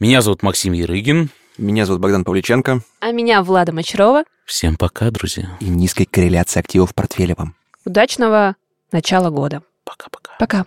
Меня 0.00 0.22
зовут 0.22 0.42
Максим 0.42 0.72
Ярыгин. 0.72 1.30
Меня 1.58 1.84
зовут 1.84 2.00
Богдан 2.00 2.24
Павличенко. 2.24 2.80
А 3.00 3.10
меня 3.10 3.42
Влада 3.42 3.72
Мочарова. 3.72 4.24
Всем 4.46 4.76
пока, 4.76 5.10
друзья. 5.10 5.50
И 5.60 5.66
низкой 5.66 6.06
корреляции 6.06 6.60
активов 6.60 6.92
в 6.92 6.94
портфеле 6.94 7.34
вам. 7.36 7.54
Удачного 7.84 8.56
начала 8.92 9.30
года. 9.30 9.62
Пока-пока. 9.84 10.32
Пока. 10.38 10.64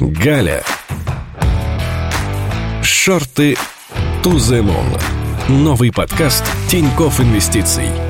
Галя. 0.00 0.62
Шорты 2.82 3.56
moon. 4.22 5.00
Новый 5.48 5.92
подкаст 5.92 6.44
Тинькофф 6.68 7.20
Инвестиций. 7.20 8.03